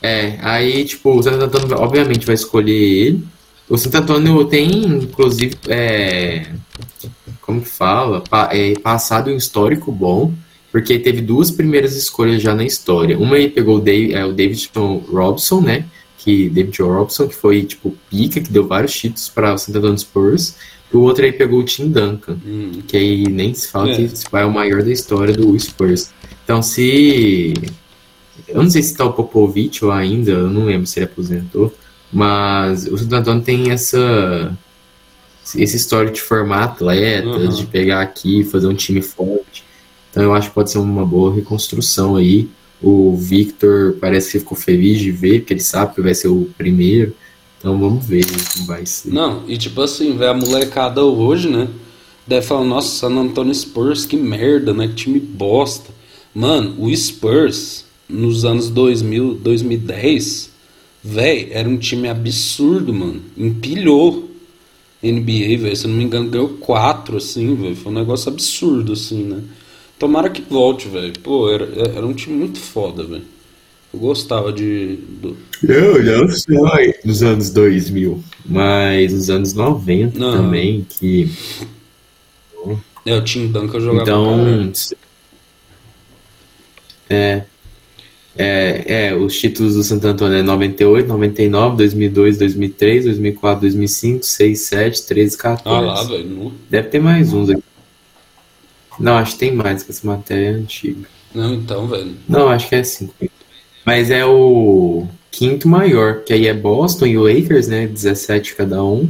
É, 0.00 0.38
aí, 0.40 0.84
tipo, 0.84 1.10
o 1.10 1.22
Santo 1.22 1.44
Antônio 1.44 1.76
obviamente 1.76 2.24
vai 2.24 2.36
escolher 2.36 2.72
ele. 2.72 3.24
O 3.68 3.76
Santo 3.76 3.96
Antônio 3.96 4.44
tem, 4.44 4.70
inclusive, 4.86 5.56
é, 5.68 6.46
como 7.50 7.60
que 7.60 7.68
fala? 7.68 8.22
É, 8.52 8.74
passado 8.78 9.30
um 9.30 9.36
histórico 9.36 9.90
bom 9.90 10.32
porque 10.70 11.00
teve 11.00 11.20
duas 11.20 11.50
primeiras 11.50 11.96
escolhas 11.96 12.40
já 12.40 12.54
na 12.54 12.64
história. 12.64 13.18
Uma 13.18 13.34
aí 13.34 13.48
pegou 13.50 13.78
o, 13.78 13.80
Dave, 13.80 14.14
é, 14.14 14.24
o 14.24 14.32
David 14.32 14.70
Robson, 15.10 15.60
né? 15.60 15.84
Que 16.18 16.48
David 16.48 16.80
Robson, 16.80 17.26
que 17.26 17.34
foi 17.34 17.64
tipo 17.64 17.96
pica, 18.08 18.40
que 18.40 18.52
deu 18.52 18.68
vários 18.68 18.92
títulos 18.92 19.28
para 19.28 19.52
o 19.52 19.58
St. 19.58 19.76
Antonio 19.76 19.98
Spurs. 19.98 20.54
E 20.92 20.96
o 20.96 21.00
outro 21.00 21.24
aí 21.24 21.32
pegou 21.32 21.58
o 21.58 21.64
Tim 21.64 21.88
Duncan, 21.88 22.36
hum. 22.46 22.82
que 22.86 22.96
aí 22.96 23.24
nem 23.24 23.52
se 23.52 23.68
fala 23.68 23.90
é. 23.90 23.96
que 23.96 24.12
é 24.32 24.44
o 24.44 24.52
maior 24.52 24.82
da 24.82 24.92
história 24.92 25.34
do 25.34 25.58
Spurs. 25.58 26.10
Então 26.44 26.62
se 26.62 27.54
eu 28.46 28.62
não 28.62 28.70
sei 28.70 28.82
se 28.82 28.96
tá 28.96 29.04
o 29.04 29.12
Popovich 29.12 29.84
ou 29.84 29.90
ainda, 29.90 30.30
eu 30.30 30.50
não 30.50 30.66
lembro 30.66 30.86
se 30.86 31.00
ele 31.00 31.06
aposentou, 31.06 31.74
mas 32.12 32.86
o 32.86 32.96
Santo 32.96 33.14
Antônio 33.14 33.42
tem 33.42 33.70
essa 33.70 34.56
esse 35.56 35.76
histórico 35.76 36.14
de 36.14 36.20
formar 36.20 36.64
atletas, 36.64 37.26
uhum. 37.26 37.48
de 37.48 37.66
pegar 37.66 38.00
aqui, 38.00 38.44
fazer 38.44 38.66
um 38.66 38.74
time 38.74 39.02
forte. 39.02 39.64
Então 40.10 40.22
eu 40.22 40.34
acho 40.34 40.48
que 40.48 40.54
pode 40.54 40.70
ser 40.70 40.78
uma 40.78 41.06
boa 41.06 41.34
reconstrução 41.34 42.16
aí. 42.16 42.48
O 42.82 43.14
Victor 43.16 43.96
parece 44.00 44.32
que 44.32 44.38
ficou 44.40 44.56
feliz 44.56 44.98
de 44.98 45.10
ver, 45.10 45.40
porque 45.40 45.54
ele 45.54 45.60
sabe 45.60 45.94
que 45.94 46.00
vai 46.00 46.14
ser 46.14 46.28
o 46.28 46.50
primeiro. 46.56 47.14
Então 47.58 47.78
vamos 47.78 48.06
ver 48.06 48.24
como 48.26 48.66
vai 48.66 48.86
ser. 48.86 49.12
Não, 49.12 49.44
e 49.46 49.56
tipo 49.56 49.80
assim, 49.82 50.16
ver 50.16 50.28
a 50.28 50.34
molecada 50.34 51.04
hoje, 51.04 51.48
né? 51.48 51.68
Deve 52.26 52.46
falar, 52.46 52.64
nossa, 52.64 52.88
San 52.88 53.14
Antonio 53.16 53.54
Spurs, 53.54 54.06
que 54.06 54.16
merda, 54.16 54.72
né? 54.72 54.88
Que 54.88 54.94
time 54.94 55.20
bosta. 55.20 55.90
Mano, 56.34 56.76
o 56.78 56.96
Spurs, 56.96 57.84
nos 58.08 58.44
anos 58.44 58.70
2000, 58.70 59.34
2010, 59.34 60.50
velho, 61.02 61.48
era 61.50 61.68
um 61.68 61.76
time 61.76 62.08
absurdo, 62.08 62.94
mano. 62.94 63.20
Empilhou 63.36 64.29
NBA, 65.02 65.58
velho. 65.58 65.76
Se 65.76 65.86
eu 65.86 65.90
não 65.90 65.96
me 65.96 66.04
engano, 66.04 66.30
ganhou 66.30 66.48
quatro, 66.48 67.16
assim, 67.16 67.54
velho. 67.54 67.76
Foi 67.76 67.90
um 67.90 67.94
negócio 67.94 68.30
absurdo, 68.30 68.92
assim, 68.92 69.24
né? 69.24 69.42
Tomara 69.98 70.30
que 70.30 70.42
volte, 70.42 70.88
velho. 70.88 71.12
Pô, 71.20 71.50
era, 71.50 71.64
era 71.94 72.06
um 72.06 72.14
time 72.14 72.36
muito 72.36 72.58
foda, 72.58 73.04
velho. 73.04 73.24
Eu 73.92 73.98
gostava 73.98 74.52
de. 74.52 74.98
Do... 75.20 75.36
Não, 75.62 76.02
não 76.02 76.28
só 76.30 76.76
nos 77.04 77.22
anos 77.22 77.50
2000, 77.50 78.22
mas 78.46 79.12
nos 79.12 79.30
anos 79.30 79.52
90 79.52 80.18
não. 80.18 80.32
também, 80.32 80.86
que. 80.88 81.30
É, 83.04 83.16
o 83.16 83.24
Tim 83.24 83.48
Duncan 83.48 83.80
jogava. 83.80 84.02
Então. 84.02 84.72
É, 87.08 87.42
é, 88.36 89.08
é, 89.08 89.14
os 89.14 89.38
títulos 89.38 89.74
do 89.74 89.82
Santo 89.82 90.06
Antônio 90.06 90.38
é 90.38 90.42
98, 90.42 91.08
99, 91.08 91.76
2002, 91.76 92.38
2003, 92.38 93.04
2004, 93.04 93.60
2005, 93.62 94.24
6, 94.24 94.60
7, 94.60 95.06
13, 95.06 95.36
14. 95.36 95.62
Ah 95.64 95.80
lá, 95.80 96.02
velho. 96.04 96.52
Deve 96.68 96.88
ter 96.88 97.00
mais 97.00 97.32
uns 97.32 97.50
aqui. 97.50 97.62
Não, 98.98 99.16
acho 99.16 99.32
que 99.32 99.38
tem 99.38 99.54
mais, 99.54 99.82
que 99.82 99.90
essa 99.90 100.06
matéria 100.06 100.46
é 100.46 100.50
antiga. 100.50 101.08
Não, 101.34 101.54
então, 101.54 101.88
velho. 101.88 102.14
Não, 102.28 102.48
acho 102.48 102.68
que 102.68 102.74
é 102.74 102.82
5. 102.82 103.14
Mas 103.84 104.10
é 104.10 104.24
o. 104.24 105.06
quinto 105.30 105.68
maior, 105.68 106.22
que 106.22 106.32
aí 106.32 106.46
é 106.46 106.54
Boston 106.54 107.06
e 107.06 107.16
Lakers, 107.16 107.68
né? 107.68 107.86
17 107.86 108.54
cada 108.54 108.82
um. 108.84 109.08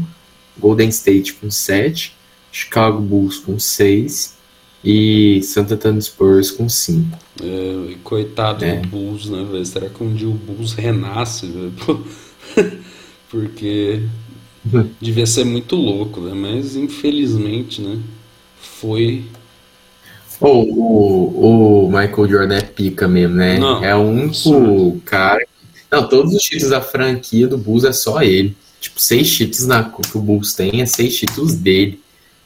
Golden 0.59 0.89
State 0.89 1.35
com 1.35 1.51
7. 1.51 2.15
Chicago 2.53 3.01
Bulls 3.01 3.39
com 3.39 3.59
6 3.59 4.40
e 4.83 5.43
Santa 5.43 5.75
Antônio 5.75 6.01
Spurs 6.01 6.51
com 6.51 6.69
5. 6.69 7.19
É, 7.43 7.95
coitado 8.03 8.65
é. 8.65 8.77
do 8.77 8.89
Bulls, 8.89 9.27
né, 9.27 9.47
velho? 9.51 9.65
Será 9.67 9.89
que 9.89 10.03
um 10.03 10.15
dia 10.15 10.29
o 10.29 10.33
Bulls 10.33 10.73
renasce, 10.73 11.47
velho? 11.47 11.73
Porque 13.31 14.03
devia 15.01 15.27
ser 15.27 15.45
muito 15.45 15.77
louco, 15.77 16.21
né? 16.21 16.33
Mas 16.35 16.77
infelizmente, 16.77 17.83
né? 17.83 17.99
Foi. 18.59 19.25
Oh, 20.41 20.63
o, 20.63 21.85
o 21.85 21.89
Michael 21.89 22.29
Jordan 22.29 22.57
é 22.57 22.63
pica 22.63 23.07
mesmo, 23.07 23.37
né? 23.37 23.59
Não, 23.59 23.85
é 23.85 23.95
o 23.95 24.01
único 24.01 25.01
cara. 25.05 25.47
Não, 25.91 26.09
todos 26.09 26.35
os 26.35 26.43
títulos 26.43 26.71
da 26.71 26.81
franquia 26.81 27.47
do 27.47 27.59
Bulls 27.59 27.85
é 27.85 27.93
só 27.93 28.23
ele. 28.23 28.57
Tipo, 28.81 28.99
seis 28.99 29.31
títulos 29.31 29.67
na, 29.67 29.85
que 29.85 30.17
o 30.17 30.21
Bulls 30.23 30.55
tem 30.55 30.81
é 30.81 30.87
seis 30.87 31.19
títulos 31.19 31.55
dele 31.55 32.01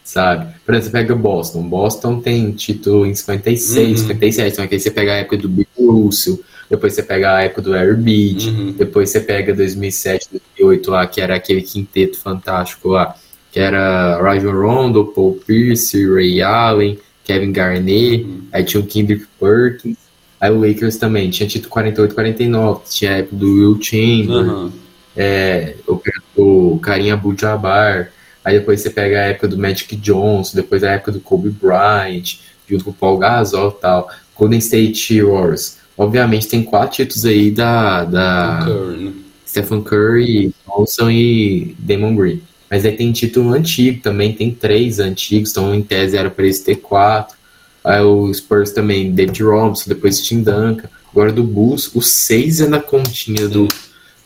sabe? 0.05 0.55
Por 0.65 0.75
exemplo, 0.75 0.91
você 0.91 1.03
pega 1.03 1.15
Boston. 1.17 1.63
Boston 1.63 2.21
tem 2.21 2.53
título 2.53 3.07
em 3.07 3.15
56, 3.15 4.03
uhum. 4.03 4.09
57, 4.09 4.53
então 4.53 4.65
aqui 4.65 4.79
você 4.79 4.91
pega 4.91 5.13
a 5.13 5.17
época 5.17 5.39
do 5.39 5.49
Bill 5.49 5.67
Russell, 5.79 6.39
depois 6.71 6.93
você 6.93 7.03
pega 7.03 7.37
a 7.37 7.43
época 7.43 7.63
do 7.63 7.97
Beach, 7.97 8.49
uhum. 8.49 8.73
depois 8.73 9.11
você 9.11 9.21
pega 9.21 9.55
2007, 9.55 10.29
2008 10.59 10.91
lá, 10.91 11.07
que 11.07 11.21
era 11.21 11.35
aquele 11.35 11.63
quinteto 11.63 12.19
fantástico 12.19 12.91
lá, 12.91 13.15
que 13.51 13.59
era 13.59 14.21
Rajon 14.21 14.53
Rondo, 14.53 15.07
Paul 15.07 15.41
Pierce, 15.47 16.07
Ray 16.07 16.43
Allen, 16.43 16.99
Kevin 17.25 17.53
Garnett, 17.53 18.25
uhum. 18.25 18.43
aí 18.53 18.63
tinha 18.65 18.83
o 18.83 18.87
Kendrick 18.87 19.27
Perkins, 19.41 19.97
aí 20.39 20.51
o 20.51 20.61
Lakers 20.61 20.97
também 20.97 21.31
tinha 21.31 21.49
título 21.49 21.71
48, 21.71 22.15
49, 22.15 22.81
tinha 22.91 23.11
a 23.13 23.19
época 23.19 23.37
do 23.37 23.47
Will 23.47 23.79
Chamberlain, 23.81 24.49
uhum. 24.49 24.73
é, 25.17 25.77
o, 25.87 26.01
o 26.37 26.79
Karim 26.81 27.11
Abdul-Jabbar, 27.11 28.11
Aí 28.45 28.59
depois 28.59 28.81
você 28.81 28.91
pega 28.91 29.21
a 29.21 29.25
época 29.25 29.49
do 29.49 29.59
Magic 29.59 29.97
Johnson, 29.97 30.57
depois 30.57 30.85
a 30.85 30.91
época 30.91 31.13
do 31.13 31.21
Kobe 31.21 31.49
Bryant, 31.49 32.39
junto 32.69 32.85
com 32.85 32.91
o 32.91 32.95
Paul 32.95 33.19
Gasol 33.19 33.71
e 33.71 33.81
tal. 33.81 34.11
Golden 34.37 34.59
State 34.59 35.23
Warriors. 35.23 35.79
Obviamente 35.97 36.49
tem 36.49 36.63
quatro 36.63 36.97
títulos 36.97 37.25
aí 37.25 37.51
da, 37.51 38.05
da 38.05 38.61
Curry, 38.65 38.97
né? 39.05 39.13
Stephen 39.47 39.83
Curry, 39.83 40.55
Thompson 40.67 41.11
e 41.11 41.77
Damon 41.79 42.17
Green. 42.17 42.43
Mas 42.69 42.85
aí 42.85 42.93
tem 42.97 43.13
título 43.13 43.53
antigo 43.53 44.03
também, 44.03 44.33
tem 44.33 44.51
três 44.51 44.99
antigos, 44.99 45.53
então 45.53 45.73
em 45.73 45.83
tese 45.83 46.17
era 46.17 46.29
para 46.29 46.45
eles 46.45 46.59
ter 46.61 46.77
quatro. 46.77 47.37
Aí 47.85 48.01
o 48.01 48.33
Spurs 48.35 48.73
também, 48.73 49.13
David 49.13 49.43
Robinson, 49.43 49.85
depois 49.89 50.21
Tim 50.21 50.43
Duncan. 50.43 50.89
Agora 51.11 51.31
do 51.31 51.45
Bulls, 51.45 51.95
o 51.95 52.03
seis 52.03 52.61
é 52.61 52.67
na 52.67 52.81
continha 52.81 53.47
do, 53.49 53.69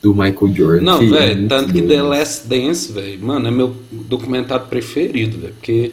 do 0.03 0.14
Michael 0.14 0.55
Jordan. 0.55 0.82
Não, 0.82 0.99
velho, 0.99 1.44
é 1.44 1.49
tanto 1.49 1.72
que 1.72 1.82
The 1.82 2.03
Last 2.03 2.46
Dance, 2.46 2.92
velho, 2.92 3.20
mano, 3.20 3.49
é 3.49 3.51
meu 3.51 3.74
documentário 3.90 4.66
preferido, 4.66 5.38
velho, 5.38 5.55
porque, 5.55 5.92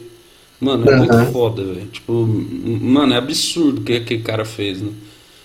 mano, 0.60 0.90
é 0.90 0.94
uh 0.94 0.94
-huh. 0.94 0.98
muito 0.98 1.32
foda, 1.32 1.64
velho. 1.64 1.88
Tipo, 1.92 2.14
mano, 2.82 3.14
é 3.14 3.18
absurdo 3.18 3.82
o 3.82 3.84
que 3.84 3.94
aquele 3.94 4.22
cara 4.22 4.46
fez, 4.46 4.82
né? 4.82 4.92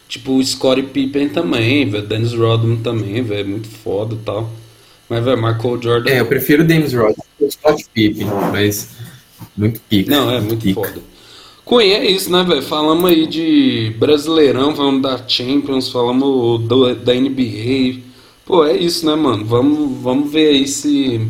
Tipo, 0.09 0.33
o 0.33 0.45
Scottie 0.45 0.83
Pippen 0.83 1.29
também, 1.29 1.89
velho, 1.89 2.07
Dennis 2.07 2.33
Rodman 2.33 2.79
também, 2.79 3.23
velho, 3.23 3.49
muito 3.49 3.69
foda 3.69 4.15
e 4.15 4.19
tal. 4.19 4.51
Mas, 5.09 5.25
velho, 5.25 5.37
Michael 5.37 5.83
Jordan... 5.83 6.11
É, 6.11 6.21
eu 6.21 6.27
prefiro 6.27 6.63
o 6.63 6.67
Dennis 6.67 6.93
Rodman 6.93 7.17
que 7.39 7.45
o 7.45 7.51
Scottie 7.51 7.87
Pippen, 7.95 8.27
mas 8.53 8.91
muito 9.57 9.81
pica. 9.89 10.11
Não, 10.11 10.31
é 10.31 10.41
muito 10.41 10.63
pica. 10.63 10.81
foda. 10.81 11.11
Cunha, 11.65 11.99
é 11.99 12.11
isso, 12.11 12.31
né, 12.33 12.43
velho? 12.43 12.63
Falamos 12.63 13.09
aí 13.09 13.27
de 13.27 13.95
Brasileirão, 13.99 14.75
falamos 14.75 15.03
da 15.03 15.21
Champions, 15.29 15.89
falamos 15.89 16.67
do, 16.67 16.95
da 16.97 17.15
NBA, 17.15 18.01
Pô, 18.51 18.65
é 18.65 18.77
isso, 18.77 19.07
né, 19.07 19.15
mano? 19.15 19.45
Vamos, 19.45 20.03
vamos 20.03 20.33
ver 20.33 20.49
aí 20.49 20.67
se 20.67 21.25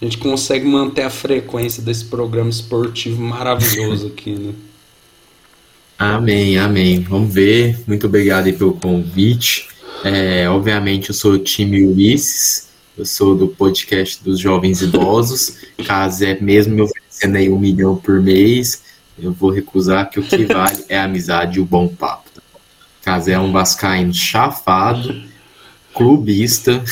a 0.00 0.04
gente 0.04 0.16
consegue 0.18 0.64
manter 0.64 1.02
a 1.02 1.10
frequência 1.10 1.82
desse 1.82 2.04
programa 2.04 2.50
esportivo 2.50 3.20
maravilhoso 3.20 4.06
aqui, 4.06 4.30
né? 4.30 4.52
Amém, 5.98 6.58
amém. 6.58 7.00
Vamos 7.00 7.34
ver. 7.34 7.80
Muito 7.84 8.06
obrigado 8.06 8.46
aí 8.46 8.52
pelo 8.52 8.74
convite. 8.74 9.68
É, 10.04 10.48
obviamente, 10.48 11.08
eu 11.08 11.14
sou 11.16 11.32
o 11.32 11.38
time 11.38 11.84
Ulisses, 11.84 12.68
eu 12.96 13.04
sou 13.04 13.36
do 13.36 13.48
podcast 13.48 14.22
dos 14.22 14.38
Jovens 14.38 14.82
Idosos. 14.82 15.56
Caso 15.84 16.24
é 16.24 16.40
mesmo 16.40 16.76
me 16.76 16.82
oferecendo 16.82 17.38
aí 17.38 17.50
um 17.50 17.58
milhão 17.58 17.96
por 17.96 18.20
mês, 18.20 18.82
eu 19.18 19.32
vou 19.32 19.50
recusar 19.50 20.08
que 20.08 20.20
o 20.20 20.22
que 20.22 20.44
vale 20.44 20.84
é 20.88 20.96
a 20.96 21.04
amizade 21.04 21.58
e 21.58 21.60
o 21.60 21.64
bom 21.64 21.88
papo. 21.88 22.30
Tá 22.32 22.42
Caso 23.02 23.30
é 23.30 23.38
um 23.38 23.50
vascaíno 23.50 24.14
chafado, 24.14 25.31
clubista. 25.94 26.82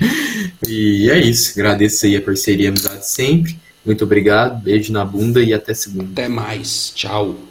e 0.66 1.10
é 1.10 1.18
isso. 1.18 1.52
Agradeço 1.58 2.06
aí 2.06 2.16
a 2.16 2.22
parceria 2.22 2.66
e 2.66 2.68
amizade 2.68 3.06
sempre. 3.06 3.58
Muito 3.84 4.04
obrigado, 4.04 4.62
beijo 4.62 4.92
na 4.92 5.04
bunda 5.04 5.42
e 5.42 5.54
até 5.54 5.72
segunda. 5.74 6.04
Até 6.12 6.28
mais. 6.28 6.92
Tchau. 6.94 7.49